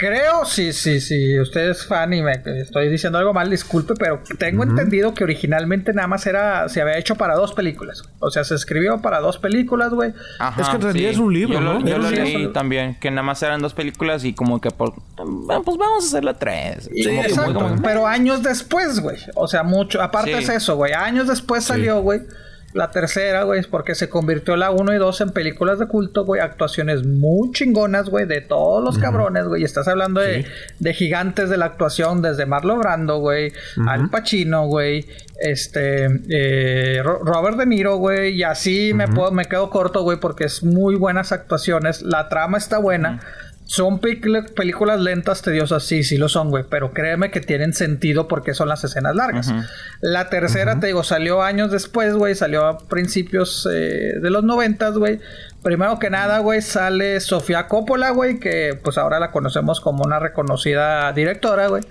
[0.00, 4.22] creo, si, si, si usted es fan y me estoy diciendo algo mal, disculpe, pero
[4.38, 8.02] tengo entendido que originalmente nada más era, se había hecho para dos películas.
[8.18, 10.12] O sea, se escribió para dos películas, güey.
[10.38, 11.74] Ajá, Es que en realidad es un libro, yo ¿no?
[11.74, 14.94] Lo, yo lo leí también, que nada más eran dos películas y como que por...
[15.50, 16.88] "Ah, Pues vamos a hacer la tres.
[16.92, 19.18] Sí, Como que- exacto, como pero años después, güey.
[19.34, 20.00] O sea, mucho.
[20.00, 20.42] Aparte Sí.
[20.44, 20.92] es eso, güey.
[20.94, 22.20] Años después salió, güey.
[22.72, 26.40] La tercera, güey, porque se convirtió la 1 y 2 en películas de culto, güey.
[26.40, 29.62] Actuaciones muy chingonas, güey, de todos los cabrones, güey.
[29.62, 30.46] Y estás hablando de,
[30.78, 33.52] de gigantes de la actuación, desde Marlon Brando, güey,
[33.88, 35.04] Al Pacino, güey,
[35.40, 38.34] este, eh, Ro- Robert De Niro, güey.
[38.36, 42.02] Y así me, puedo, me quedo corto, güey, porque es muy buenas actuaciones.
[42.02, 43.20] La trama está buena.
[43.70, 48.52] Son películas lentas, tediosas, sí, sí lo son, güey, pero créeme que tienen sentido porque
[48.52, 49.54] son las escenas largas.
[50.00, 54.98] La tercera, te digo, salió años después, güey, salió a principios eh, de los noventas,
[54.98, 55.20] güey.
[55.62, 60.18] Primero que nada, güey, sale Sofía Coppola, güey, que pues ahora la conocemos como una
[60.18, 61.84] reconocida directora, güey.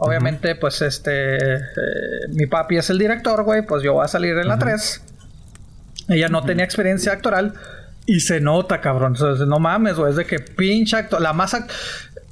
[0.00, 1.60] Obviamente, pues este, eh,
[2.34, 5.02] mi papi es el director, güey, pues yo voy a salir en la 3.
[6.10, 7.54] Ella no tenía experiencia actoral
[8.06, 9.16] y se nota, cabrón.
[9.16, 10.10] Sea, no mames, güey.
[10.10, 11.20] Es de que pinche actor.
[11.20, 11.70] La más act-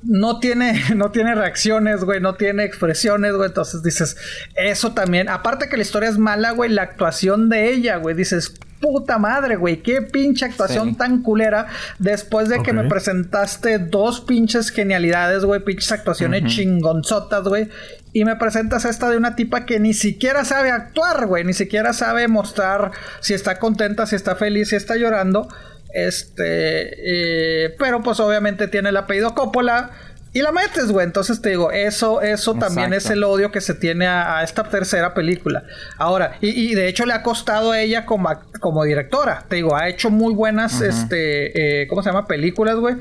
[0.02, 2.20] no tiene, no tiene reacciones, güey.
[2.20, 3.48] No tiene expresiones, güey.
[3.48, 4.16] Entonces dices,
[4.54, 5.28] eso también.
[5.28, 6.70] Aparte que la historia es mala, güey.
[6.70, 8.14] La actuación de ella, güey.
[8.14, 9.82] Dices, puta madre, güey.
[9.82, 10.96] Qué pinche actuación Sí.
[10.96, 11.66] tan culera.
[11.98, 15.60] Después de que me presentaste dos pinches genialidades, güey.
[15.60, 17.68] Pinches actuaciones chingonzotas, güey.
[18.12, 21.44] Y me presentas esta de una tipa que ni siquiera sabe actuar, güey.
[21.44, 25.48] Ni siquiera sabe mostrar si está contenta, si está feliz, si está llorando.
[25.92, 29.90] Este, eh, pero pues obviamente tiene el apellido Coppola.
[30.34, 31.06] Y la metes, güey.
[31.06, 35.14] Entonces te digo, eso, eso también es el odio que se tiene a, esta tercera
[35.14, 35.62] película.
[35.96, 38.28] Ahora, y, de hecho le ha costado a ella como,
[38.58, 39.46] como directora.
[39.48, 42.26] Te digo, ha hecho muy buenas, este, eh, ¿cómo se llama?
[42.26, 42.96] Películas, güey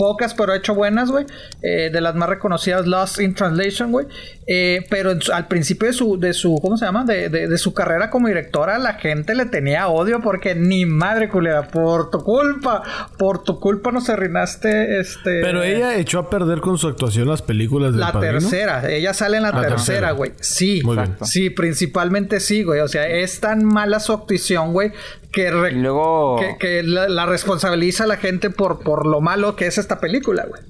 [0.00, 1.26] pocas, pero ha hecho buenas, güey.
[1.60, 4.06] Eh, de las más reconocidas, Lost in Translation, güey.
[4.46, 7.04] Eh, pero al principio de su, de su, ¿cómo se llama?
[7.04, 11.68] De, de, su carrera como directora, la gente le tenía odio porque ni madre culera,
[11.68, 12.82] por tu culpa,
[13.18, 15.40] por tu culpa nos arruinaste, este...
[15.42, 19.36] Pero ella echó a perder con su actuación las películas de La tercera, ella sale
[19.36, 20.32] en la ah, tercera, güey.
[20.40, 20.82] Sí,
[21.22, 22.80] sí, principalmente sí, güey.
[22.80, 24.92] O sea, es tan mala su actuación, güey,
[25.30, 26.40] que, luego...
[26.58, 30.62] que, la, responsabiliza a la gente por, por lo malo que es esta película, güey.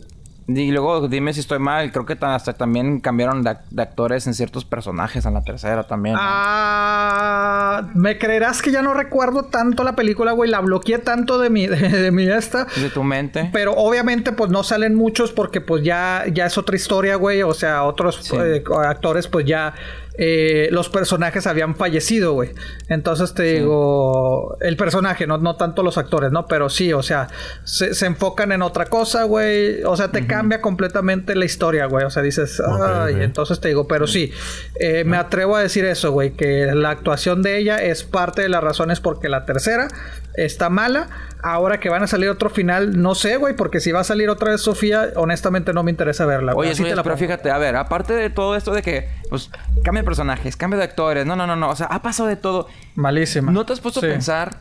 [0.48, 3.50] Y luego dime si estoy mal, creo que hasta también cambiaron de,
[3.80, 6.16] actores en ciertos personajes en la tercera también.
[6.18, 11.50] Ah, me creerás que ya no recuerdo tanto la película, güey, la bloqueé tanto de
[11.50, 12.66] mi de, mi esta.
[12.76, 13.50] De tu mente.
[13.52, 17.54] Pero obviamente pues no salen muchos porque pues ya ya es otra historia, güey, o
[17.54, 19.74] sea, otros eh, actores pues ya
[20.14, 22.50] eh, los personajes habían fallecido, güey.
[22.88, 26.46] Entonces te digo, el personaje, no, no tanto los actores, ¿no?
[26.46, 27.28] Pero sí, o sea,
[27.64, 29.82] se, enfocan en otra cosa, güey.
[29.84, 32.04] O sea, te cambia completamente la historia, güey.
[32.04, 34.32] O sea, dices, ay, entonces te digo, pero sí,
[34.78, 38.48] eh, me atrevo a decir eso, güey, que la actuación de ella es parte de
[38.48, 39.88] las razones porque la tercera
[40.34, 41.08] está mala
[41.42, 44.28] Ahora que van a salir otro final, no sé, güey, porque si va a salir
[44.28, 46.52] otra vez Sofía, honestamente no me interesa verla.
[46.54, 49.50] Oye, sí, pero fíjate, a ver, aparte de todo esto de que, pues,
[49.82, 52.36] cambia de personajes, cambia de actores, no, no, no, no, o sea, ha pasado de
[52.36, 52.68] todo.
[52.94, 53.52] Malísima.
[53.52, 54.60] ¿No te has puesto a pensar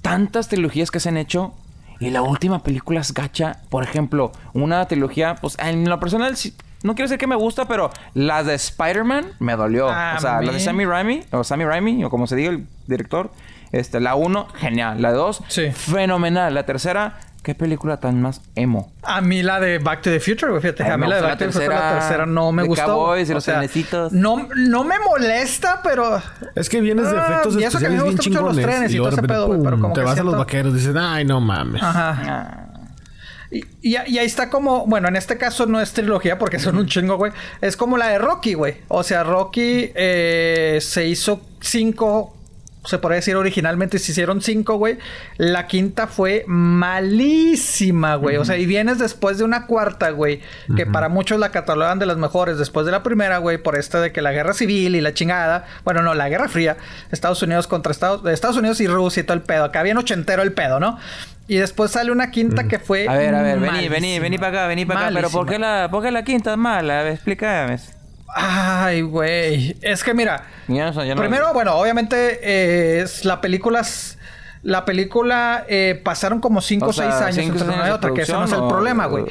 [0.00, 1.52] tantas trilogías que se han hecho
[2.00, 3.58] y la última película es gacha?
[3.68, 6.34] Por ejemplo, una trilogía, pues, en lo personal,
[6.84, 9.88] no quiero decir que me gusta, pero las de Spider-Man me dolió.
[9.90, 12.66] Ah, o sea, las de Sammy Raimi, o Sammy Raimi, o como se diga el
[12.86, 13.30] director.
[13.72, 15.02] Este, la 1, genial.
[15.02, 15.42] La 2,
[15.74, 16.54] fenomenal.
[16.54, 18.92] La tercera, qué película tan más emo.
[19.02, 20.62] A mí la de Back to the Future, güey.
[20.62, 22.86] Fíjate, a mí la de Back to the Future, la tercera no me gustó.
[22.86, 23.62] Cowboys y los sea,
[24.12, 26.20] no, no me molesta, pero...
[26.54, 28.56] Es que vienes de ah, efectos ah, especiales bien chingones.
[28.56, 30.72] Los trenes y, y todo ese pedo, pum, pero como te vas a los vaqueros
[30.74, 31.82] y dices, ay, no mames.
[31.82, 32.18] Ajá.
[32.26, 32.64] Ah.
[33.50, 36.86] Y, y, ahí está como, bueno, en este caso no es trilogía porque son un
[36.86, 37.32] chingo, güey.
[37.62, 38.76] Es como la de Rocky, güey.
[38.88, 42.36] O sea, Rocky eh, se hizo cinco
[42.88, 44.96] se podría decir originalmente se hicieron cinco, güey.
[45.36, 48.38] La quinta fue malísima, güey.
[48.38, 50.40] O sea, y vienes después de una cuarta, güey.
[50.74, 52.56] Que para muchos la catalogan de las mejores.
[52.56, 53.58] Después de la primera, güey.
[53.58, 55.66] Por esta de que la guerra civil y la chingada.
[55.84, 56.78] Bueno, no, la guerra fría.
[57.10, 59.64] Estados Unidos contra Estados, Estados Unidos y Rusia y todo el pedo.
[59.64, 60.98] Acá bien ochentero el pedo, ¿no?
[61.46, 63.06] Y después sale una quinta que fue.
[63.06, 65.10] A ver, a ver, vení, vení, vení para acá, vení para acá.
[65.14, 67.00] Pero ¿por qué, la, ¿por qué la quinta es mala?
[67.00, 67.78] A ver, explícame.
[68.34, 69.76] Ay, güey.
[69.80, 70.44] Es que mira.
[71.16, 73.82] primero, bueno, obviamente eh, la película.
[74.62, 78.32] La película eh, pasaron como 5 o 6 años entre una y otra, que ese
[78.32, 79.24] no es el problema, güey.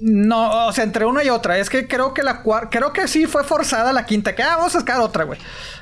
[0.00, 1.56] No, o sea, entre una y otra.
[1.58, 4.56] Es que creo que la cuarta, creo que sí fue forzada la quinta, que ah,
[4.56, 5.38] vamos a sacar otra, güey.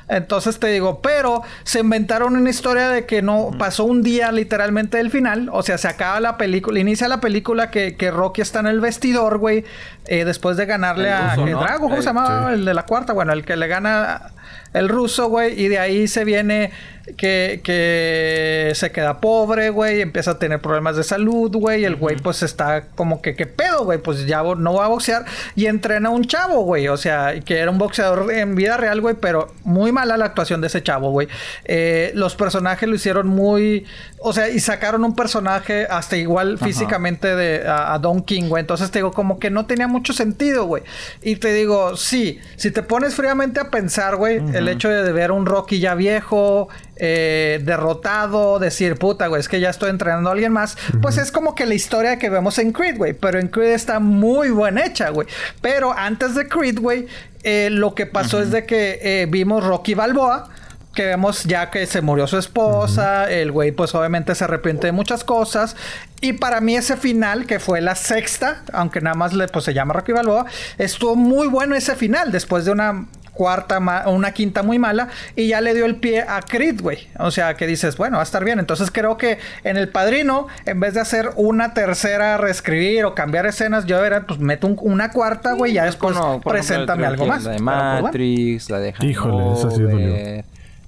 [0.07, 4.97] Entonces te digo, pero se inventaron una historia de que no pasó un día literalmente
[4.97, 5.49] del final.
[5.51, 8.81] O sea, se acaba la película, inicia la película que, que Rocky está en el
[8.81, 9.65] vestidor, güey,
[10.05, 12.53] eh, después de ganarle a Drago, ¿cómo se llamaba?
[12.53, 14.32] El de la cuarta, bueno, el que le gana
[14.73, 16.71] el ruso, güey, y de ahí se viene
[17.17, 22.15] que, que se queda pobre, güey, empieza a tener problemas de salud, güey, el güey
[22.17, 23.99] pues está como que, ¿qué pedo, güey?
[23.99, 25.25] Pues ya no va a boxear
[25.55, 29.01] y entrena a un chavo, güey, o sea, que era un boxeador en vida real,
[29.01, 31.27] güey, pero muy mala la actuación de ese chavo, güey.
[31.65, 33.85] Eh, los personajes lo hicieron muy,
[34.19, 38.91] o sea, y sacaron un personaje hasta igual físicamente de a, Don King, güey, entonces
[38.91, 40.83] te digo, como que no tenía mucho sentido, güey.
[41.21, 45.31] Y te digo, sí, si te pones fríamente a pensar, güey, el hecho de ver
[45.31, 50.33] un Rocky ya viejo, eh, derrotado, decir, puta, güey, es que ya estoy entrenando a
[50.33, 53.47] alguien más, pues es como que la historia que vemos en Creed, güey, pero en
[53.47, 55.27] Creed está muy buena hecha, güey.
[55.61, 57.07] Pero antes de Creed, güey,
[57.43, 60.49] eh, lo que pasó es de que eh, vimos Rocky Balboa,
[60.93, 64.91] que vemos ya que se murió su esposa, el güey pues obviamente se arrepiente de
[64.91, 65.75] muchas cosas
[66.21, 69.73] y para mí ese final que fue la sexta, aunque nada más le pues se
[69.73, 70.45] llama Rocky Balboa,
[70.77, 75.47] estuvo muy bueno ese final después de una cuarta o una quinta muy mala y
[75.47, 77.07] ya le dio el pie a Creed, güey.
[77.19, 78.59] O sea, que dices, bueno, va a estar bien.
[78.59, 83.45] Entonces creo que en El Padrino, en vez de hacer una tercera, reescribir o cambiar
[83.45, 87.43] escenas, yo era, pues meto una cuarta, güey, y ya después preséntame algo más.
[87.43, 89.83] La de Matrix, la de Híjole, esa sí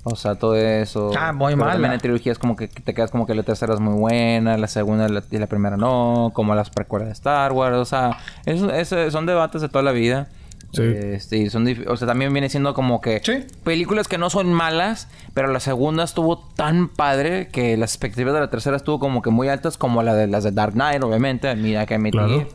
[0.03, 1.11] O sea, todo eso.
[1.17, 1.73] Ah, muy mal.
[1.73, 4.67] También en trilogías como que te quedas como que la tercera es muy buena, la
[4.67, 7.77] segunda y la primera no, como las precuelas de Star Wars.
[7.77, 10.27] O sea, eso, eso son debates de toda la vida.
[10.75, 10.83] Sí.
[10.83, 13.45] Este, y son o sea, también viene siendo como que Sí.
[13.63, 18.39] películas que no son malas, pero la segunda estuvo tan padre que las expectativas de
[18.41, 21.53] la tercera estuvo como que muy altas, como la de las de Dark Knight, obviamente.
[21.55, 22.19] Mira que admitir.
[22.19, 22.47] Claro.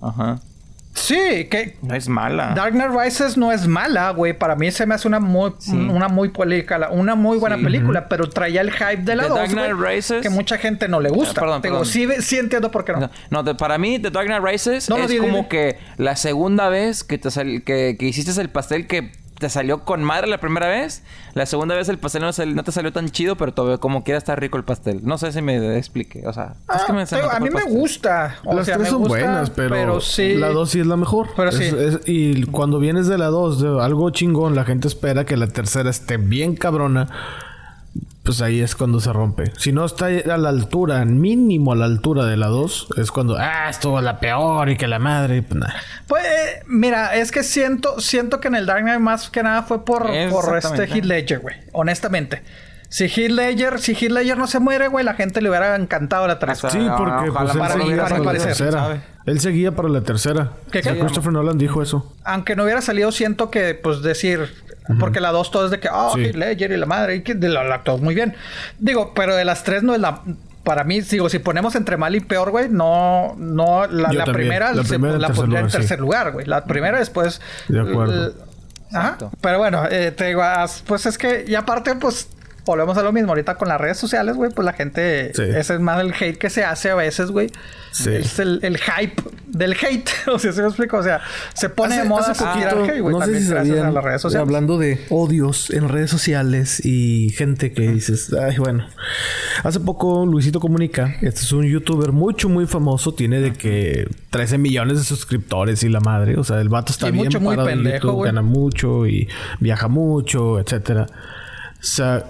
[0.00, 0.40] Ajá.
[0.94, 2.52] Sí, que No es mala.
[2.54, 4.32] Dark Knight Rises no es mala, güey.
[4.32, 5.52] Para mí se me hace una muy,
[5.90, 7.64] una muy película, una muy buena Sí.
[7.64, 10.86] película, pero traía el hype de la The 2, Dark Knight Rises- que mucha gente
[10.88, 11.32] no le gusta.
[11.32, 11.92] Ah, perdón, Te digo, perdón.
[11.92, 13.10] sí, sí entiendo por qué no.
[13.30, 15.48] No, para mí, The Dark Knight Rises No, es di, di, como di.
[15.48, 19.84] que la segunda vez que te sal- que, que hiciste el pastel que te salió
[19.84, 21.02] con madre la primera vez.
[21.34, 24.04] La segunda vez el pastel no, sal- no te salió tan chido, pero todavía como
[24.04, 25.00] quiera está rico el pastel.
[25.04, 26.26] No sé si me explique.
[26.26, 28.36] O sea, Ah, es que me te digo, se a mí me gusta.
[28.44, 30.34] O Las sea, tres me son gusta, buenas, pero, sí.
[30.34, 31.28] la 2 sí es la mejor.
[31.36, 31.64] Pero Es- sí.
[31.64, 35.48] es- y cuando vienes de la 2, de algo chingón, la gente espera que la
[35.48, 37.08] tercera esté bien cabrona.
[38.24, 39.52] Pues ahí es cuando se rompe.
[39.58, 43.36] Si no está a la altura, mínimo a la altura de la 2, es cuando,
[43.38, 45.42] ah, esto es la peor y que la madre.
[45.42, 45.68] Pues, nah.
[46.06, 49.62] Pues, eh, mira, es que siento, siento que en el Dark Knight más que nada
[49.62, 50.84] fue por, por este.
[50.84, 51.56] Heath Ledger, güey.
[51.72, 52.42] Honestamente.
[52.88, 56.26] Si Heath Ledger, si Heath Ledger no se muere, güey, la gente le hubiera encantado
[56.26, 56.56] la 3.
[56.56, 59.02] O sea, Sí, porque ojalá pues, él para seguía para para mi la tercera.
[59.26, 60.52] Él seguía para la tercera.
[60.70, 60.98] ¿Qué, qué?
[60.98, 62.14] Christopher Nolan dijo eso.
[62.24, 64.64] Aunque no hubiera salido, siento que, pues, decir...
[65.00, 66.32] Porque la 2 todo es de que, oh, Sí.
[66.32, 68.34] Ledger y la madre, y que de la, la actuó muy bien.
[68.78, 70.20] Digo, pero de las tres no es la...
[70.62, 74.82] Para mí, digo, si ponemos entre mal y peor, güey, no, no, la, primera, La
[74.82, 76.46] se- primera la tercer pondría en tercer lugar, güey.
[76.46, 77.40] La primera después...
[77.68, 78.12] De acuerdo.
[78.26, 78.32] l-
[78.92, 79.18] Ajá.
[79.40, 80.42] Pero bueno, eh, te digo,
[80.86, 82.28] pues es que, y aparte, pues,
[82.64, 83.30] volvemos a lo mismo.
[83.30, 85.42] Ahorita con las redes sociales, güey, pues la gente, Sí.
[85.42, 87.50] ese es más el hate que se hace a veces, güey.
[87.92, 88.10] Sí.
[88.10, 90.08] Es el, el hype del hate.
[90.32, 90.96] o sea, ¿se me explico?
[90.96, 91.20] O sea,
[91.54, 93.86] se pone de Hace- moda hace tirar poquito, hate, güey, no sé si gracias sabían,
[93.86, 94.46] a las redes sociales.
[94.48, 98.86] hablando de odios en redes sociales y gente que dices, ay, bueno.
[99.62, 104.58] Hace poco Luisito Comunica, este es un youtuber mucho, muy famoso, tiene de que 13
[104.58, 107.56] millones de suscriptores y la madre, o sea, el vato está Y bien mucho, muy
[107.56, 109.28] pendejo, YouTube, gana mucho y
[109.60, 111.06] viaja mucho, etcétera.
[111.08, 112.24] O sea,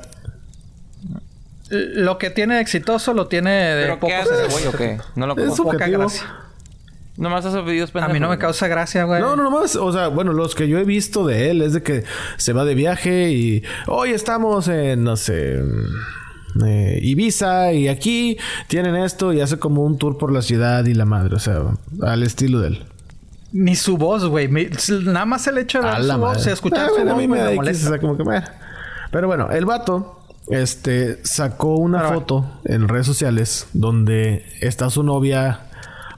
[1.71, 4.99] Lo que tiene exitoso lo tiene de ¿Pero poco qué hace güey o qué?
[5.17, 5.65] No lo es conozco.
[5.73, 6.23] poca gracia.
[7.17, 8.13] Nomás hace videos A pendejos.
[8.15, 9.21] mí no me causa gracia, güey.
[9.21, 11.83] No, no, nomás, o sea, bueno, los que yo he visto de él es de
[11.83, 12.05] que
[12.39, 15.63] se va de viaje y hoy estamos en, no sé,
[16.67, 18.37] eh, Ibiza y aquí
[18.69, 21.63] tienen esto y hace como un tour por la ciudad y la madre, o sea,
[22.03, 22.85] al estilo de él.
[23.53, 24.49] Ni su voz, güey.
[24.49, 26.53] Nada más el hecho de A ver su voz, madre.
[26.53, 27.87] escuchar Ah, su bueno, voz, a mí me da me X, molesta.
[27.87, 28.43] o sea, como que me-
[29.13, 30.14] Pero bueno, el vato
[30.49, 35.61] este sacó una Pero foto en redes sociales donde está su novia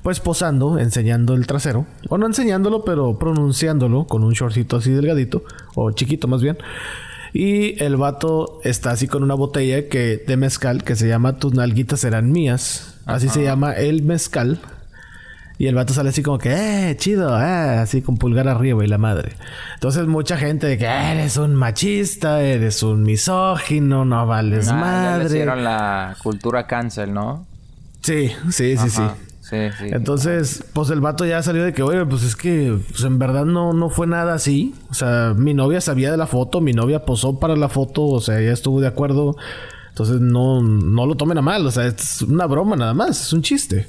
[0.03, 5.43] pues posando, enseñando el trasero, o no enseñándolo, pero pronunciándolo con un shortcito así delgadito
[5.75, 6.59] o chiquito más bien.
[7.33, 11.55] Y el vato está así con una botella que de mezcal que se llama Tus
[11.55, 13.01] nalguitas serán mías.
[13.05, 14.61] Así se llama el mezcal.
[15.59, 16.53] Y el vato sale así como que,
[16.91, 19.33] eh, chido, eh, así con pulgar arriba y la madre.
[19.75, 24.71] Entonces mucha gente de que "Ah, eres un machista, eres un misógino, no vales Ah,
[24.71, 25.25] ya le madre.
[25.27, 27.47] hicieron la cultura cancel, ¿no?
[28.03, 28.89] Sí, sí, sí.
[29.41, 29.85] Sí, sí.
[29.93, 33.45] Entonces, pues el vato ya salió de que, oye, pues es que pues, en verdad
[33.45, 34.75] no, no fue nada así.
[34.91, 38.21] O sea, mi novia sabía de la foto, mi novia posó para la foto, o
[38.21, 39.37] sea, ella estuvo de acuerdo.
[39.91, 43.33] Entonces no, no lo tomen a mal, o sea, es una broma nada más, es
[43.33, 43.87] un chiste.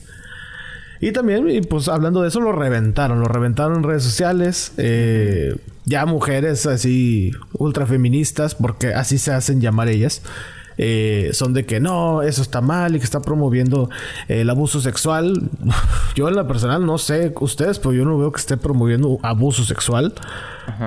[1.00, 4.74] Y también, y pues hablando de eso, lo reventaron, lo reventaron en redes sociales.
[4.78, 5.56] eh,
[5.86, 10.22] ya mujeres así ultra feministas, porque así se hacen llamar ellas.
[10.80, 13.90] eh, son de que no, eso está mal y que está promoviendo
[14.28, 15.50] el abuso sexual.
[16.16, 19.64] Yo en la personal no sé ustedes, pero yo no veo que esté promoviendo abuso
[19.64, 20.14] sexual.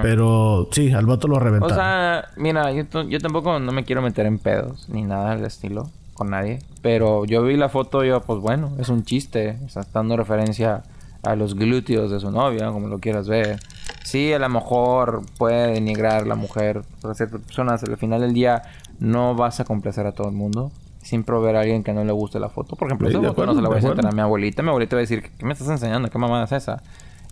[0.02, 1.76] Pero sí, al vato lo O reventaron.
[1.76, 5.90] sea, mira, yo, yo tampoco no me quiero meter en pedos ni nada del estilo
[6.20, 6.58] con nadie.
[6.82, 9.56] Pero yo vi la foto y yo, pues bueno, es un chiste.
[9.68, 10.82] Sea, dando referencia
[11.22, 13.58] a los glúteos de su novia, como lo quieras ver.
[14.04, 17.82] Sí, a lo mejor puede denigrar a la mujer para ciertas personas.
[17.84, 18.60] Al final del día
[18.98, 20.70] no vas a complacer a todo el mundo.
[21.00, 22.76] Siempre va a alguien que no le guste la foto.
[22.76, 24.62] Por ejemplo, Sí, esa no se la voy a enseñar a mi abuelita.
[24.62, 26.10] Mi abuelita va a decir, ¿qué me estás enseñando?
[26.10, 26.82] ¿Qué mamada es esa?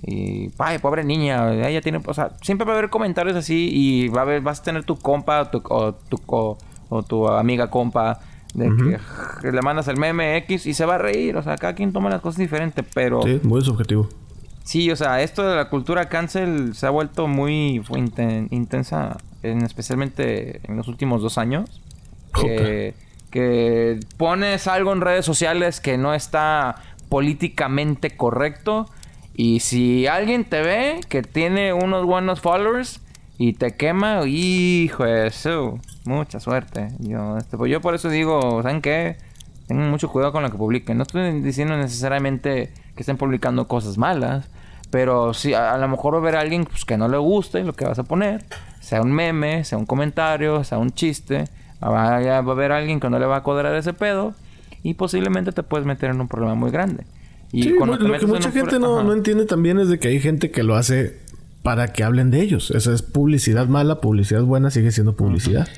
[0.03, 4.09] Y, ay, pobre niña, ella tiene, o sea, siempre va a haber comentarios así y
[4.09, 6.57] va a haber, vas a tener tu compa o tu, o tu, o,
[6.89, 8.21] o tu amiga compa
[8.55, 8.99] de que,
[9.43, 11.93] que le mandas el meme X y se va a reír, o sea, cada quien
[11.93, 14.09] toma las cosas diferentes, pero Sí, muy subjetivo.
[14.65, 19.63] sí, o sea, esto de la cultura cancel se ha vuelto muy inten- intensa, en,
[19.65, 21.81] especialmente en los últimos dos años.
[22.35, 22.95] Que,
[23.31, 26.77] que pones algo en redes sociales que no está
[27.09, 28.87] políticamente correcto.
[29.35, 33.01] Y si alguien te ve que tiene unos buenos followers
[33.39, 36.89] y te quema, hijo de su, mucha suerte.
[36.99, 39.17] Yo, este, pues yo por eso digo, ¿saben qué?
[39.69, 40.97] Tengan mucho cuidado con lo que publiquen.
[40.97, 44.51] No estoy diciendo necesariamente que estén publicando cosas malas,
[44.91, 47.19] Pero sí, a, a lo mejor va a ver a alguien pues, que no le
[47.19, 48.45] guste lo que vas a poner.
[48.81, 51.45] Sea un meme, sea un comentario, sea un chiste.
[51.83, 54.35] Va a, va a haber alguien que no le va a cuadrar ese pedo.
[54.83, 57.05] Y posiblemente te puedes meter en un problema muy grande.
[57.53, 60.21] Y Sí, lo te que mucha gente no, no entiende también es de que hay
[60.21, 61.28] gente que lo hace
[61.63, 62.71] para que hablen de ellos.
[62.71, 65.69] Esa es publicidad mala, publicidad buena, sigue siendo publicidad.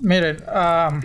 [0.00, 1.00] Miren, ah,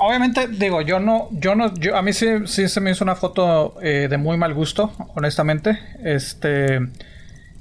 [0.00, 3.16] obviamente digo, yo no, yo no, yo a mí sí, sí se me hizo una
[3.16, 5.78] foto eh, de muy mal gusto, honestamente.
[6.04, 6.80] Este,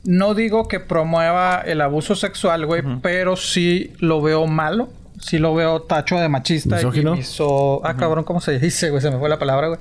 [0.03, 4.89] no digo que promueva el abuso sexual, güey, pero sí lo veo malo.
[5.19, 7.13] Sí lo veo tacho de machista ¿Misógino?
[7.13, 7.81] y miso...
[7.83, 9.01] Ah, cabrón, ¿cómo se dice, güey?
[9.01, 9.79] Se me fue la palabra, güey.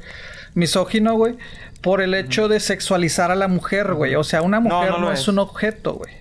[0.55, 1.37] Misógino, güey.
[1.81, 4.15] Por el hecho de sexualizar a la mujer, güey.
[4.17, 5.29] O sea, una mujer no es es.
[5.29, 6.13] un objeto, güey.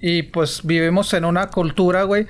[0.00, 2.26] Y pues vivimos en una cultura, güey,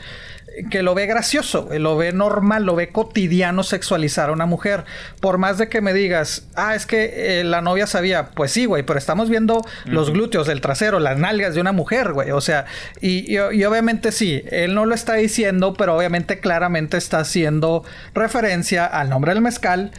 [0.70, 4.85] que lo ve gracioso, güey, lo ve normal, lo ve cotidiano sexualizar a una mujer.
[5.20, 8.66] Por más de que me digas, ah, es que eh, la novia sabía, pues sí,
[8.66, 12.33] güey, pero estamos viendo los glúteos, el trasero, las nalgas de una mujer, güey.
[12.33, 12.66] O sea,
[13.01, 17.85] y, y- y obviamente sí, él no lo está diciendo, pero obviamente claramente está haciendo
[18.12, 19.93] referencia al nombre del mezcal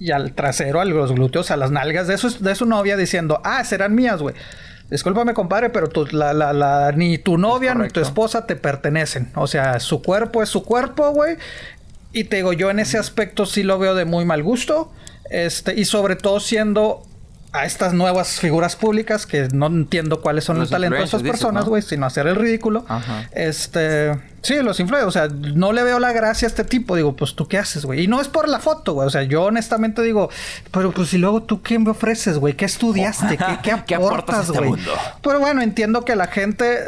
[0.00, 3.40] y al trasero, a los glúteos, a las nalgas de su, de su novia diciendo,
[3.44, 4.34] ah, serán mías, güey.
[4.90, 9.30] Discúlpame, compadre, pero tu- la- la- la- ni tu novia ni tu esposa te pertenecen.
[9.36, 11.36] O sea, su cuerpo es su cuerpo, güey.
[12.12, 14.90] Y te digo, yo en ese aspecto sí lo veo de muy mal gusto.
[15.30, 17.02] Este, y sobre todo siendo
[17.52, 21.22] a estas nuevas figuras públicas que no entiendo cuáles son Los el talento de estas
[21.22, 21.70] personas, ¿no?
[21.70, 22.84] güey, sino hacer el ridículo.
[22.88, 23.28] Ajá.
[23.32, 27.16] Este, sí, los influencers, o sea, no le veo la gracia a este tipo, digo,
[27.16, 28.04] pues tú qué haces, güey.
[28.04, 30.30] Y no es por la foto, güey, o sea, yo honestamente digo,
[30.70, 33.36] pero pues si luego tú qué me ofreces, güey, ¿qué estudiaste?
[33.38, 34.70] ¿Qué, qué ¿Qué aportas este güey?
[34.70, 34.92] mundo?
[35.22, 36.78] Pero bueno, entiendo que la gente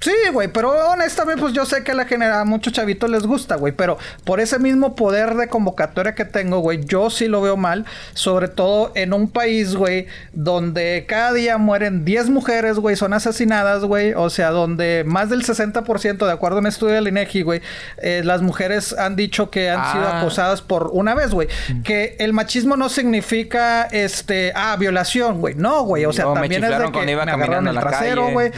[0.00, 3.24] Sí, güey, pero honestamente, pues yo sé que a la genera a muchos chavitos les
[3.24, 3.74] gusta, güey.
[3.74, 7.84] Pero por ese mismo poder de convocatoria que tengo, güey, yo sí lo veo mal.
[8.14, 13.84] Sobre todo en un país, güey, donde cada día mueren 10 mujeres, güey, son asesinadas,
[13.84, 14.14] güey.
[14.14, 17.60] O sea, donde más del 60%, de acuerdo a un estudio del INEGI, güey,
[17.98, 20.20] eh, las mujeres han dicho que han sido Ah.
[20.20, 21.48] acosadas por una vez, güey.
[21.84, 25.56] Que el machismo no significa, este, ah, violación, güey.
[25.56, 26.06] No, güey.
[26.06, 28.50] O sea, me también es de que me agarraron el la trasero, güey.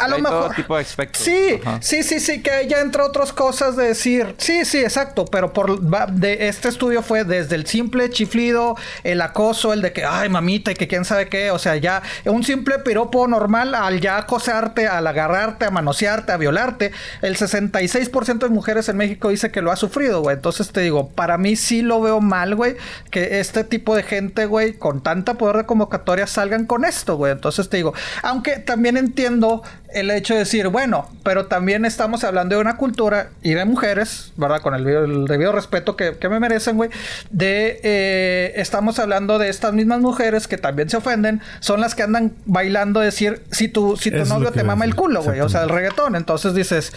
[0.00, 0.54] A lo mejor.
[0.54, 1.78] tipo de Sí, Ajá.
[1.82, 5.80] sí, sí, sí, que ya entre otras cosas de decir, sí, sí, exacto, pero por
[5.80, 10.72] de este estudio fue desde el simple chiflido, el acoso, el de que, ay, mamita,
[10.72, 14.86] y que quién sabe qué, o sea, ya un simple piropo normal al ya acosarte,
[14.86, 16.92] al agarrarte, a manosearte, a violarte,
[17.22, 20.36] el 66% de mujeres en México dice que lo ha sufrido, güey.
[20.36, 22.76] Entonces te digo, para mí sí lo veo mal, güey,
[23.10, 27.32] que este tipo de gente, güey, con tanta poder de convocatoria salgan con esto, güey.
[27.32, 29.62] Entonces te digo, aunque también entiendo
[29.96, 34.32] el hecho de decir, bueno, pero también estamos hablando de una cultura y de mujeres,
[34.36, 34.60] ¿verdad?
[34.60, 36.90] Con el, debido- el debido respeto que, que me merecen, güey.
[37.30, 42.02] De, eh, estamos hablando de estas mismas mujeres que también se ofenden, son las que
[42.02, 45.40] andan bailando decir, si tu, si tu Eso novio te mama el culo, güey.
[45.40, 46.16] O sea, el reggaetón.
[46.16, 46.92] Entonces dices...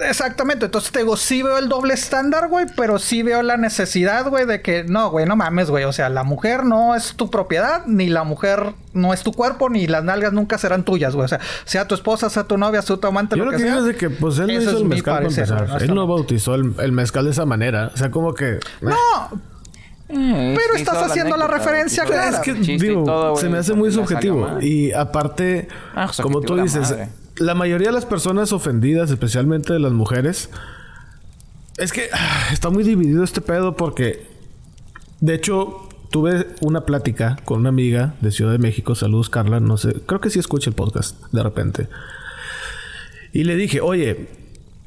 [0.00, 4.28] Exactamente, entonces te digo, sí veo el doble estándar, güey, pero sí veo la necesidad,
[4.28, 7.30] güey, de que no, güey, no mames, güey, o sea, la mujer no es tu
[7.30, 11.24] propiedad, ni la mujer no es tu cuerpo, ni las nalgas nunca serán tuyas, güey,
[11.24, 13.66] o sea, sea tu esposa, sea tu novia, sea tu amante, Yo lo que sea.
[13.66, 15.68] digo es de que, pues, él hizo es el mi mezcal para parecer, empezar.
[15.78, 17.90] güey, él no bautizó el, el mezcal de esa manera.
[17.92, 18.52] O sea, como que...
[18.54, 19.40] eh, No,
[20.10, 22.28] Eh, Pero sí, estás haciendo la anécdota, referencia clara.
[22.30, 24.58] Es que, digo, todo, se me hace muy subjetivo.
[24.60, 27.08] Y aparte, Ah, como tú la dices, madre.
[27.38, 30.50] La mayoría de las personas ofendidas, especialmente de las mujeres,
[31.76, 34.26] es que ah, está muy dividido este pedo porque,
[35.20, 38.94] de hecho, tuve una plática con una amiga de Ciudad de México.
[38.94, 39.60] Saludos, Carla.
[39.60, 41.88] No sé, creo que sí escucha el podcast de repente.
[43.32, 44.28] Y le dije, oye,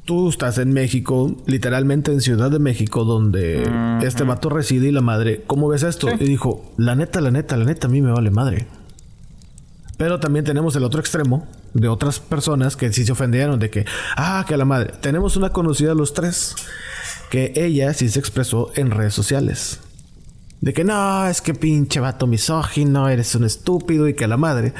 [0.03, 3.63] tú estás en México, literalmente en Ciudad de México, donde
[4.01, 6.09] este vato reside y la madre, ¿cómo ves esto?
[6.19, 8.67] Y dijo, la neta, la neta, la neta, a mí me vale madre.
[9.97, 13.85] Pero también tenemos el otro extremo de otras personas que sí se ofendieron de que,
[14.17, 14.93] ah, que a la madre.
[15.01, 16.55] Tenemos una conocida los tres
[17.29, 19.79] que ella sí se expresó en redes sociales.
[20.59, 24.73] De que no, es que pinche vato misógino, eres un estúpido y que la madre.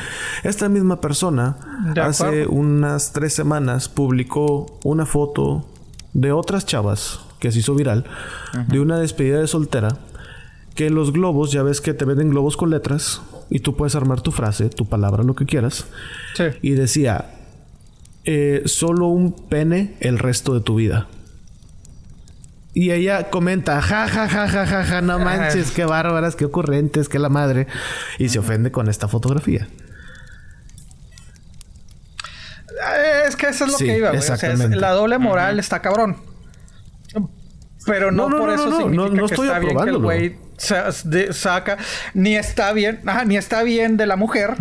[0.44, 1.58] Esta misma persona
[2.00, 5.66] hace unas tres semanas publicó una foto
[6.14, 8.06] de otras chavas que se hizo viral
[8.68, 9.98] de una despedida de soltera
[10.76, 14.22] que los globos, ya ves que te venden globos con letras y tú puedes armar
[14.22, 15.86] tu frase, tu palabra, lo que quieras.
[16.36, 16.46] sí.
[16.62, 17.26] Y decía,
[18.24, 21.08] eh, solo un pene el resto de tu vida.
[22.74, 27.10] Y ella comenta, ja, ja, ja, ja, ja, ja, no manches, qué bárbaras, qué ocurrentes,
[27.10, 27.68] qué la madre.
[28.18, 29.68] Y se ofende con esta fotografía.
[32.70, 34.20] Eh, Es que eso es lo Sí, que iba, güey.
[34.20, 36.18] O sea, la doble moral está cabrón.
[37.86, 39.78] Pero no, No, no, por no, eso no, no, significa no que estoy está bien
[39.78, 40.38] que el güey
[41.32, 41.78] saca,
[42.14, 44.56] ni está bien, ni está bien de la mujer.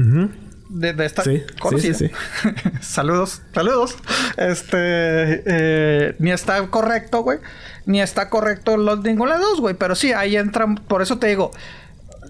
[0.68, 1.42] de, esta sí,
[1.78, 2.10] Sí, sí,
[2.80, 3.96] saludos, saludos.
[4.36, 7.38] Este, eh, ni está correcto, güey.
[7.86, 9.74] Ni está correcto los ninguna de dos, güey.
[9.74, 11.50] Pero sí, ahí entran, por eso te digo,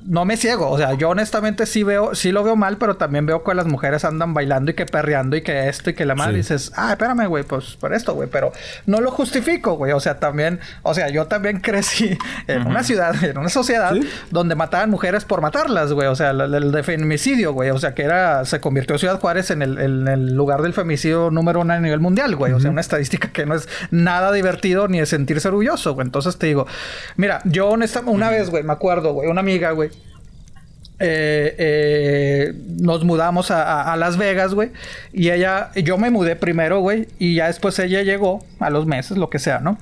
[0.07, 0.71] no me ciego.
[0.71, 3.67] O sea, yo honestamente sí veo, sí lo veo mal, pero también veo que las
[3.67, 6.93] mujeres andan bailando y que perreando y que esto y que la madre dices, ah,
[6.93, 8.29] espérame, güey, pues por esto, güey.
[8.31, 8.53] Pero
[8.87, 9.93] no lo justifico, güey.
[9.93, 12.17] O sea, también, o sea, yo también crecí
[12.47, 13.95] en una ciudad, en una sociedad
[14.31, 16.09] donde mataban mujeres por matarlas, güey.
[16.09, 17.71] O sea, el, de femicidio, güey.
[17.71, 21.75] O sea, que era, se convirtió Ciudad Juárez en el, lugar del femicidio número uno
[21.75, 22.53] a nivel mundial, güey.
[22.53, 26.07] O sea, una estadística que no es nada divertido ni de sentirse orgulloso, güey.
[26.07, 26.67] Entonces te digo,
[27.17, 29.90] mira, yo honestamente, una vez, güey, me acuerdo, güey, una amiga, güey
[31.01, 34.71] eh, eh, nos mudamos a, Las Vegas, güey.
[35.13, 37.09] Y ella, yo me mudé primero, güey.
[37.19, 39.79] Y ya después ella llegó a los meses, lo que sea, ¿no?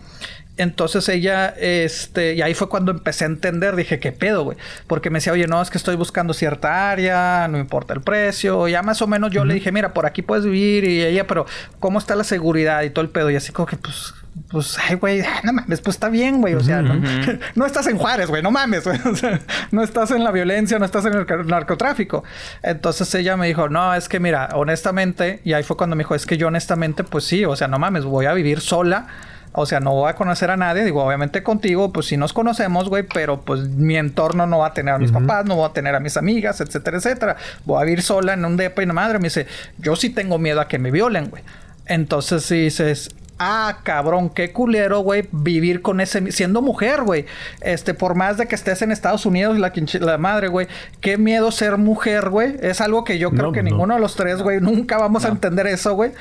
[0.57, 4.59] Entonces ella, este, y ahí fue cuando empecé a entender, dije, ¿qué pedo, güey?
[4.89, 8.67] Porque me decía, oye, no, es que estoy buscando cierta área, no importa el precio.
[8.67, 10.85] Ya más o menos yo le dije, mira, por aquí puedes vivir.
[10.85, 11.47] Y ella, pero,
[11.79, 13.31] ¿cómo está la seguridad y todo el pedo?
[13.31, 14.15] Y así como que, pues,
[14.51, 16.55] pues, ay, güey, no mames, pues está bien, güey.
[16.55, 18.99] O sea, no, estás en Juárez, güey, no mames, güey.
[19.09, 19.41] O sea,
[19.73, 22.25] no estás en la violencia, no estás en el narcotráfico.
[22.63, 26.15] Entonces ella me dijo, no, es que mira, honestamente, y ahí fue cuando me dijo,
[26.15, 29.07] es que yo honestamente, pues sí, o sea, no mames, voy a vivir sola.
[29.53, 30.85] O sea, no voy a conocer a nadie.
[30.85, 34.75] Digo, obviamente contigo, pues sí nos conocemos, güey, pero pues mi entorno no va a
[34.75, 37.37] tener a mis papás, no va a tener a mis amigas, etcétera, etcétera.
[37.65, 39.47] Voy a vivir sola en un depa y una madre me dice,
[39.79, 41.43] yo sí tengo miedo a que me violen, güey.
[41.87, 46.33] Entonces sí dices, Ah, cabrón, qué culero, güey, vivir con ese...
[46.33, 47.25] Siendo mujer, güey.
[47.61, 50.67] Este, por más de que estés en Estados Unidos y la, la madre, güey.
[51.01, 52.57] Qué miedo ser mujer, güey.
[52.61, 55.69] Es algo que yo creo que ninguno de los tres, güey, nunca vamos a entender
[55.69, 56.13] eso, güey.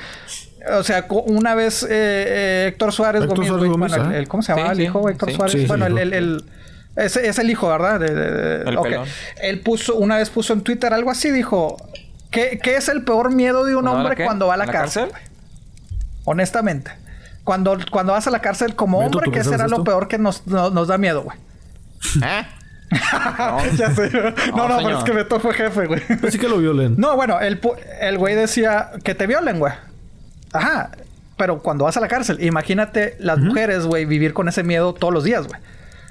[0.78, 3.50] O sea, una vez eh, eh, Héctor Suárez Gómez.
[3.50, 5.14] Bueno, el, ¿cómo se llama el hijo, güey?
[5.14, 5.66] Héctor Suárez.
[5.66, 6.44] bueno, el, el,
[6.94, 7.98] es, es, el hijo, ¿verdad?
[8.00, 8.94] De, el okay.
[9.40, 11.76] Él puso, una vez puso en Twitter algo así, dijo...
[12.30, 15.08] ¿Qué, qué es el peor miedo de un hombre cuando va a la, cárcel?
[16.24, 16.90] Honestamente.
[17.48, 20.98] Cuando, cuando vas a la cárcel como hombre, que será lo peor que nos, da
[20.98, 21.38] miedo, güey.
[22.22, 22.46] ¿Eh?
[23.38, 24.10] no, ya sé.
[24.54, 26.02] No, no, pero es que Beto fue jefe, güey.
[26.26, 26.96] Así que lo violen.
[26.98, 27.58] No, bueno, el,
[28.02, 29.72] el güey decía que te violen, güey.
[30.52, 30.90] Ajá.
[31.38, 35.14] Pero cuando vas a la cárcel, imagínate las mujeres, güey, vivir con ese miedo todos
[35.14, 35.58] los días, güey.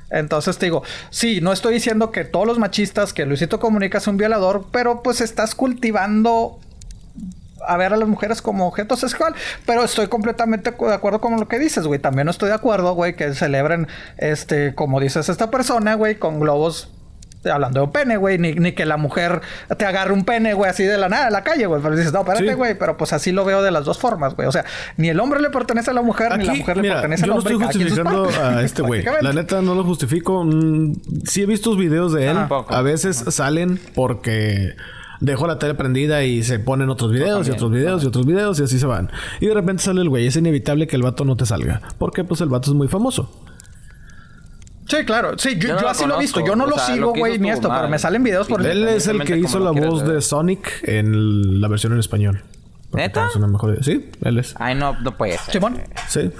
[0.09, 0.81] Entonces te digo,
[1.11, 5.03] sí, no estoy diciendo que todos los machistas, que Luisito Comunica es un violador, pero
[5.03, 6.57] pues estás cultivando
[7.65, 9.33] a ver a las mujeres como objeto sexual.
[9.65, 11.99] Pero estoy completamente de acuerdo con lo que dices, güey.
[11.99, 16.39] También no estoy de acuerdo, güey, que celebren, este, como dices esta persona, güey, con
[16.39, 16.91] globos
[17.51, 19.41] hablando de un pene, güey, ni, que la mujer
[19.77, 21.81] te agarre un pene, güey, así de la nada en la calle, güey.
[21.81, 24.47] Pero dices, no, espérate, güey, pero pues así lo veo de las dos formas, güey.
[24.47, 24.65] O sea,
[24.97, 27.53] ni el hombre le pertenece a la mujer, ni la mujer le pertenece al hombre.
[27.53, 29.03] Yo no estoy justificando a este güey.
[29.21, 30.43] La neta no lo justifico.
[30.43, 30.93] Mm,
[31.25, 32.37] sí he visto videos de él.
[32.37, 34.75] a veces salen porque
[35.19, 38.59] dejó la tele prendida y se ponen otros videos y otros videos y otros videos
[38.59, 39.11] y así se van.
[39.39, 40.27] Y de repente sale el güey.
[40.27, 41.81] Es inevitable que el vato no te salga.
[41.97, 43.31] Porque pues el vato es muy famoso.
[44.87, 45.37] Sí, claro.
[45.37, 46.39] Sí, yo, así lo he visto.
[46.45, 49.23] Yo no lo sigo, güey, ni esto, pero me salen videos por Él es el
[49.23, 52.43] que hizo la voz de Sonic en la versión en español.
[52.93, 53.29] ¿Neta?
[53.81, 54.55] Sí, él es.
[54.57, 55.61] Ay, no, no puede ser.
[56.07, 56.31] Sí.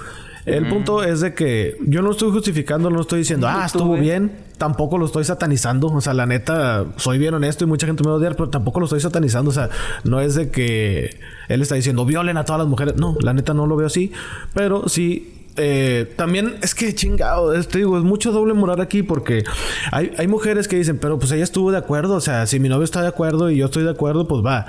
[0.54, 4.32] El punto es de que yo no estoy justificando, no estoy diciendo, ah, estuvo bien.
[4.56, 5.88] Tampoco lo estoy satanizando.
[5.88, 8.50] O sea, la neta, soy bien honesto y mucha gente me va a odiar, pero
[8.50, 9.50] tampoco lo estoy satanizando.
[9.50, 9.70] O sea,
[10.04, 11.16] no es de que
[11.48, 12.96] él está diciendo, violen a todas las mujeres.
[12.96, 14.12] No, la neta no lo veo así.
[14.54, 19.42] Pero sí eh, también es que chingado, te digo, es mucho doble moral aquí porque
[19.90, 22.68] hay, hay mujeres que dicen, pero pues ella estuvo de acuerdo, o sea, si mi
[22.68, 24.66] novio está de acuerdo y yo estoy de acuerdo, pues va.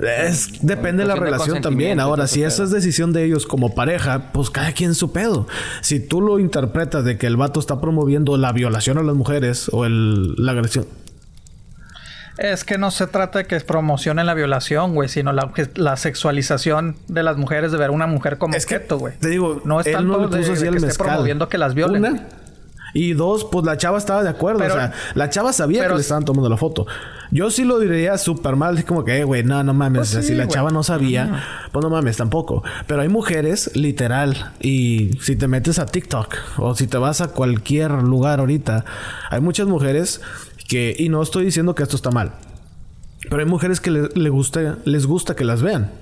[0.00, 2.00] Es, depende de la relación también.
[2.00, 5.46] Ahora, si esa es decisión de ellos como pareja, pues cada quien su pedo.
[5.80, 9.68] Si tú lo interpretas de que el vato está promoviendo la violación a las mujeres
[9.72, 10.86] o el, la agresión.
[12.38, 16.96] Es que no se trata de que promocionen la violación, güey, sino la, la, sexualización
[17.08, 19.14] de las mujeres, de ver a una mujer como es objeto, güey.
[19.18, 22.26] Te digo, no es tanto de, que esté promoviendo que las violen.
[22.92, 24.64] Y dos, pues la chava estaba de acuerdo.
[24.64, 26.86] o sea, la chava sabía que le estaban tomando la foto.
[27.36, 28.82] Yo sí lo diría súper mal.
[28.86, 30.14] Como que, eh, güey, no, no mames.
[30.14, 32.64] Pues si la chava no sabía, pues no mames tampoco.
[32.86, 34.54] Pero hay mujeres, literal.
[34.58, 38.86] Y si te metes a TikTok o si te vas a cualquier lugar ahorita,
[39.28, 40.22] hay muchas mujeres
[40.66, 40.96] que...
[40.98, 42.32] Y no estoy diciendo que esto está mal.
[43.28, 45.92] Pero hay mujeres que le, gusta, les gusta que las vean.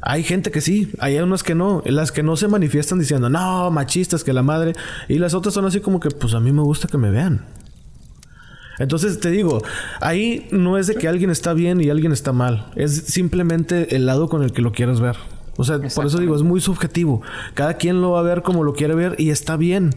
[0.00, 1.82] Hay gente que sí, hay unas que no.
[1.84, 4.72] Las que no se manifiestan diciendo, no, machistas, que la madre.
[5.06, 7.44] Y las otras son así como que, pues a mí me gusta que me vean.
[8.78, 9.62] Entonces te digo,
[10.00, 12.66] ahí no es de que alguien está bien y alguien está mal.
[12.76, 15.16] Es simplemente el lado con el que lo quieres ver.
[15.56, 17.22] O sea, por eso digo, es muy subjetivo.
[17.54, 19.90] Cada quien lo va a ver como lo quiere ver y está bien.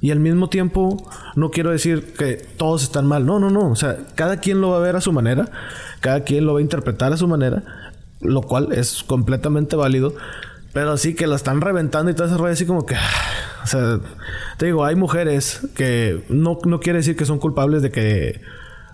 [0.00, 3.26] Y al mismo tiempo, no quiero decir que todos están mal.
[3.26, 3.70] No, no, no.
[3.70, 5.50] O sea, cada quien lo va a ver a su manera.
[6.00, 7.62] Cada quien lo va a interpretar a su manera.
[8.20, 10.14] Lo cual es completamente válido.
[10.72, 12.96] Pero sí que la están reventando y todo ese rollo así como que...
[13.64, 13.98] O sea,
[14.58, 18.42] te digo, hay mujeres que no, no quiere decir que son culpables de que,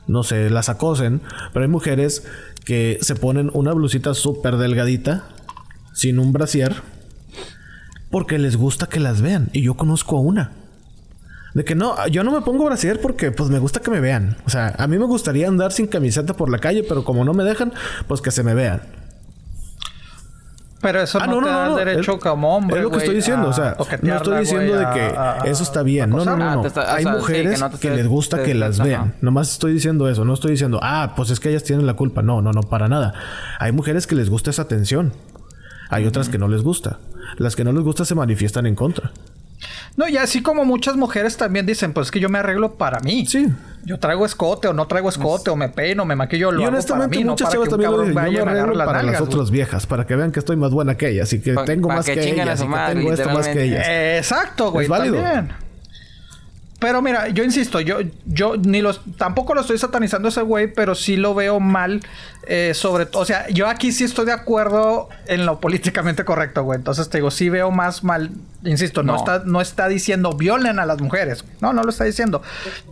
[0.07, 1.21] no sé, las acosen.
[1.53, 2.25] Pero hay mujeres
[2.65, 5.25] que se ponen una blusita súper delgadita,
[5.93, 6.77] sin un brasier,
[8.11, 9.51] porque les gusta que las vean.
[9.53, 10.53] Y yo conozco a una.
[11.55, 14.37] De que no, yo no me pongo brasier porque pues me gusta que me vean.
[14.47, 17.35] O sea, a mí me gustaría andar sin camiseta por la calle, pero como no
[17.35, 17.73] me dejan,
[18.07, 18.83] pues que se me vean.
[20.81, 21.77] Pero eso Ah, no, no, te no, da no.
[21.77, 22.79] derecho Es- como hombre.
[22.79, 23.49] Es lo que estoy diciendo.
[23.49, 26.09] a O sea, no estoy diciendo de que a- a- eso está bien.
[26.11, 26.45] No, no, no.
[26.45, 28.79] Ah, o Hay sea, sí, que mujeres no que, te- les gusta te- que las
[28.81, 29.15] vean.
[29.21, 30.25] Nomás estoy diciendo eso.
[30.25, 32.23] No estoy diciendo, ah, pues es que ellas tienen la culpa.
[32.23, 33.13] No, no, no, para nada.
[33.59, 35.13] Hay mujeres que les gusta esa atención.
[35.91, 36.99] Hay otras que no les gusta.
[37.37, 39.11] Las que no les gusta se manifiestan en contra.
[39.97, 43.01] No, y así como muchas mujeres también dicen, pues es que yo me arreglo para
[43.01, 43.27] mí.
[43.27, 43.49] Sí.
[43.85, 46.71] Yo traigo escote o no traigo escote o me peino, me maquillo, lo y hago
[46.73, 49.03] para honestamente, no muchas para chavas que un también vaya Yo me arreglo las para
[49.03, 49.87] las otras viejas.
[49.87, 51.33] Para que vean que estoy más buena que ellas.
[51.33, 52.61] Y que Pa- tengo pa' más que ellas.
[52.61, 53.87] Y que tengo esto más que ellas.
[53.89, 54.85] Exacto, güey.
[54.85, 55.17] Es válido.
[55.23, 55.70] también.
[56.81, 60.73] Pero mira, yo insisto, yo, yo ni los, tampoco lo estoy satanizando a ese güey,
[60.73, 62.01] pero sí lo veo mal,
[62.47, 66.63] eh, sobre todo, o sea, yo aquí sí estoy de acuerdo en lo políticamente correcto,
[66.65, 66.79] güey.
[66.79, 68.31] Entonces te digo, sí veo más mal,
[68.65, 69.19] insisto, no, No.
[69.19, 72.41] está, no está diciendo violen a las mujeres, no, no lo está diciendo,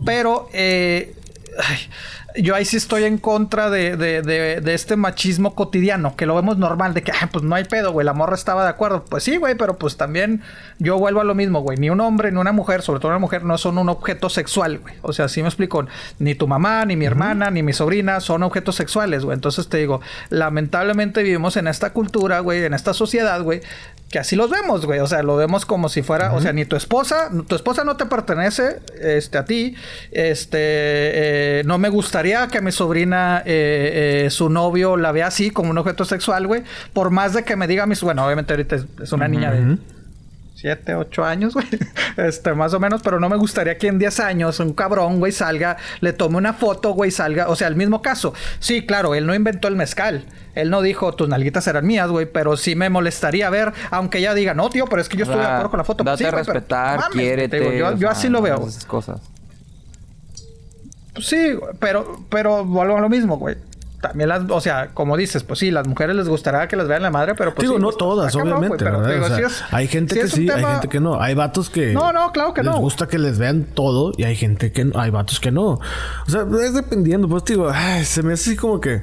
[0.05, 1.15] pero eh,
[1.57, 1.77] ay,
[2.41, 6.35] yo ahí sí estoy en contra de, de, de, de este machismo cotidiano, que lo
[6.35, 9.05] vemos normal, de que, ah, pues no hay pedo, güey, la morra estaba de acuerdo.
[9.05, 10.41] Pues sí, güey, pero pues también
[10.77, 11.77] yo vuelvo a lo mismo, güey.
[11.77, 14.79] Ni un hombre ni una mujer, sobre todo una mujer, no son un objeto sexual,
[14.79, 14.95] güey.
[15.01, 15.85] O sea, sí me explico.
[16.19, 19.35] Ni tu mamá, ni mi hermana, ni mi sobrina son objetos sexuales, güey.
[19.35, 23.61] Entonces te digo, lamentablemente vivimos en esta cultura, güey, en esta sociedad, güey,
[24.09, 24.99] que así los vemos, güey.
[24.99, 27.95] O sea, lo vemos como si fuera, o sea, ni tu esposa, tu esposa no
[27.95, 29.75] te pertenece, este, a ti.
[30.11, 35.51] Este, eh, no me gustaría que mi sobrina, eh, eh, su novio la vea así,
[35.51, 36.63] como un objeto sexual, güey.
[36.93, 39.77] Por más de que me diga mis, bueno, obviamente ahorita es, es una niña de
[40.59, 41.67] 7, 8 años, güey.
[42.17, 45.31] Este, más o menos, pero no me gustaría que en 10 años un cabrón, güey,
[45.31, 47.47] salga, le tome una foto, güey, salga.
[47.47, 48.33] O sea, el mismo caso.
[48.59, 50.25] Sí, claro, él no inventó el mezcal.
[50.55, 54.33] Él no dijo tus nalguitas eran mías, güey, pero sí me molestaría ver, aunque ella
[54.33, 56.03] diga, no, tío, pero es que yo O estoy de acuerdo con la foto.
[56.03, 57.59] Date sí, a güey, pero respetar, mames, quiérete.
[57.59, 58.67] digo, yo, sea, así lo veo.
[58.67, 59.21] Esas cosas.
[61.21, 63.55] Sí, pero, pero vuelvo a lo mismo, güey.
[64.01, 67.01] También las, o sea, como dices, pues sí, las mujeres les gustará que las vean
[67.01, 69.13] la madre, pero pues digo, sí, no pues, todas, obviamente, güey, pero ¿verdad?
[69.13, 71.21] digo, O sea, sí es- hay gente que sí, hay gente que no.
[71.21, 72.79] Hay vatos que No, no, claro que les no.
[72.79, 75.71] gusta que les vean todo y hay gente que no, hay vatos que no.
[75.71, 75.81] O
[76.29, 77.27] sea, es dependiendo.
[77.27, 79.01] Pues te digo, ay, se me hace así como que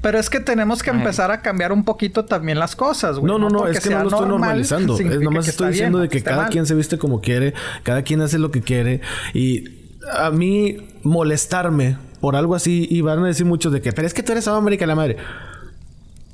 [0.00, 3.26] Pero es que tenemos que empezar a cambiar un poquito también las cosas, güey.
[3.32, 4.98] no, no, no, porque es que no lo estoy normal, normalizando.
[4.98, 6.50] Es nomás estoy diciendo bien, de que cada mal.
[6.50, 9.00] quien se viste como quiere, cada quien hace lo que quiere
[9.32, 9.64] y
[10.12, 14.14] a mí molestarme por algo así y van a decir muchos de que, pero es
[14.14, 15.18] que tú eres hombre y que la madre.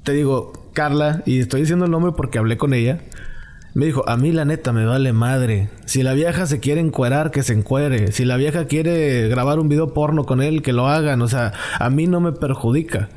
[0.05, 3.01] Te digo, Carla, y estoy diciendo el nombre porque hablé con ella.
[3.75, 5.69] Me dijo, a mí la neta me vale madre.
[5.87, 8.13] Si la vieja se quiere encuerar, que se encuere.
[8.13, 11.23] Si la vieja quiere grabar un video porno con él, que lo hagan.
[11.23, 13.09] O sea, a mí no me perjudica.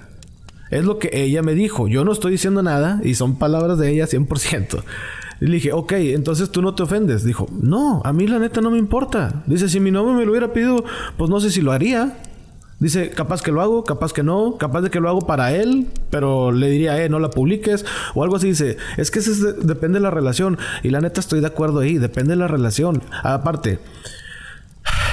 [0.72, 1.88] Es lo que ella me dijo.
[1.88, 4.84] Yo no estoy diciendo nada y son palabras de ella 100%.
[5.42, 7.24] Y le dije, ok, entonces tú no te ofendes.
[7.24, 9.44] Dijo, no, a mí la neta no me importa.
[9.46, 10.84] Dice, si mi novio me lo hubiera pedido,
[11.18, 12.18] pues no sé si lo haría.
[12.84, 15.88] Dice, capaz que lo hago, capaz que no, capaz de que lo hago para él,
[16.10, 18.48] pero le diría, eh, no la publiques o algo así.
[18.50, 20.58] Dice, es que eso es de- depende de la relación.
[20.84, 23.02] Y la neta estoy de acuerdo ahí, depende de la relación.
[23.24, 23.80] Aparte,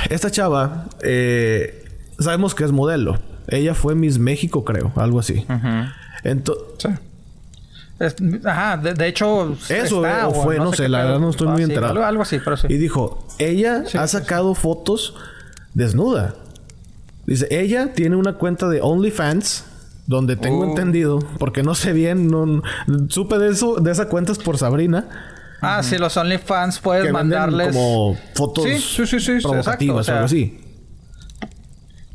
[0.08, 1.84] esta chava, eh,
[2.18, 3.18] sabemos que es modelo.
[3.48, 5.46] Ella fue Miss México, creo, algo así.
[6.24, 6.90] Entonces,
[7.98, 8.16] Es-
[8.46, 9.52] ajá, de, de hecho.
[9.68, 11.92] Eso, está, eh, o fue, no sé, la verdad no estoy Ah, muy sí, enterado.
[11.92, 12.66] Algo, algo así, pero sí.
[12.70, 15.14] Y dijo, ella Sí, ha sí, sacado fotos
[15.74, 16.34] desnuda.
[17.30, 19.64] Dice, ella tiene una cuenta de OnlyFans
[20.06, 20.70] donde tengo Uh.
[20.70, 22.60] entendido, porque no sé bien, no,
[23.08, 25.08] supe de eso, de esa cuenta es por Sabrina,
[25.62, 27.68] Ah, sí, los OnlyFans puedes mandarles.
[27.76, 30.58] como fotos Sí, sí, sí, sí, provocativas exacto, o sea, algo así.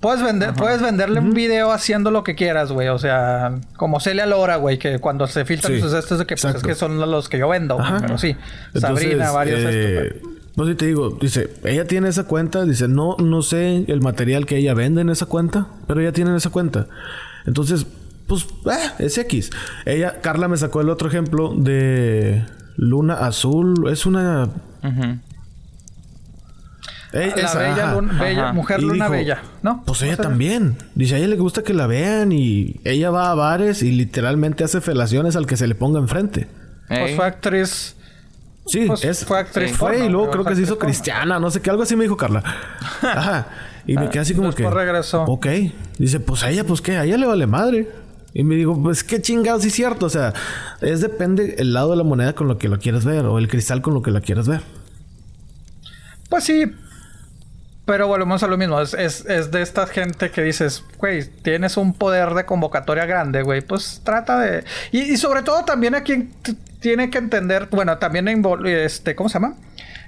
[0.01, 2.89] Puedes, vender, puedes venderle un video haciendo lo que quieras, güey.
[2.89, 6.55] O sea, como Celia Lora, güey, que cuando se filtran sus estos de que, pues,
[6.55, 7.79] es que son los que yo vendo.
[7.79, 7.99] Ajá.
[8.01, 8.35] Pero sí,
[8.73, 10.31] Entonces, Sabrina, varios eh, estos.
[10.57, 14.45] No sé, te digo, dice, ella tiene esa cuenta, dice, no, no sé el material
[14.45, 16.87] que ella vende en esa cuenta, pero ella tiene esa cuenta.
[17.45, 17.85] Entonces,
[18.27, 19.49] pues, eh, es X.
[19.85, 22.45] Ella, Carla me sacó el otro ejemplo de
[22.77, 24.45] Luna Azul, es una...
[24.83, 25.19] Ujú.
[27.11, 27.93] La esa, bella, ajá.
[27.95, 28.53] luna- bella- Ajá.
[28.53, 29.83] mujer Y luna dijo, bella, ¿no?
[29.85, 30.77] Pues ¿Cómo ella también.
[30.95, 34.63] Dice, a ella le gusta que la vean y ella va a bares y literalmente
[34.65, 36.47] hace felaciones al que se le ponga enfrente.
[36.89, 37.15] Pues Ey.
[37.15, 37.94] fue actriz.
[38.65, 41.61] Sí, Pues, es, fue actriz Fue y luego creo que se hizo cristiana, no sé
[41.61, 42.43] qué, algo así me dijo Carla.
[43.01, 43.47] Ajá.
[43.87, 44.63] Y me quedé así como que.
[44.63, 45.23] Después regresó.
[45.23, 45.47] Ok.
[45.99, 47.87] Dice, pues a ella, pues qué, a ella le vale madre.
[48.33, 50.07] Y me digo, pues qué chingados, sí es cierto.
[50.07, 50.33] O sea,
[50.81, 53.47] es depende el lado de la moneda con lo que lo quieres ver, o el
[53.47, 54.61] cristal con lo que la quieres ver.
[56.29, 56.65] Pues sí.
[57.85, 58.81] Pero volvemos a lo mismo.
[58.81, 63.43] Es, es, es de esta gente que dices, güey, tienes un poder de convocatoria grande,
[63.43, 63.61] güey.
[63.61, 64.63] Pues trata de.
[64.91, 66.33] Y, y sobre todo también a quien
[66.79, 67.67] tiene que entender.
[67.71, 68.27] Bueno, también
[68.65, 69.55] este, ¿cómo se llama?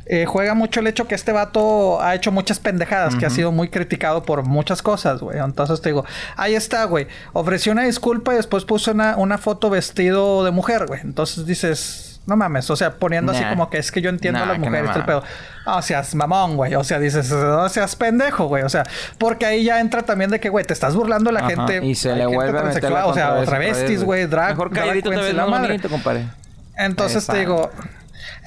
[0.10, 3.52] Eh, juega mucho el hecho que este vato ha hecho muchas pendejadas, que ha sido
[3.52, 5.38] muy criticado por muchas cosas, güey.
[5.38, 6.06] Entonces te digo,
[6.38, 7.08] ahí está, güey.
[7.34, 11.02] Ofreció una disculpa y después puso una, una foto vestido de mujer, güey.
[11.02, 14.42] Entonces dices, no mames, o sea, poniendo así como que es que yo entiendo a
[14.42, 15.24] Nah, las que no mujeres, el pedo.
[15.66, 16.76] No seas mamón, güey.
[16.76, 18.64] O sea, dices, no seas pendejo, güey.
[18.64, 18.84] O sea,
[19.18, 21.86] porque ahí ya entra también de que, güey, te estás burlando la Ajá, gente.
[21.86, 24.50] Y se le gente vuelve a meter la O sea, travestis, vez, güey, drag.
[24.50, 25.68] Mejor calladito te ves la madre.
[25.70, 26.28] bonito, compadre.
[26.76, 27.72] Entonces te digo,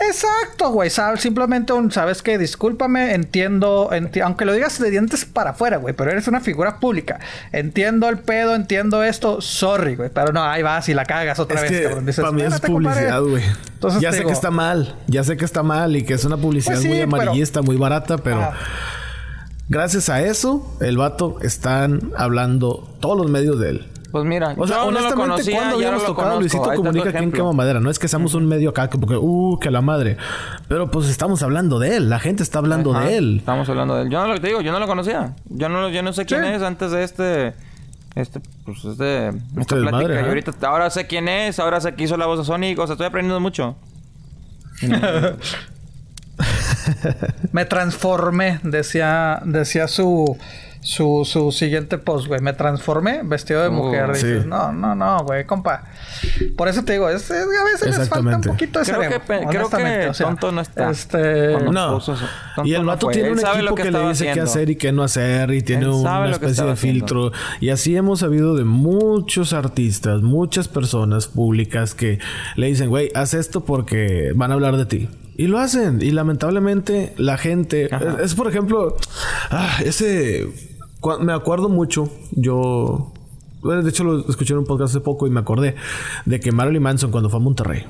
[0.01, 5.51] exacto, güey, simplemente un, sabes que discúlpame, entiendo, enti- aunque lo digas de dientes para
[5.51, 7.21] afuera, güey, pero eres una figura pública.
[7.53, 11.57] Entiendo el pedo, entiendo esto, sorry, güey, pero no, ahí vas y la cagas otra
[11.57, 12.07] es vez, que cabrón.
[12.07, 13.43] Dices, para mí es publicidad, güey.
[14.01, 16.37] Ya sé digo, que está mal, ya sé que está mal y que es una
[16.37, 18.55] publicidad Pues sí, muy pero- amarillista, muy barata, pero Ah.
[19.69, 23.87] gracias a eso, el vato están hablando todos los medios de él.
[24.11, 26.41] Pues mira, O sea, yo no lo honestamente, conocía, ¿cuándo ya habíamos lo tocado a.
[26.41, 27.33] Luisito Comunica aquí en.
[27.33, 27.81] Quema Madera?
[27.81, 30.17] No es que seamos un medio acá, que porque, uh, que la madre.
[30.69, 33.37] Pero pues estamos hablando de él, la gente está hablando Ajá, de él.
[33.39, 34.11] Estamos hablando de él.
[34.11, 35.35] Yo no lo te digo, yo no lo conocía.
[35.49, 36.49] Yo no, yo no sé quién Sí.
[36.51, 37.55] es antes de este.
[38.17, 39.29] Este, pues este.
[39.29, 40.21] Esta Este plática.
[40.21, 40.23] ¿eh?
[40.25, 42.79] Y ahorita, ahora sé quién es, ahora sé que hizo la voz de Sonic.
[42.81, 43.77] O sea, estoy aprendiendo mucho.
[47.53, 50.37] Me transformé, decía, decía su,
[50.83, 52.41] su, su siguiente post, güey.
[52.41, 54.17] Me transformé vestido de Oh, mujer.
[54.17, 54.27] sí.
[54.27, 55.85] Dices, no, no, no, güey, compa.
[56.57, 59.21] Por eso te digo, es, es- a veces les falta un poquito de Creo cerebro.
[59.21, 60.91] que creo que o sea, tonto no está.
[60.91, 61.59] Este...
[61.71, 62.01] No.
[62.65, 64.71] Y el no vato tiene Él un equipo lo que, que le dice qué hacer
[64.71, 66.77] y qué no hacer y tiene una especie de haciendo.
[66.77, 67.33] filtro.
[67.61, 72.19] Y así hemos sabido de muchos artistas, muchas personas públicas que
[72.57, 75.09] le dicen, güey, haz esto porque van a hablar de ti.
[75.37, 76.03] Y lo hacen.
[76.03, 77.87] Y lamentablemente la gente...
[77.87, 78.97] Es, es, por ejemplo...
[79.51, 80.49] ah, ese...
[81.21, 82.11] Me acuerdo mucho.
[82.33, 83.13] Yo...
[83.63, 85.75] bueno, De hecho, lo escuché en un podcast hace poco y me acordé
[86.27, 87.85] de que Marilyn Manson cuando fue a Monterrey.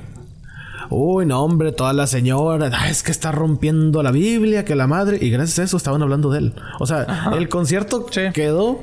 [0.89, 4.87] Uy, no, hombre, toda la señora, "Ah, es que está rompiendo la Biblia, que la
[4.87, 6.53] madre, y gracias a eso estaban hablando de él.
[6.79, 8.21] O sea, el concierto Sí.
[8.33, 8.79] quedó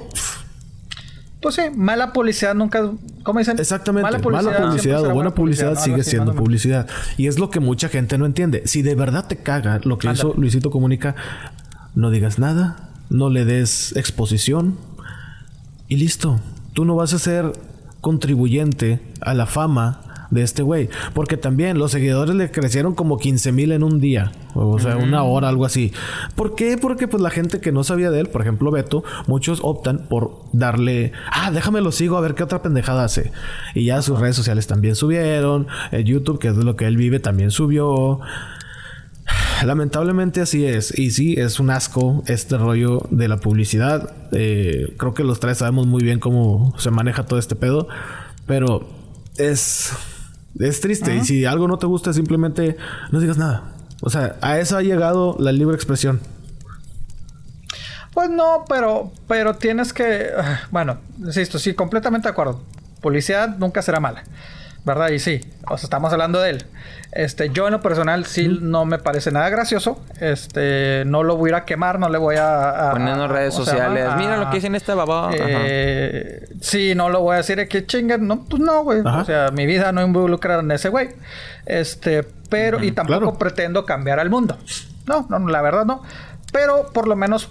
[1.41, 2.91] Pues sí, mala publicidad nunca...
[3.23, 3.59] ¿Cómo dicen?
[3.61, 6.89] exactamente mala publicidad, siempre será o buena publicidad, sigue siendo publicidad.
[7.17, 8.63] Y es lo que mucha gente no entiende.
[8.67, 10.41] Si de verdad te caga lo que hizo Ándale.
[10.41, 11.15] Luisito Comunica,
[11.95, 14.77] no digas nada, no le des exposición
[15.89, 16.41] y listo.
[16.75, 17.53] Tú no vas a ser
[18.01, 20.89] contribuyente a la fama de este güey.
[21.15, 24.33] Porque también los seguidores le crecieron como 15 mil en un día.
[24.55, 25.93] O sea, una hora, algo así.
[26.35, 26.77] ¿Por qué?
[26.77, 30.43] Porque pues la gente que no sabía de él, por ejemplo Beto, muchos optan por
[30.53, 33.33] darle, ah, déjame lo sigo a ver qué otra pendejada hace.
[33.75, 35.67] Y ya sus redes sociales también subieron.
[35.93, 38.21] El YouTube, que es de lo que él vive, también subió.
[39.65, 40.97] Lamentablemente así es.
[40.99, 44.13] Y sí, es un asco este rollo de la publicidad.
[44.33, 47.89] Eh, creo que los tres sabemos muy bien cómo se maneja todo este pedo.
[48.47, 48.89] Pero
[49.37, 49.93] es,
[50.59, 51.17] es triste.
[51.17, 52.77] Y si algo no te gusta, simplemente
[53.11, 53.73] no digas nada.
[54.01, 56.21] O sea, a eso ha llegado la libre expresión.
[58.15, 62.61] Pues no, pero, pero tienes que, ah, bueno, insisto, sí, completamente de acuerdo.
[63.01, 64.25] Publicidad nunca será mala,
[64.85, 65.09] ¿verdad?
[65.11, 66.67] Y sí, o sea, estamos hablando de él.
[67.11, 70.03] Este, yo en lo personal sí no me parece nada gracioso.
[70.21, 73.29] Este, no lo voy a ir a quemar, no le voy a, a- Poniendo a-
[73.29, 74.07] redes sociales.
[74.07, 75.29] A- Mira lo que dicen este babado.
[75.29, 75.37] Ajá.
[75.39, 79.01] Eh, sí, no lo voy a decir de que chingan, no, pues no, güey.
[79.01, 81.09] O sea, mi vida no involucra en ese güey.
[81.67, 83.39] Este, pero, y tampoco claro.
[83.39, 84.59] pretendo cambiar al mundo.
[85.07, 86.03] No, no, la verdad no.
[86.53, 87.49] Pero por lo menos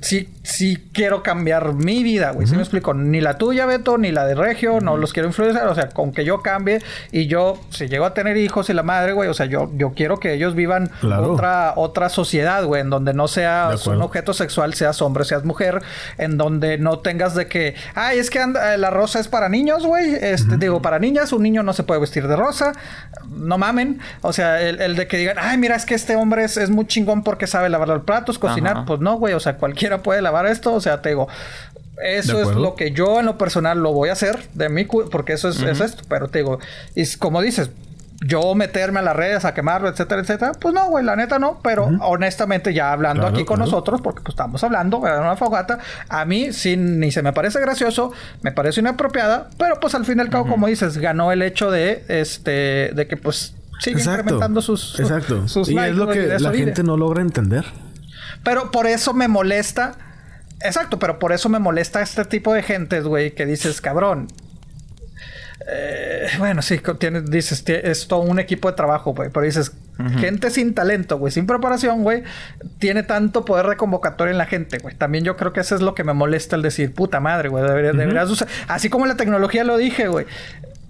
[0.00, 2.46] sí, sí quiero cambiar mi vida, güey.
[2.48, 2.92] ¿Sí me explico?
[2.92, 5.68] Ni la tuya, Beto, ni la de Regio, no los quiero influenciar.
[5.68, 6.82] O sea, con que yo cambie
[7.12, 9.92] y yo, si llego a tener hijos y la madre, güey, o sea, yo, yo
[9.94, 11.32] quiero que ellos vivan Claro.
[11.34, 15.80] otra, otra sociedad, güey, en donde no seas un objeto sexual, seas hombre, seas mujer,
[16.18, 19.48] en donde no tengas de que, ay, es que anda- eh, la rosa es para
[19.48, 20.14] niños, güey.
[20.20, 22.72] Este, digo, para niñas, un niño no se puede vestir de rosa.
[23.30, 24.00] No mamen.
[24.22, 26.70] O sea, el, el de que digan, ay, mira, es que este hombre es, es
[26.70, 28.76] muy chingón porque sabe lavar los cocinar.
[28.78, 28.84] Ajá.
[28.86, 29.34] Pues no, güey.
[29.34, 30.72] O sea, cualquiera puede lavar esto.
[30.74, 31.28] O sea, te digo,
[32.02, 35.08] eso es lo que yo en lo personal lo voy a hacer de mí, cu-
[35.10, 36.02] porque eso es, es esto.
[36.08, 36.58] Pero te digo,
[36.94, 37.70] y es como dices,
[38.24, 41.58] yo meterme a las redes a quemarlo, etcétera, etcétera, pues no, güey, la neta no,
[41.60, 43.68] pero honestamente ya hablando Claro, aquí con claro.
[43.70, 44.98] nosotros, porque pues estamos hablando.
[45.06, 49.80] En una fogata, a mí sí ni se me parece gracioso, me parece inapropiada, pero
[49.80, 53.16] pues al fin y al cabo, como dices, ganó el hecho de, este, de que
[53.16, 55.48] pues sigue incrementando sus, Exacto.
[55.48, 57.64] sus y es lo que la gente no logra entender.
[58.42, 59.94] Pero por eso me molesta.
[60.60, 64.28] Exacto, pero por eso me molesta este tipo de gentes, güey, que dices, cabrón.
[65.68, 69.30] Eh, bueno, sí, tienes, dices, es todo un equipo de trabajo, güey.
[69.30, 69.72] Pero dices,
[70.18, 72.24] gente sin talento, güey, sin preparación, güey,
[72.78, 74.96] tiene tanto poder de convocatoria en la gente, güey.
[74.96, 77.64] También yo creo que eso es lo que me molesta el decir, puta madre, güey,
[77.64, 78.48] deberías, deberías usar.
[78.68, 80.26] Así como la tecnología lo dije, güey.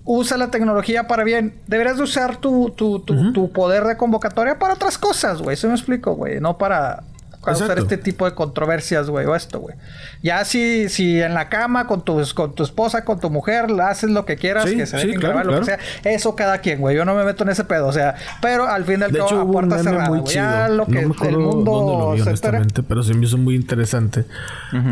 [0.05, 1.55] Usa la tecnología para bien.
[1.69, 5.55] Deberías de usar tu, tu, tu, tu poder de convocatoria para otras cosas, güey.
[5.55, 6.41] Eso me explico, güey.
[6.41, 7.05] No para
[7.43, 7.83] causar Exacto.
[7.83, 9.75] este tipo de controversias, güey, o esto, güey.
[10.23, 14.11] Ya si, si en la cama con tu, con tu esposa, con tu mujer, haces
[14.11, 16.59] lo que quieras, Sí, que se sí, dejen claro, grabar, lo que sea, eso cada
[16.59, 16.97] quien, güey.
[16.97, 19.41] Yo no me meto en ese pedo, o sea, pero al fin del De cabo
[19.41, 20.23] a puerta cerrada, güey.
[20.27, 24.25] Ya lo que no el mundo lo vi, honestamente, pero se me hizo muy interesante.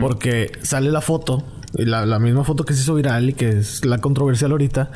[0.01, 3.85] Porque sale la foto, la, la misma foto que se hizo viral y que es
[3.85, 4.91] la controversial ahorita.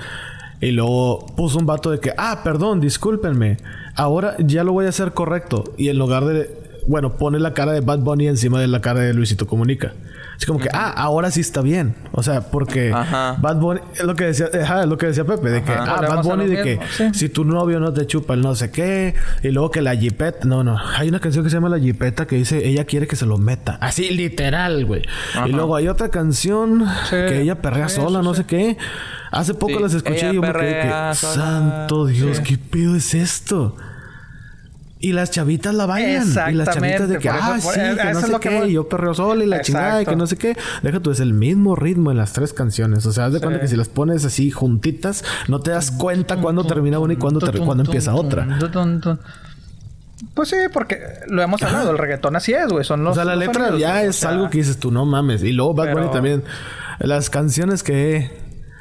[0.61, 3.59] Y luego puso un vato de que, ah, perdón, discúlpenme.
[3.97, 5.65] Ahora ya lo voy a hacer correcto.
[5.77, 9.01] Y en lugar de, bueno, pone la cara de Bad Bunny encima de la cara
[9.01, 9.93] de Luisito Comunica.
[10.37, 11.95] Así como que, ah, ahora sí está bien.
[12.11, 13.37] O sea, porque Ajá.
[13.41, 15.97] Bad Bunny, es lo que decía, ajá, es lo que decía Pepe, de que, Ajá.
[15.99, 17.05] ah, Bad Bunny de que sí.
[17.15, 20.41] si tu novio no te chupa el no sé qué, y luego que la jipeta,
[20.47, 23.15] no, no, hay una canción que se llama La Jipeta que dice ella quiere que
[23.15, 25.03] se lo meta, así literal, güey.
[25.47, 27.17] Y luego hay otra canción Sí.
[27.29, 28.41] que ella perrea Sí, sola, no sí.
[28.43, 28.77] sé qué.
[29.31, 32.43] Hace poco Sí, las escuché ella y yo me quedé que, santo Dios, Sí.
[32.43, 33.77] ¿qué pedo es esto?
[35.07, 36.27] Y las chavitas la bailan.
[36.51, 38.49] Y las chavitas de que, Exactamente, ah, eso- sí, que no eso es sé que
[38.49, 40.57] qué, y yo perreo sola y la chingada y que no sé qué.
[40.83, 43.05] Deja tú, es el mismo ritmo en las tres canciones.
[43.05, 46.37] O sea, haz de cuenta que si las pones así juntitas, no te das cuenta
[46.39, 48.47] cuándo termina una y cuándo, ter- cuándo empieza otra.
[50.33, 52.85] Pues sí, porque lo hemos hablado, el reggaetón así es, güey.
[52.85, 53.13] Son los.
[53.13, 55.43] O sea, la letra sonidos, ya es algo que dices tú, no mames.
[55.43, 56.45] Y luego Bad Bunny Pero- también.
[57.01, 58.31] Las canciones que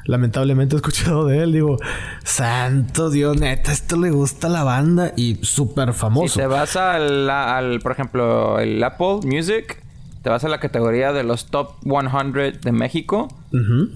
[0.05, 1.77] lamentablemente he escuchado de él, digo,
[2.23, 6.39] santo Dios, neta, esto le gusta a la banda y súper Si famoso.
[6.39, 9.81] te vas al, al, por ejemplo, el Apple Music,
[10.21, 13.27] te vas a la categoría de los top 100 de México.
[13.51, 13.89] Ujú.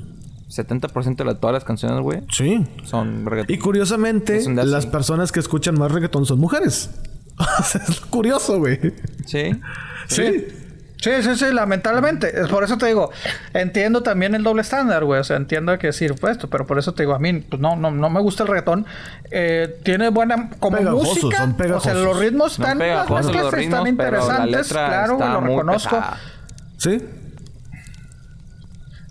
[0.50, 2.66] 70% de la- todas las canciones, güey, Sí.
[2.86, 3.54] son reggaetón.
[3.54, 6.90] Y curiosamente, las personas que escuchan más reggaetón son mujeres.
[7.90, 8.80] Es curioso, güey.
[9.26, 9.52] Sí.
[10.08, 10.24] Sí.
[10.24, 10.48] Sí,
[11.22, 12.40] sí, sí, lamentablemente.
[12.42, 13.12] Es por eso te digo,
[13.54, 15.20] entiendo también el doble estándar, güey.
[15.20, 17.62] O sea, entiendo que decir pues, esto, pero por eso te digo, a mí pues,
[17.62, 18.86] no, no, no me gusta el reggaetón.
[19.30, 21.38] Eh, tiene buena como Pegajosos, música.
[21.38, 21.96] son o sea, pegajosos.
[21.96, 25.40] los ritmos están, pegajosos las los ritmos, están pero la interesantes, letra claro, güey, está
[25.40, 25.96] lo reconozco.
[25.96, 26.18] pesada.
[26.78, 27.06] Sí.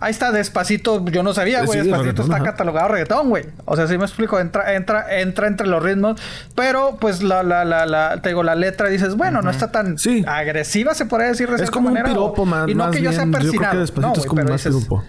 [0.06, 1.80] Ahí está Despacito, yo no sabía, güey.
[1.82, 3.44] sí, Despacito está catalogado reggaetón, güey.
[3.64, 6.20] O sea, sí me explico, entra, entra, entra entre los ritmos.
[6.54, 9.98] Pero, pues, la, la, la, la, te digo, la letra dices, bueno, no está tan
[9.98, 10.24] Sí.
[10.28, 12.68] agresiva, se podría decir de Es como un manera, o- piropo más.
[12.68, 13.32] Y no más que yo sea bien.
[13.32, 13.72] Yo creo persinado.
[13.72, 15.04] que Despacito no, es como pero más dices, piropo.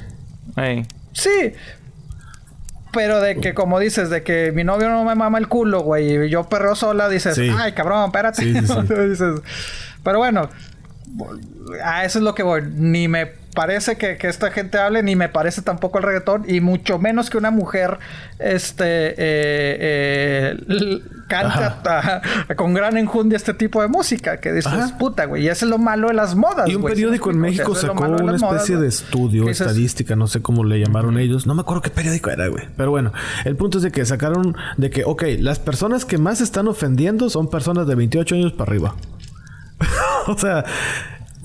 [1.13, 1.53] Sí.
[2.93, 6.25] Pero de que, como dices, de que mi novio no me mama el culo, güey,
[6.25, 7.51] y yo perreo sola, dices, Sí.
[7.55, 8.41] ay, cabrón, espérate.
[8.41, 8.93] Sí, sí, sí.
[9.09, 9.41] Dices,
[10.03, 10.49] pero bueno,
[11.83, 12.63] a eso es lo que voy.
[12.73, 16.61] Ni me parece que, que esta gente hable, ni me parece tampoco el reggaetón, y
[16.61, 17.97] mucho menos que una mujer
[18.37, 22.21] este eh, eh, canta
[22.55, 24.37] con gran enjundia este tipo de música.
[24.37, 24.95] Que dices, Ajá.
[24.99, 26.69] puta, güey, y eso es lo malo de las modas.
[26.69, 27.39] Y un güey, ¿sí me periódico en?
[27.39, 31.17] México es sacó una modas, especie de estudio, dices, estadística, no sé cómo le llamaron
[31.17, 31.47] ellos.
[31.47, 32.65] No me acuerdo qué periódico era, güey.
[32.77, 33.11] Pero bueno,
[33.43, 37.31] el punto es de que sacaron de que, ok, las personas que más están ofendiendo
[37.31, 38.95] son personas de 28 años para arriba.
[40.27, 40.63] o sea,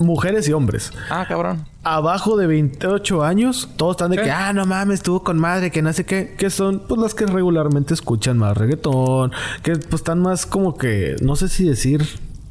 [0.03, 0.91] mujeres y hombres.
[1.09, 1.65] Ah, cabrón.
[1.83, 4.23] Abajo de 28 años, todos están de Sí.
[4.23, 7.13] que, ah, no mames, estuvo con madre, que no sé qué, que son pues las
[7.13, 9.31] que regularmente escuchan más reggaetón,
[9.63, 12.05] que pues están más como que, no sé si decir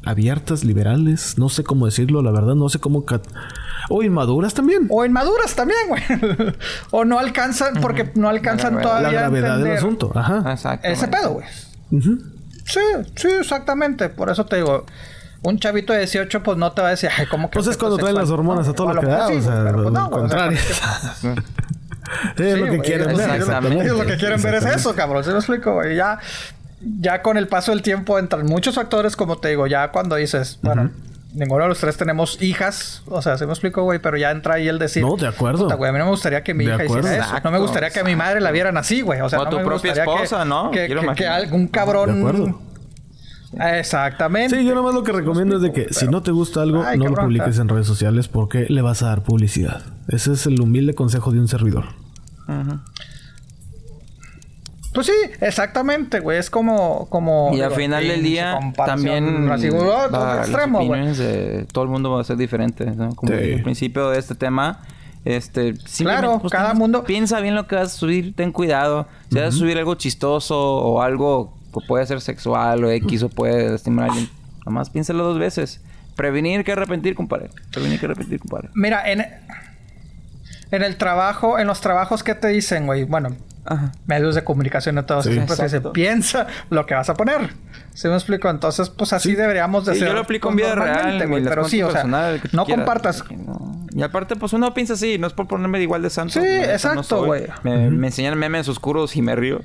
[0.05, 3.05] abiertas, liberales, no sé cómo decirlo, la verdad, no sé cómo...
[3.05, 3.25] cat-
[3.89, 4.87] O inmaduras también.
[4.89, 6.01] O inmaduras también, güey.
[6.91, 10.51] o no alcanzan, porque no alcanzan La todavía la gravedad del asunto, ajá.
[10.51, 10.87] Exacto.
[10.89, 11.45] ese pedo, güey.
[12.65, 12.79] Sí,
[13.15, 14.09] sí, exactamente.
[14.09, 14.85] Por eso te digo,
[15.43, 17.77] un chavito de 18, pues no te va a decir, ay, ¿cómo que Pues es
[17.77, 19.63] cuando traen las hormonas No, a todo o lo que mejor da, sí, o sea,
[19.65, 20.57] pero, pues, no, o sea, contrario.
[22.37, 23.17] Sí, es Sí, lo que quieren ellos-
[23.47, 23.71] ver.
[23.73, 25.23] ellos- lo que quieren ver es eso, cabrón.
[25.23, 25.95] ¿Se lo explico, güey?
[25.95, 26.19] Ya,
[26.99, 30.59] ya con el paso del tiempo entran muchos factores, como te digo, ya cuando dices,
[30.61, 30.91] bueno,
[31.33, 34.55] ninguno de los tres tenemos hijas, o sea, se me explico, güey, pero ya entra
[34.55, 35.63] ahí el decir, No, de acuerdo.
[35.63, 37.07] "Puta, güey, a mí no me gustaría que mi De hija acuerdo.
[37.07, 37.35] hiciera eso.
[37.43, 39.21] No me gustaría que a mi madre la vieran así, güey.
[39.21, 40.71] O sea, O no tu me propia gustaría que- esposa, ¿no?
[40.71, 42.13] Que, algún cabrón.
[42.13, 42.61] De acuerdo.
[43.59, 44.57] Exactamente.
[44.59, 46.97] Sí, yo nomás lo que recomiendo es de que si no te gusta algo, Ay,
[46.97, 49.83] no lo publiques en redes sociales porque le vas a dar publicidad.
[50.07, 51.85] Ese es el humilde consejo de un servidor.
[54.93, 56.37] Pues sí, exactamente, güey.
[56.37, 57.07] Es como.
[57.09, 59.89] como Y al final del día también Así, güey,
[60.39, 60.89] extremo, güey.
[60.89, 63.15] opiniones de todo el mundo va a ser diferente, ¿no?
[63.15, 63.53] Como Sí.
[63.53, 64.81] al principio de este tema,
[65.25, 69.07] este Claro, cada ten- mundo- piensa bien lo que vas a subir, ten cuidado.
[69.31, 73.69] Si vas a subir algo chistoso o algo puede ser sexual o X o puede
[73.69, 74.29] lastimar a alguien.
[74.65, 75.81] Nomás piénsalo dos veces.
[76.15, 77.49] Prevenir que arrepentir, compadre.
[77.71, 78.69] Prevenir que arrepentir, compadre.
[78.75, 79.25] Mira, en,
[80.71, 83.35] en el trabajo, en los trabajos que te dicen, güey, bueno,
[84.05, 87.53] medios de comunicación y todo eso, siempre se piensa lo que vas a poner.
[87.93, 88.49] ¿Sí me explico?
[88.49, 90.09] Entonces, pues así deberíamos de sí, ser.
[90.09, 91.43] yo lo aplico en vida real, güey.
[91.43, 93.23] Pero sí, o sea, no compartas.
[93.95, 96.41] Y aparte, pues uno piensa así, no es por ponerme igual de santo.
[96.41, 97.45] Sí, exacto, güey.
[97.63, 99.61] me, me, enseñan memes oscuros y me río.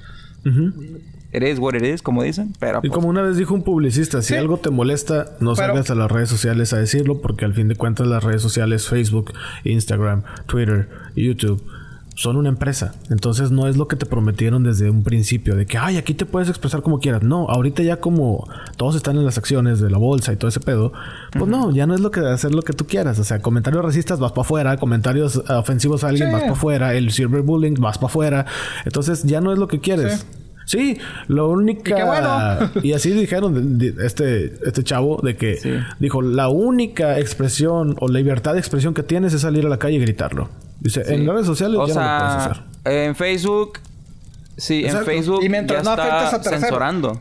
[1.30, 2.54] Eres what it is, como dicen.
[2.58, 5.90] Pero, y pues, como una vez dijo un publicista, si algo te molesta, no salgas
[5.90, 9.32] a las redes sociales a decirlo, porque al fin de cuentas las redes sociales, Facebook,
[9.64, 11.62] Instagram, Twitter, YouTube,
[12.18, 12.94] son una empresa.
[13.10, 16.26] Entonces no es lo que te prometieron desde un principio, de que, ay, aquí te
[16.26, 17.22] puedes expresar como quieras.
[17.22, 20.58] No, ahorita ya como todos están en las acciones de la bolsa y todo ese
[20.58, 20.92] pedo,
[21.32, 23.20] pues no, ya no es lo que hacer lo que tú quieras.
[23.20, 27.12] O sea, comentarios racistas vas para afuera, comentarios ofensivos a alguien vas para afuera, el
[27.12, 28.46] cyberbullying vas para afuera.
[28.84, 30.20] Entonces ya no es lo que quieres.
[30.20, 30.37] Sí,
[31.28, 32.70] lo única...
[32.82, 38.58] Y, así dijeron este, este chavo de que dijo, la única expresión o libertad de
[38.58, 40.48] expresión que tienes es salir a la calle y gritarlo.
[40.80, 42.62] Dice, en redes sociales ya no lo puedes hacer.
[42.84, 43.80] En Facebook...
[44.56, 47.20] Sí, en Facebook y mientras ya no está censurando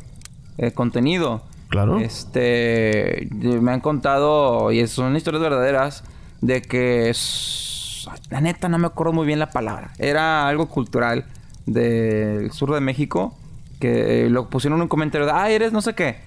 [0.57, 1.43] el contenido.
[1.69, 1.99] Claro.
[1.99, 3.27] Este...
[3.31, 6.03] Me han contado, y son historias verdaderas,
[6.41, 7.13] de que...
[8.29, 9.91] La neta no me acuerdo muy bien la palabra.
[9.99, 11.25] Era algo cultural
[11.67, 13.37] del sur de México
[13.79, 16.17] que lo pusieron en un comentario de, ah, eres no sé qué.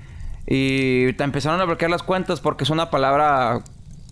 [0.46, 3.62] Y te empezaron a bloquear las cuentas porque es una palabra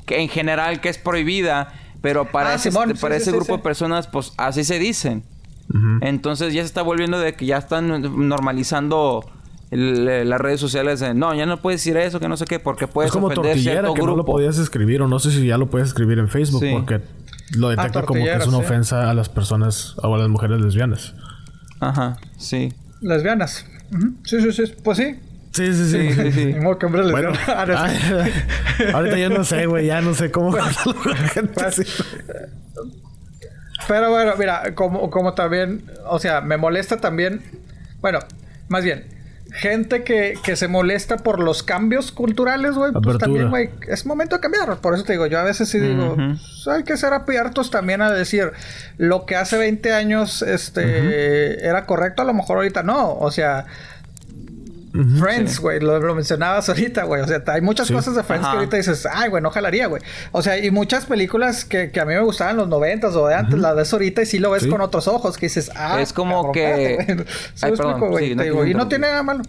[0.06, 4.06] que en general que es prohibida, pero para ah, ese, para ese grupo de personas,
[4.06, 5.22] pues así se dicen.
[6.00, 7.88] Entonces ya se está volviendo de que ya están
[8.26, 9.22] normalizando
[9.70, 12.86] las redes sociales de no, ya no puedes decir eso, que no sé qué, porque
[12.86, 14.12] puedes es como ofender cierto que grupo.
[14.12, 17.02] no lo podías escribir, o no sé si ya lo puedes escribir en Facebook, porque
[17.56, 21.14] lo detecta como que es una ofensa a las personas o a las mujeres lesbianas.
[21.80, 22.72] Ajá, sí.
[23.00, 23.66] Lesbianas.
[24.24, 24.74] Sí, sí, sí.
[24.82, 25.18] Pues sí.
[25.52, 26.12] Sí, sí, sí.
[26.12, 26.54] sí, sí,
[27.10, 27.66] bueno, ah,
[28.94, 29.86] ahorita ya no sé, güey.
[29.86, 30.50] Ya no sé cómo...
[30.52, 31.96] Pues,
[33.88, 35.84] pero bueno, mira, como, como también...
[36.06, 37.42] O sea, me molesta también...
[38.00, 38.20] Bueno,
[38.68, 39.17] más bien
[39.52, 44.36] gente que, que, se molesta por los cambios culturales, güey, pues también, güey, es momento
[44.36, 44.76] de cambiar.
[44.78, 48.02] Por eso te digo, yo a veces sí digo, pues, hay que ser abiertos también
[48.02, 48.52] a decir,
[48.98, 53.14] lo que hace 20 años este, era correcto, a lo mejor ahorita no.
[53.14, 53.66] O sea,
[55.18, 57.22] Friends, güey, lo, mencionabas ahorita, güey.
[57.22, 60.02] O sea, hay muchas cosas de Friends que ahorita dices, ay, güey, no jalaría, güey.
[60.32, 63.26] O sea, y muchas películas que, que a mí me gustaban en los noventas o
[63.28, 66.00] de antes, las ves ahorita y sí lo ves con otros ojos, que dices, ah,
[66.00, 66.98] es como que.
[67.62, 68.32] ay, perdón, güey.
[68.32, 69.42] y no tiene nada malo.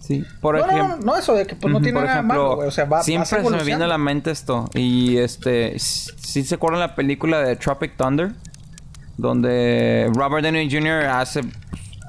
[0.00, 0.88] Sí, por no, ejemplo.
[0.88, 2.68] No, no, eso de que pues, no tiene nada malo, güey.
[2.68, 4.70] O sea, va Siempre se me viene a la mente esto.
[4.72, 5.78] Y este.
[5.78, 8.32] ¿Sí se acuerdan la película de Tropic Thunder?
[9.18, 11.06] Donde Robert Downey Jr.
[11.06, 11.42] hace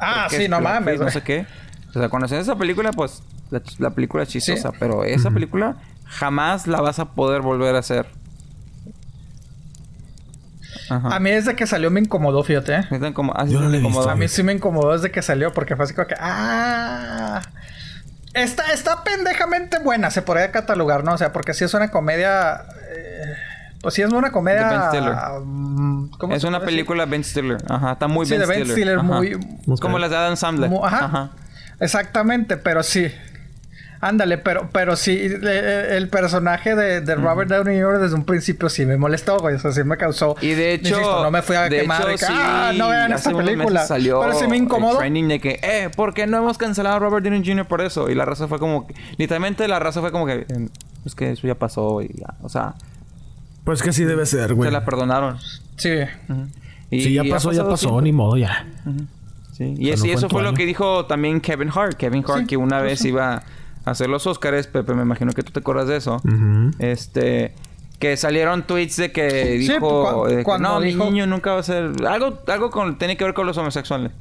[0.01, 0.99] Ah, sí, no mames.
[0.99, 1.45] No sé qué.
[1.89, 3.23] O sea, cuando esa película, pues
[3.79, 8.07] la, película es chistosa, pero esa película jamás la vas a poder volver a hacer.
[10.89, 12.75] A mí desde que salió me incomodó, fíjate.
[12.75, 12.87] ¿eh?
[12.91, 16.15] Ah, a mí sí me incomodó desde que salió porque fue así como que...
[16.19, 17.41] ¡Ah!
[18.33, 21.13] Está, está pendejamente buena, se podría catalogar, ¿no?
[21.13, 22.65] O sea, porque sí es una comedia...
[22.91, 23.35] Eh,
[23.81, 24.91] pues sí es una comedia.
[25.43, 27.57] Mm, ¿cómo es una película Ben Stiller.
[27.69, 29.03] Ajá, está muy sí, Ben, de ben Stiller.
[29.03, 29.37] muy.
[29.79, 30.71] Como las de Adam Sandler.
[30.83, 31.31] ajá.
[31.79, 33.07] Exactamente, pero sí.
[34.01, 37.99] Ándale, pero, pero sí, el personaje de, de Robert Downey Jr.
[37.99, 39.55] desde un principio sí me molestó, güey.
[39.55, 40.37] O sea, sí me causó.
[40.39, 40.99] Y de hecho.
[41.21, 43.85] no me fui a quemar de que, ah, no vean esta película.
[43.85, 44.93] Salió pero sí me incomodó.
[44.93, 47.65] El training de que, eh, ¿por qué no hemos cancelado a Robert Downey Jr.
[47.65, 48.09] por eso?
[48.09, 48.87] Y la raza fue como.
[49.17, 50.45] literalmente la raza fue como que.
[51.05, 52.35] Es que eso ya pasó y ya.
[52.41, 52.75] O sea.
[53.69, 54.67] Pues que sí debe ser, güey.
[54.67, 55.37] Se la perdonaron.
[55.77, 55.91] Sí.
[56.89, 58.65] y, si ya pasó, ya pasó, ni modo, ya.
[59.51, 59.75] Sí.
[59.77, 61.95] Y, eso fue lo que dijo también Kevin Hart.
[61.95, 63.43] Kevin Hart, que una vez iba
[63.85, 66.19] a hacer los Oscars, Pepe, me imagino que tú te acuerdas de eso.
[66.79, 67.53] Este
[67.99, 72.39] que salieron tweets de que dijo sí, no, mi niño nunca va a ser algo
[72.47, 74.13] algo con tiene que ver con los homosexuales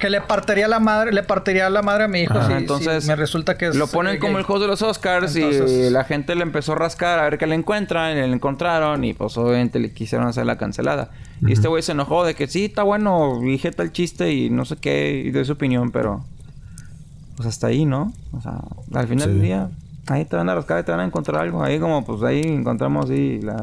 [0.00, 3.56] que le partiría la madre, le partiría la madre a mi hijo entonces me resulta
[3.56, 6.76] que lo ponen como el juego de los Oscars y la gente le empezó a
[6.76, 10.46] rascar a ver qué le encuentran, y le encontraron y pues obviamente le quisieron hacer
[10.46, 11.10] la cancelada.
[11.42, 14.64] Y este güey se enojó de que sí, está bueno, dije tal chiste y no
[14.64, 16.24] sé qué, y de su opinión, pero
[17.36, 18.12] pues hasta ahí, ¿no?
[18.32, 18.60] O sea,
[18.94, 19.70] al final del día
[20.08, 21.62] ahí te van a rascar y te van a encontrar algo.
[21.62, 23.62] Ahí como pues ahí encontramos y las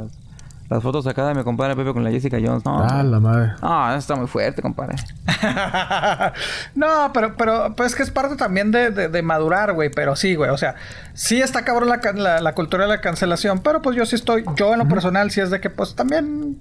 [0.69, 2.65] las fotos acá de mi compadre Pepe con la Jessica Jones.
[2.65, 3.53] No, ah, la madre.
[3.61, 4.95] Ah, eso está muy fuerte, compadre.
[6.75, 9.89] no, pero, pero pues es que es parte también de, de, madurar, güey.
[9.89, 10.49] Pero sí, güey.
[10.49, 10.75] O sea,
[11.13, 13.59] sí está cabrón la, la, cultura de la cancelación.
[13.59, 16.57] Pero pues yo sí estoy, yo en lo personal, sí es de que pues también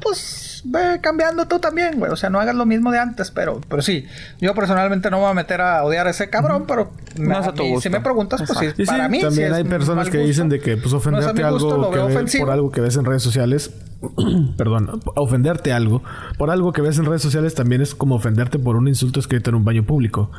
[0.00, 2.12] pues ve cambiando tú también, güey.
[2.12, 4.06] O sea, no hagas lo mismo de antes, pero, pero sí.
[4.40, 7.46] Yo personalmente no me voy a meter a odiar a ese cabrón, pero No es
[7.46, 7.82] a tu mí, gusto.
[7.82, 10.18] si me preguntas, pues sí, Y sí, para mí sí también es hay personas que
[10.18, 10.28] gusto.
[10.28, 13.22] dicen de que pues ofenderte gusto, algo que ve- por algo que ves en redes
[13.22, 13.72] sociales,
[14.56, 16.02] perdón, ofenderte algo
[16.38, 19.50] por algo que ves en redes sociales también es como ofenderte por un insulto escrito
[19.50, 20.30] en un baño público.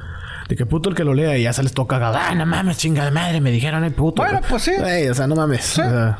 [0.49, 2.77] De que puto el que lo lea y ya se les toca, ah, no mames,
[2.77, 4.21] chinga de madre, me dijeron el puto.
[4.21, 4.71] Bueno, pues sí.
[4.71, 5.63] Ey, o sea, no mames.
[5.63, 5.79] Sí.
[5.81, 6.17] O sea,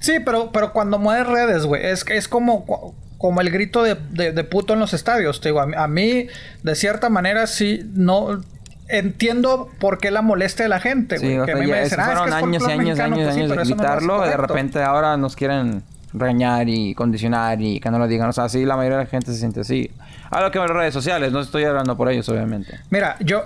[0.00, 4.32] Sí, pero, pero cuando mueves redes, güey, es, es como, como el grito de, de-
[4.32, 5.40] de puto en los estadios.
[5.40, 6.26] Te digo, a, mí- a mí,
[6.62, 8.40] de cierta manera, sí, no
[8.88, 11.38] entiendo por qué la molestia de la gente, güey.
[11.38, 13.16] Sí, que a mí me dicen, ah, es que es años y años y mexicano".
[13.16, 14.20] años y Pues sí, años de eso no gritarlo.
[14.22, 15.82] de repente ahora nos quieren
[16.12, 18.28] reñar y condicionar y que no lo digan.
[18.28, 19.90] O sea, así la mayoría de la gente se siente así.
[20.30, 22.78] A lo que en redes sociales, no estoy hablando por ellos, obviamente.
[22.90, 23.44] Mira, yo.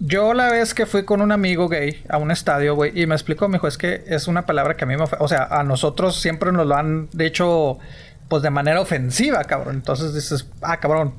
[0.00, 3.14] Yo la vez que fui con un amigo gay a un estadio, güey, y me
[3.14, 5.04] explicó, me dijo, es que es una palabra que a mí me...
[5.18, 7.78] O sea, a nosotros siempre nos lo han dicho,
[8.28, 9.76] pues, de manera ofensiva, cabrón.
[9.76, 11.12] Entonces dices, ah, cabrón.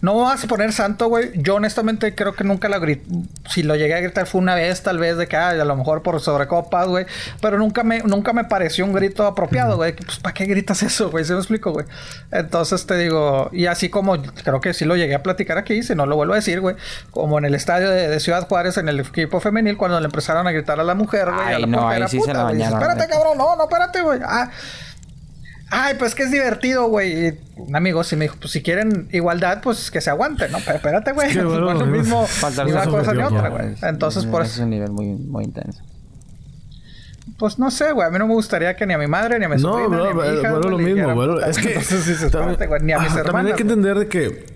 [0.00, 1.30] No me vas a poner santo, güey.
[1.34, 3.04] Yo honestamente creo que nunca la grité.
[3.48, 5.76] Si lo llegué a gritar fue una vez, tal vez, de que, ah, a lo
[5.76, 7.06] mejor por sobrecopas, güey.
[7.40, 9.94] Pero nunca me, nunca me pareció un grito apropiado, güey.
[9.94, 11.24] Pues, ¿para qué gritas eso, güey?
[11.24, 11.86] ¿Se me explico, güey?
[12.30, 15.94] Entonces te digo, y así como creo que sí lo llegué a platicar aquí, si
[15.94, 16.76] no lo vuelvo a decir, güey.
[17.10, 20.46] Como en el estadio de, de Ciudad Juárez, en el equipo femenil, cuando le empezaron
[20.46, 21.54] a gritar a la mujer, güey.
[21.54, 24.20] a la no, portera, ahí sí se la Espérate, cabrón, no, no, espérate, güey.
[24.24, 24.50] Ah.
[25.76, 27.26] Ay, pues que es divertido, güey.
[27.28, 30.58] Y Un amigo sí me dijo, pues si quieren igualdad, pues que se aguanten, ¿no?
[30.64, 31.28] Pero espérate, güey.
[31.30, 33.72] Es que, bueno, no es lo mismo falta ni una cosa ni otra, güey.
[33.72, 35.80] Es- Entonces, por Es eso, un nivel muy, muy intenso.
[37.38, 38.06] pues no sé, güey.
[38.06, 39.88] A mí no me gustaría que ni a mi madre, ni a mi no, sobrina,
[39.88, 41.48] bro, ni a mi bueno, hija, bueno, güey, lo mismo, puta.
[41.50, 43.32] es que Entonces dices, espérate, güey, ni a mis Ah, hermanas.
[43.32, 43.72] también hay que güey.
[43.74, 44.46] entender de que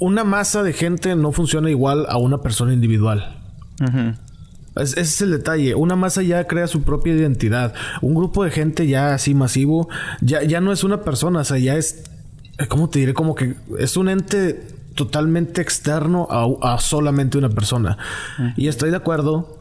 [0.00, 3.40] una masa de gente no funciona igual a una persona individual.
[4.78, 5.74] Es- ese es el detalle.
[5.74, 7.74] Una masa ya crea su propia identidad.
[8.02, 9.88] Un grupo de gente ya así masivo,
[10.20, 12.04] ya, ya no es una persona, o sea, ya es.
[12.68, 13.14] ¿Cómo te diré?
[13.14, 17.98] Como que es un ente totalmente externo a, a solamente una persona.
[18.56, 19.56] Y estoy de acuerdo.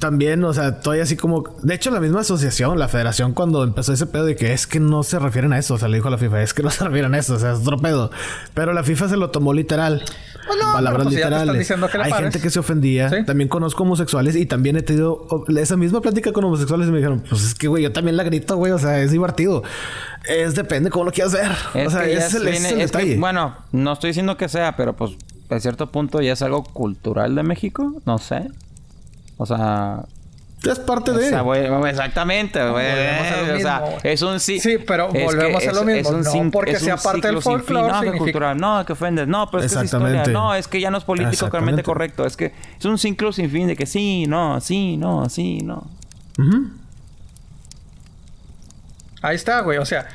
[0.00, 1.44] También, o sea, estoy así como...
[1.62, 4.80] De hecho, la misma asociación, la federación, cuando empezó ese pedo de que es que
[4.80, 6.70] no se refieren a eso, o sea, le dijo a la FIFA, es que no
[6.70, 8.10] se refieren a eso, o sea, es otro pedo.
[8.52, 10.02] Pero la FIFA se lo tomó literal.
[10.46, 11.70] Pues no, Palabras pues literales.
[11.70, 11.78] Hay
[12.10, 12.16] pares.
[12.18, 13.08] gente que se ofendía.
[13.10, 13.24] Sí.
[13.24, 17.24] También conozco homosexuales y también he tenido esa misma plática con homosexuales y me dijeron,
[17.28, 19.62] pues es que, güey, yo también la grito, güey, o sea, es divertido.
[20.28, 21.50] Es depende cómo lo quieras ver.
[21.74, 23.16] Es o sea, es el, viene- es el es que, detalle.
[23.18, 25.12] bueno, no estoy diciendo que sea, pero pues
[25.50, 28.48] a cierto punto ya es algo cultural de México, no sé.
[29.38, 30.04] O sea,
[30.64, 31.28] es parte o de...
[31.28, 32.72] sea, güey, exactamente, güey.
[32.90, 34.00] Volvemos a lo O sea, mismo, güey.
[34.14, 34.58] es un sí.
[34.58, 36.18] Sí, pero es volvemos que a lo mismo.
[36.18, 38.56] es un No porque es un sea parte del folclore No, que significa- cultural.
[38.56, 39.28] No, que ofendes.
[39.28, 40.24] No, pero es que es historia.
[40.24, 42.24] No, es que ya no es políticamente correcto.
[42.26, 45.86] Es que es un ciclo sin fin de que sí, no, sí, no, sí, no.
[49.22, 49.78] Ahí está, güey.
[49.78, 50.06] O sea,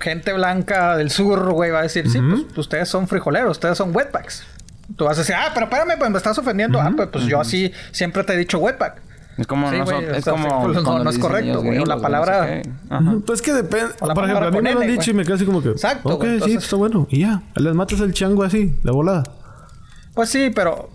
[0.00, 3.94] gente blanca del sur, güey, va a decir, sí, pues ustedes son frijoleros, ustedes son
[3.94, 4.44] wetbacks.
[4.96, 6.80] Tú vas a decir, ah, pero espérame, pues me estás ofendiendo.
[6.80, 9.00] Ah, pues, pues yo así siempre te he dicho wetback.
[9.38, 11.62] Es como Sí, nosotros, güey, o es sea, como sí, pues, no, no es correcto,
[11.62, 12.60] güey, la palabra-.
[12.90, 13.14] Ajá.
[13.24, 13.94] Pues que depende.
[13.98, 15.70] Por ejemplo, a mí me lo han dicho y me quedo así como que...
[15.70, 17.06] Exacto, Ok, sí, está bueno.
[17.10, 17.42] Y ya.
[17.54, 19.22] Les matas el chango así, de volada.
[20.14, 20.90] Pues sí, pero.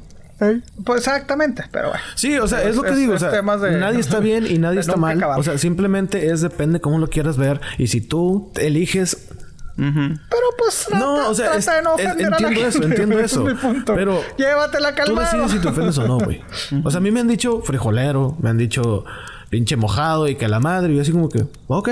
[0.85, 2.03] Pues exactamente, pero bueno.
[2.13, 3.13] Sí, o sea, es, lo que Es- digo.
[3.15, 5.17] O sea, temas de- nadie está bien y nadie está mal.
[5.17, 5.39] acabar.
[5.39, 7.59] O sea, simplemente es depende cómo lo quieras ver.
[7.79, 9.29] Y si tú eliges
[9.77, 12.67] Pero pues trata, No, o sea, trata es- de no es- ofender a la entiendo
[12.67, 13.47] eso, gente, entiendo eso.
[13.47, 13.93] Es mi punto.
[13.95, 15.21] Pero Llévatela Tú calmado.
[15.25, 16.41] decides si te ofendes o no, güey.
[16.83, 19.05] O sea, a mí me han dicho frijolero, me han dicho
[19.49, 20.93] pinche mojado y que la madre.
[20.93, 21.89] Y yo así como que, ok.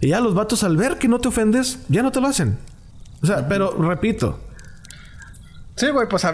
[0.00, 2.58] Y ya los vatos al ver que no te ofendes, ya no te lo hacen.
[3.22, 4.40] O sea, pero repito.
[5.76, 6.30] Sí, güey, pues a,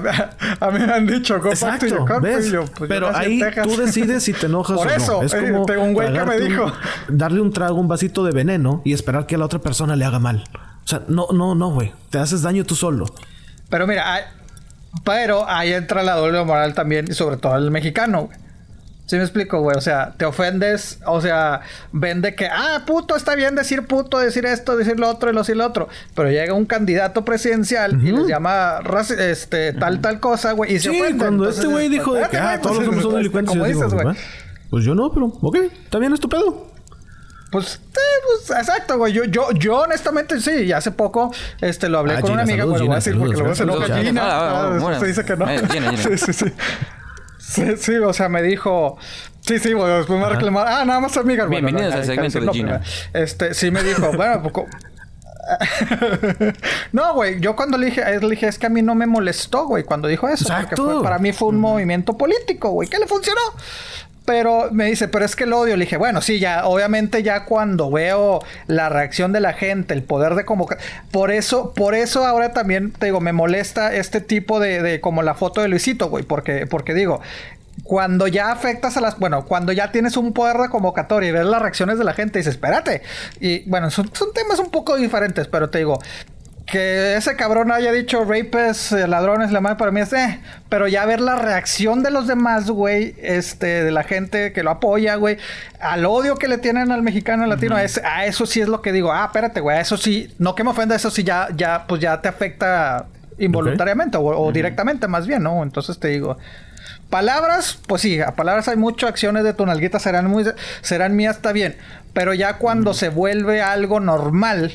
[0.61, 2.47] a mí me han dicho, go back to Exacto, your country", ¿ves?
[2.47, 4.97] y yo, pues, pero ahí tú decides si te enojas Por o no.
[4.97, 6.73] eso, Es eh, como tengo un güey que me un- dijo.
[7.09, 10.05] darle un trago, un vasito de veneno y esperar que a la otra persona le
[10.05, 10.45] haga mal.
[10.85, 11.93] O sea, no, no, no, güey.
[12.11, 13.07] Te haces daño tú solo.
[13.69, 14.23] Pero mira, hay-
[15.05, 18.39] pero ahí entra la doble moral también, y sobre todo el mexicano, güey.
[19.07, 19.77] ¿Sí me explico, güey?
[19.77, 21.61] O sea, te ofendes, o sea,
[21.93, 25.43] vende que, ah, puto, está bien decir puto, decir esto, decir lo otro y lo
[25.47, 25.89] y lo otro.
[26.15, 28.81] Pero llega un candidato presidencial y les llama
[29.19, 31.19] este, tal, tal cosa, güey, y se Sí, ofenden.
[31.19, 33.19] cuando Entonces, este güey pues, dijo de que ah, todos los pues, hombres son pues,
[33.21, 34.07] delincuentes, como dices, güey.
[34.07, 34.15] "Va,
[34.71, 36.73] Pues yo no, pero ok, está bien, es tu pedo.
[37.51, 37.79] Pues, sí,
[38.47, 39.13] pues, exacto, güey.
[39.13, 42.63] Yo, yo, yo honestamente sí, y hace poco este, lo hablé Ah, con una Gina,
[42.63, 44.03] amiga, saludos, bueno, voy a Gina, decir porque se saludos, Gina.
[44.03, 44.23] Gina.
[44.23, 45.01] Ah, Ah, ah, después bueno.
[45.01, 45.51] se dice que no.
[45.51, 46.03] Eh, Gina, Gina.
[46.17, 46.53] Sí, sí, sí.
[47.53, 48.97] Sí, sí, o sea, me dijo...
[49.41, 50.67] Sí, sí, bueno, después me reclamar.
[50.69, 51.49] Ah, nada más amigas.
[51.49, 52.81] Bueno, Bienvenidos no, al segmento de Gina.
[53.13, 54.53] Este, sí me dijo, bueno, pues...
[54.55, 54.67] co-
[56.93, 59.67] no, güey, yo cuando le dije, le dije, es que a mí no me molestó,
[59.67, 60.45] güey, cuando dijo eso.
[60.45, 60.77] Exacto.
[60.77, 63.41] Porque fue- para mí fue un movimiento político, güey, que le funcionó.
[64.25, 65.77] Pero me dice, pero es que el odio.
[65.77, 70.03] Le dije, bueno, sí, ya, obviamente ya cuando veo la reacción de la gente, el
[70.03, 70.79] poder de convocar.
[71.11, 75.23] Por eso, por eso ahora también, te digo, me molesta este tipo de, de como
[75.23, 76.25] la foto de Luisito, güey.
[76.25, 77.21] Porque, porque digo,
[77.83, 79.19] cuando ya afectas a las.
[79.19, 82.39] Bueno, cuando ya tienes un poder de convocatoria y ves las reacciones de la gente,
[82.39, 83.03] dices, espérate.
[83.41, 85.99] Y bueno, son, son temas un poco diferentes, pero te digo,
[86.73, 90.41] que ese cabrón haya dicho rapes, eh, ladrones, la madre para mí es eh.
[90.71, 94.71] Pero ya ver la reacción de los demás, güey, este, de la gente que lo
[94.71, 95.37] apoya, güey,
[95.81, 98.91] al odio que le tienen al mexicano latino, es, a eso sí es lo que
[98.91, 102.01] digo, ah, espérate, güey, eso sí, no que me ofenda, eso sí ya, ya, pues
[102.01, 103.05] ya te afecta
[103.37, 105.63] involuntariamente o, o directamente más bien, ¿no?
[105.63, 106.39] Entonces te digo.
[107.11, 110.47] Palabras, pues sí, a palabras hay mucho, acciones de tu nalguita serán muy,
[110.81, 111.77] serán mías, está bien.
[112.15, 114.73] Pero ya cuando se vuelve algo normal,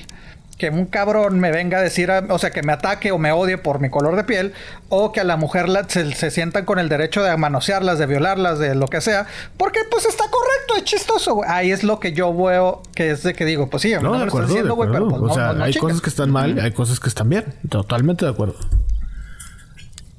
[0.58, 3.32] que un cabrón me venga a decir, a- o sea, que me ataque o me
[3.32, 4.54] odie por mi color de piel,
[4.90, 8.08] o que a la mujer la- se, se sientan con el derecho de manosearlas, de
[8.08, 9.28] violarlas, de lo que sea,
[9.58, 11.50] porque pues está correcto, es chistoso, güey.
[11.50, 14.04] Ahí es lo que yo veo, que es de que digo, pues sí, a mí
[14.04, 15.74] No, me de acuerdo, de diciendo, güey, pero pues o no, sea, no- no hay
[15.76, 17.46] cosas que están mal y hay cosas que están bien.
[17.70, 18.56] Totalmente de acuerdo.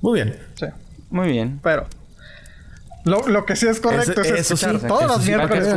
[0.01, 0.39] Muy bien.
[0.55, 0.66] Sí,
[1.10, 1.59] Muy bien.
[1.62, 1.86] pero...
[3.09, 5.68] Lo, lo que sí es correcto es eso sí, escuchar todos los miércoles.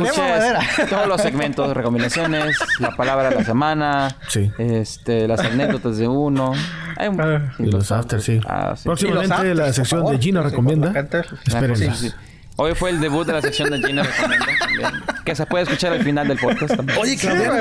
[0.88, 4.50] Todos los segmentos, recomendaciones, la palabra de la semana, Sí.
[4.58, 6.52] este, las anécdotas de uno.
[6.96, 7.54] Hay un- Ah.
[7.58, 8.40] Y los after, sí.
[8.46, 8.84] Ah, sí.
[8.84, 10.16] Próximamente afters, la sección favor.
[10.16, 10.92] de Gina recomienda.
[10.92, 11.22] gente.
[11.46, 11.76] Espérenla.
[11.94, 12.14] Sí, sí.
[12.56, 14.90] Hoy fue el debut de la sección de Gina Recomienda también.
[15.24, 16.98] Que se puede escuchar al final del podcast también.
[16.98, 17.16] Oye,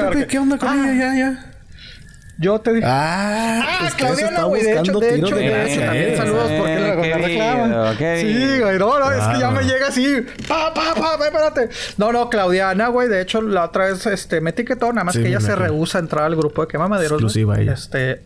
[0.05, 0.93] porque- ¿qué onda con ella?
[0.93, 1.50] Ya, ya.
[2.39, 2.85] Yo te dije...
[2.87, 4.63] Ah, Ah, es que Claudiana, güey.
[4.63, 6.17] De hecho, de hecho, de gracia, hecho, también eh.
[6.17, 7.97] saludos porque la, la reclaman.
[8.19, 8.79] Sí, güey.
[8.79, 10.25] No, no, es que ya me llega así.
[10.47, 11.69] Pa, pa, pa, pa, espérate.
[11.97, 13.07] No, no, Claudiana, güey.
[13.07, 15.97] De hecho, la otra vez este, me etiquetó, nada más Sí, que ella se rehúsa
[15.99, 17.21] a entrar al grupo de quemamaderos.
[17.21, 17.25] güey.
[17.25, 17.73] Exclusiva ella.
[17.73, 18.21] Este.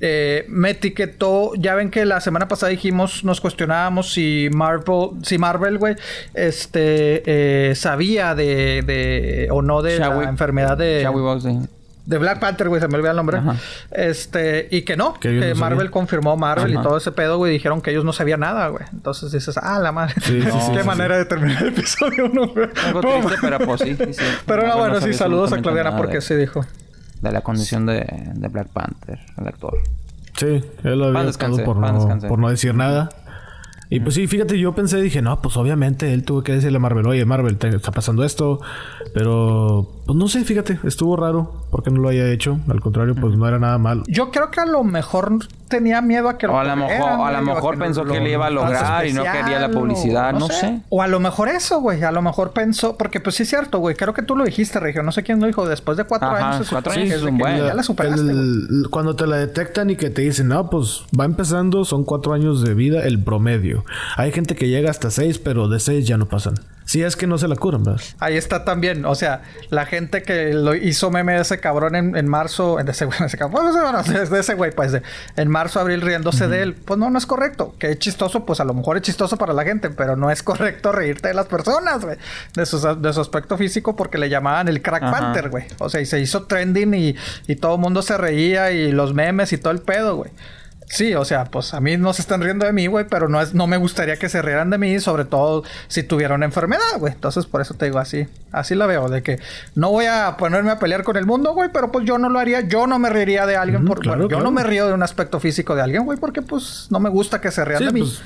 [0.00, 5.38] eh, me etiquetó, ya ven que la semana pasada dijimos, nos cuestionábamos si Marvel, si
[5.38, 5.96] Marvel, güey,
[6.34, 7.22] este,
[7.70, 11.58] eh, sabía de, de, o no de Shawi- la enfermedad de, Box, sí.
[12.08, 13.36] De Black Panther, güey, se me olvidó el nombre.
[13.36, 13.56] Ajá.
[13.90, 16.80] Este, y que no, Que que, ellos no Marvel confirmó Marvel Ajá.
[16.80, 18.84] y todo ese pedo, güey, dijeron que ellos no sabían nada, güey.
[18.94, 20.14] Entonces dices, ah, la madre.
[20.22, 20.40] Sí,
[20.72, 22.70] Qué sí, manera de terminar el episodio, ¿no, güey?
[22.86, 23.94] Algo triste, pero pues sí.
[23.94, 24.24] sí, sí.
[24.46, 26.64] Pero no, bueno, sí, saludos a Claudiana porque de, sí dijo.
[27.20, 29.78] de la condición de, de Black Panther, el actor.
[30.38, 33.10] Sí, él lo había optado por no, por no decir nada.
[33.90, 36.80] Y pues sí, fíjate, yo pensé, dije, no, pues obviamente él tuvo que decirle a
[36.80, 38.60] Marvel, oye, Marvel, te está pasando esto.
[39.14, 42.58] Pero, pues no sé, fíjate, estuvo raro porque no lo haya hecho.
[42.68, 44.04] Al contrario, pues no era nada malo.
[44.08, 45.32] Yo creo que a lo mejor
[45.68, 48.32] tenía miedo a que lo O a lo mejor- a lo mejor pensó que le
[48.32, 50.80] iba a lograr y no quería la publicidad, no sé.
[50.88, 52.02] O a lo mejor eso, güey.
[52.04, 53.94] A lo mejor pensó, porque pues sí es cierto, güey.
[53.96, 55.02] Creo que tú lo dijiste, Regio.
[55.02, 55.68] No sé quién lo dijo.
[55.68, 56.66] Después de cuatro Ajá, años.
[56.66, 57.58] se cuatro años que es un que buen.
[57.58, 58.34] Ya la superaste, güey.
[58.34, 62.32] El- cuando te la detectan y que te dicen, no, pues va empezando, son cuatro
[62.32, 63.84] años de vida el promedio.
[64.16, 66.54] Hay gente que llega hasta seis, pero de seis ya no pasan.
[66.88, 68.00] Si es que no se la curan, ¿verdad?
[68.18, 72.16] Ahí está también, o sea, la gente que lo hizo meme de ese cabrón en,
[72.16, 74.92] en marzo, de ese güey, de ese cabrón, pues, bueno, de de ese güey, pues,
[74.92, 75.02] de-
[75.36, 77.74] en marzo, abril riéndose de él, pues no, no es correcto.
[77.78, 80.42] Que es chistoso, pues a lo mejor es chistoso para la gente, pero no es
[80.48, 82.16] correcto reírte de las personas, güey,
[82.54, 85.12] de su, de su aspecto físico porque le llamaban el crack Ajá.
[85.12, 85.64] panther, güey.
[85.80, 87.14] O sea, y se hizo trending y,
[87.48, 90.30] y todo el mundo se reía y los memes y todo el pedo, güey.
[90.90, 93.40] Sí, o sea, pues a mí no se están riendo de mí, güey, pero no
[93.42, 96.80] es, no me gustaría que se rieran de mí, sobre todo si tuviera una enfermedad,
[96.98, 97.12] güey.
[97.12, 99.38] Entonces, por eso te digo así, así la veo, de que
[99.74, 102.38] no voy a ponerme a pelear con el mundo, güey, pero pues yo no lo
[102.38, 104.86] haría, yo no me reiría de alguien, Ujú, por, claro, bueno, yo no me río
[104.86, 107.80] de un aspecto físico de alguien, güey, porque pues no me gusta que se rían
[107.80, 108.00] Sí, de mí.
[108.00, 108.22] pues,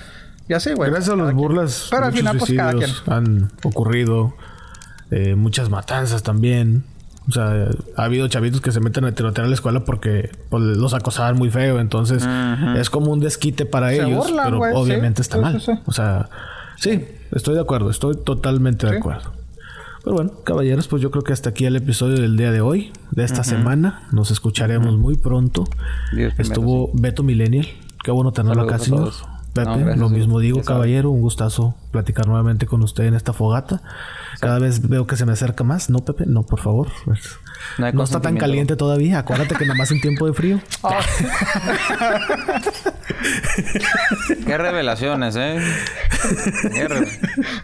[0.49, 0.89] y así, güey.
[0.91, 1.37] Gracias a quien.
[1.37, 2.87] burlas, Pero al final, pues cada quien.
[2.89, 4.35] suicidios han ocurrido.
[5.11, 6.85] eh, muchas matanzas también.
[7.29, 10.63] O sea, ha habido chavitos que se meten a tirotear a la escuela porque pues,
[10.63, 11.79] los acosaban muy feo.
[11.79, 12.27] Entonces,
[12.77, 14.27] es como un desquite para Se ellos.
[14.29, 15.61] burlan, pero obviamente sí, está mal.
[15.61, 15.81] sí, sí.
[15.87, 16.29] O sea,
[16.77, 17.91] sí, estoy de acuerdo.
[17.91, 19.33] Estoy totalmente de acuerdo.
[20.05, 22.93] Pero bueno, caballeros, pues yo creo que hasta aquí el episodio del día de hoy,
[23.13, 24.03] de esta semana.
[24.11, 25.65] Nos escucharemos muy pronto.
[26.13, 27.69] Dios primero, Estuvo Beto Millennial.
[28.03, 29.13] Qué bueno tenerlo Saludos acá, señor.
[29.53, 31.11] Pepe, No, gracias, lo mismo digo, caballero.
[31.11, 33.83] Un gustazo platicar nuevamente con usted en esta fogata.
[34.43, 35.89] Cada vez veo que se me acerca más.
[35.89, 36.89] No, Pepe, no, por favor.
[37.79, 39.19] No No está tan caliente todavía.
[39.19, 40.61] Acuérdate que nada más en tiempo de frío.
[40.83, 41.01] Ah,
[44.47, 45.59] Qué revelaciones, ¿eh?
[46.75, 47.09] Qué, re-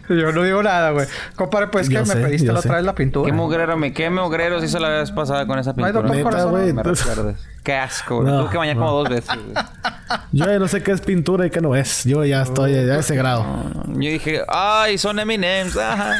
[0.09, 1.07] yo no digo nada, güey.
[1.35, 3.25] Compadre, pues que me pediste la otra vez la pintura.
[3.29, 3.93] qué mugrero me...
[3.93, 6.07] Qué mugrero se hizo la vez pasada con esa No hay pintura.
[6.09, 6.51] doctor Neta, corazón.
[6.51, 6.73] güey.
[6.73, 7.35] Me entonces-.
[7.63, 8.27] Qué asco, güey.
[8.31, 8.85] No, Tuve que bañar no.
[8.85, 9.29] como dos veces.
[10.31, 12.03] Yo ya no sé qué es pintura y qué no es.
[12.05, 13.45] Yo ya estoy ya a ese grado.
[13.87, 15.75] Yo dije, ay, son Eminems.
[15.77, 16.13] Ajá.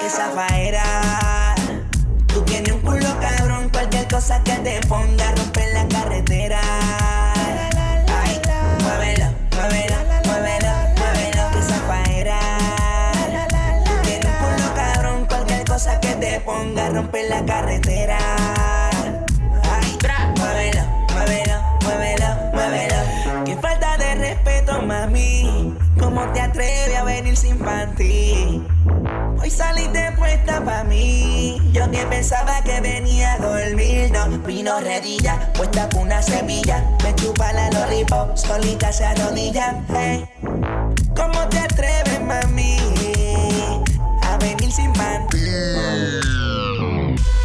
[0.00, 1.54] Que zafaera.
[2.26, 6.60] Tú tienes un culo cabrón, cualquier cosa que te ponga romper la carretera.
[8.22, 8.40] Ay,
[8.82, 9.26] muévelo,
[9.56, 9.96] muévelo,
[10.26, 12.38] muévelo, muévelo que zafaera.
[13.84, 18.18] Tú tienes un culo cabrón, cualquier cosa que te ponga romper la carretera.
[19.70, 19.98] Ay,
[20.36, 23.44] muévelo, muévelo, muévelo, muévelo.
[23.44, 25.63] Qué falta de respeto, mami.
[25.98, 28.62] ¿Cómo te atreves a venir sin panty?
[29.40, 31.58] Hoy saliste puesta pa' mí.
[31.72, 36.84] Yo que pensaba que venía a dormir, no vino redilla, puesta con una semilla.
[37.02, 39.82] Me chupa la lollipop, solita se arrodilla.
[39.88, 40.28] Hey.
[41.14, 42.76] ¿Cómo te atreves, mami?
[44.22, 45.38] A venir sin panty.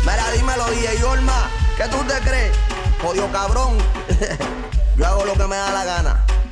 [0.01, 2.57] Mira, dímelo, DJ Olma, ¿qué tú te crees?
[3.01, 3.77] Jodido cabrón.
[4.97, 6.25] Yo hago lo que me da la gana.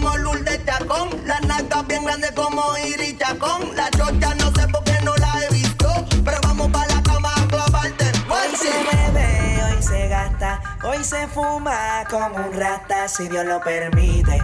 [0.00, 1.08] como Lourdes Chacón.
[1.26, 3.76] Las nalgas bien grandes como Iri Chacón.
[3.76, 6.06] La chocha no sé por qué no la he visto.
[6.24, 8.04] Pero vamos para la cama a clavarte.
[8.28, 13.60] Hoy se bebe, hoy se gasta, hoy se fuma como un rata, si Dios lo
[13.60, 14.42] permite.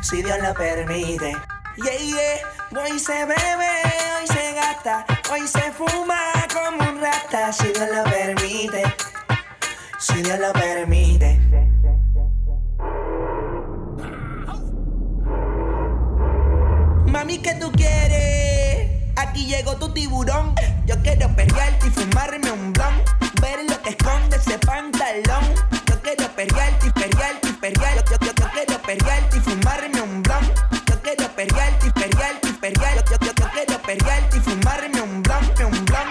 [0.00, 1.36] Si Dios lo permite.
[1.76, 2.82] Yeah, yeah.
[2.82, 3.70] Hoy se bebe,
[4.18, 6.18] hoy se gasta, hoy se fuma
[6.52, 8.82] como un rata, si Dios lo permite.
[9.98, 11.40] Si Dios lo permite.
[17.24, 18.86] Mami, ¿qué tú quieres?
[19.16, 20.54] Aquí llegó tu tiburón.
[20.84, 23.02] Yo quiero perrearte y fumarme un blon.
[23.40, 25.44] Ver lo que esconde ese pantalón.
[25.86, 28.04] Yo quiero perrearte y perrearte y perrear.
[28.10, 30.52] Yo, yo, yo quiero perrearte y fumarme un blon.
[30.84, 33.04] Yo quiero perrearte y perrearte y perrear.
[33.10, 36.08] Yo, yo, yo quiero perrearte y fumarme un blon, un blon.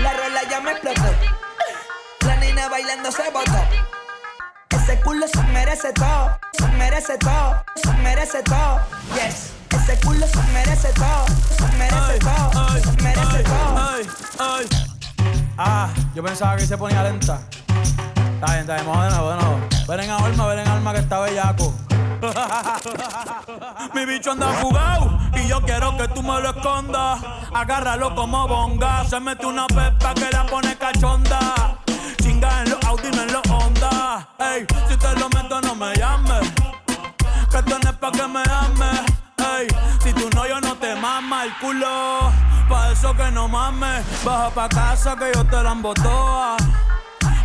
[0.00, 1.10] La rola ya me explotó.
[2.26, 3.66] La nena bailando se botó.
[4.68, 8.82] Ese culo se merece todo, se merece todo, se merece todo.
[9.14, 9.53] Yes.
[9.70, 11.26] Ese culo se merece todo,
[11.56, 13.64] se merece todo, se merece todo.
[15.56, 17.40] Ah, yo pensaba que se ponía lenta.
[18.34, 19.60] Está bien, está bien, vamos de nuevo, de nuevo.
[19.88, 21.74] Ven en alma, ven en alma que está bellaco.
[23.94, 27.20] Mi bicho anda fugado y yo quiero que tú me lo escondas.
[27.54, 29.04] Agárralo como bonga.
[29.04, 31.78] Se mete una pepa que la pone cachonda.
[32.22, 34.28] Chinga en los Audi, no en los Honda.
[34.38, 36.50] Ey, si te lo meto, no me llames.
[37.50, 39.03] Que esto no es pa' que me ames.
[40.02, 42.32] Si tú no, yo no te mama el culo.
[42.68, 44.04] Pa' eso que no mames.
[44.24, 46.56] Baja pa' casa que yo te la embotoa.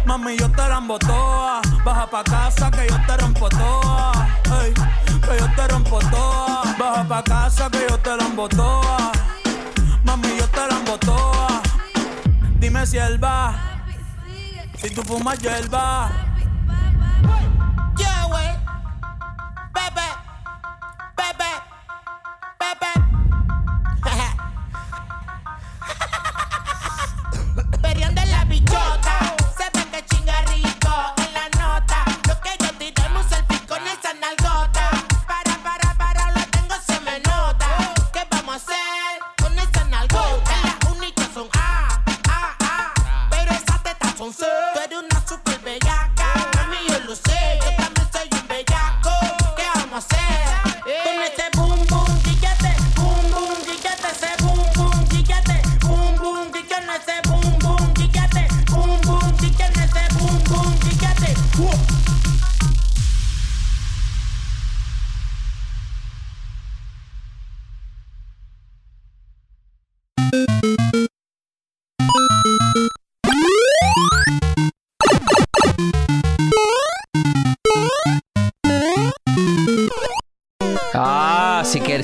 [0.06, 1.62] Mami, yo te la embotoa.
[1.84, 4.12] Baja pa' casa que yo te rompo toa.
[4.44, 6.64] Que yo te rompo toa.
[6.80, 9.12] Baja pa' casa que yo te la embotoa.
[10.04, 11.62] Mami, yo te la embotoa.
[12.60, 13.54] Dime si él va.
[14.78, 16.10] Si tú fumas hierba.
[17.98, 18.56] Yeah, wey.
[19.74, 20.08] Bebe.
[21.18, 21.69] Bebe.
[27.82, 29.09] Perreando en la bichota.
[61.60, 61.99] Whoa.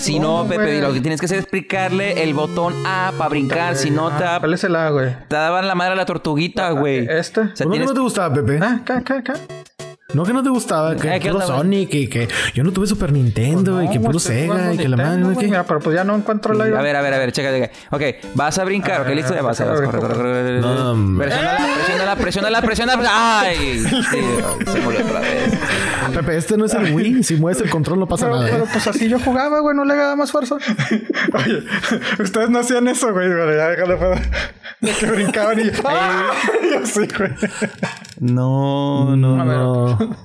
[0.06, 0.82] Si no, No, Pepe, güey.
[0.82, 3.76] lo que tienes que hacer es explicarle el botón A para brincar.
[3.76, 5.15] Si no, te, ¿Cuál es el A, güey?
[5.27, 7.07] te daban la madre a la tortuguita, güey.
[7.10, 7.41] ¿Este?
[7.41, 7.88] O sea, ¿Por qué tienes...
[7.90, 8.60] no te gustaba, Pepe?
[8.61, 9.34] Ah, acá, acá, acá.
[10.15, 11.45] No que no te gustaba, que Eh, ¿qué puro?
[11.45, 14.95] Sonic y que yo no tuve Super Nintendo y que puro Sega y que la
[14.95, 17.69] madre, pero pues ya no encuentro la A ver, a ver, a ver, checa, checa.
[17.91, 19.67] Ok, vas a brincar, ok, listo, ya vas, vas.
[19.67, 20.61] Corre, corre, corre, corre.
[20.61, 21.27] No, hombre.
[21.27, 23.39] Presiónala, presiónala, presiónala, presiónala.
[23.41, 23.79] Ay,
[24.71, 25.53] se murió otra vez.
[26.13, 27.23] Pepe, este no es el Wii.
[27.23, 28.49] Si mueves el control no pasa Pero, nada.
[28.49, 28.67] pero ¿eh?
[28.71, 30.55] pues así yo jugaba, güey, no le daba más fuerza.
[31.33, 31.63] Oye,
[32.19, 33.27] ustedes no hacían eso, güey.
[33.27, 34.21] Ya déjalo para...
[34.99, 35.71] Que brincaban y...
[35.83, 36.31] ¡Ah!
[36.71, 37.31] Yo sí, güey.
[38.19, 39.43] No, no.
[39.43, 40.15] No.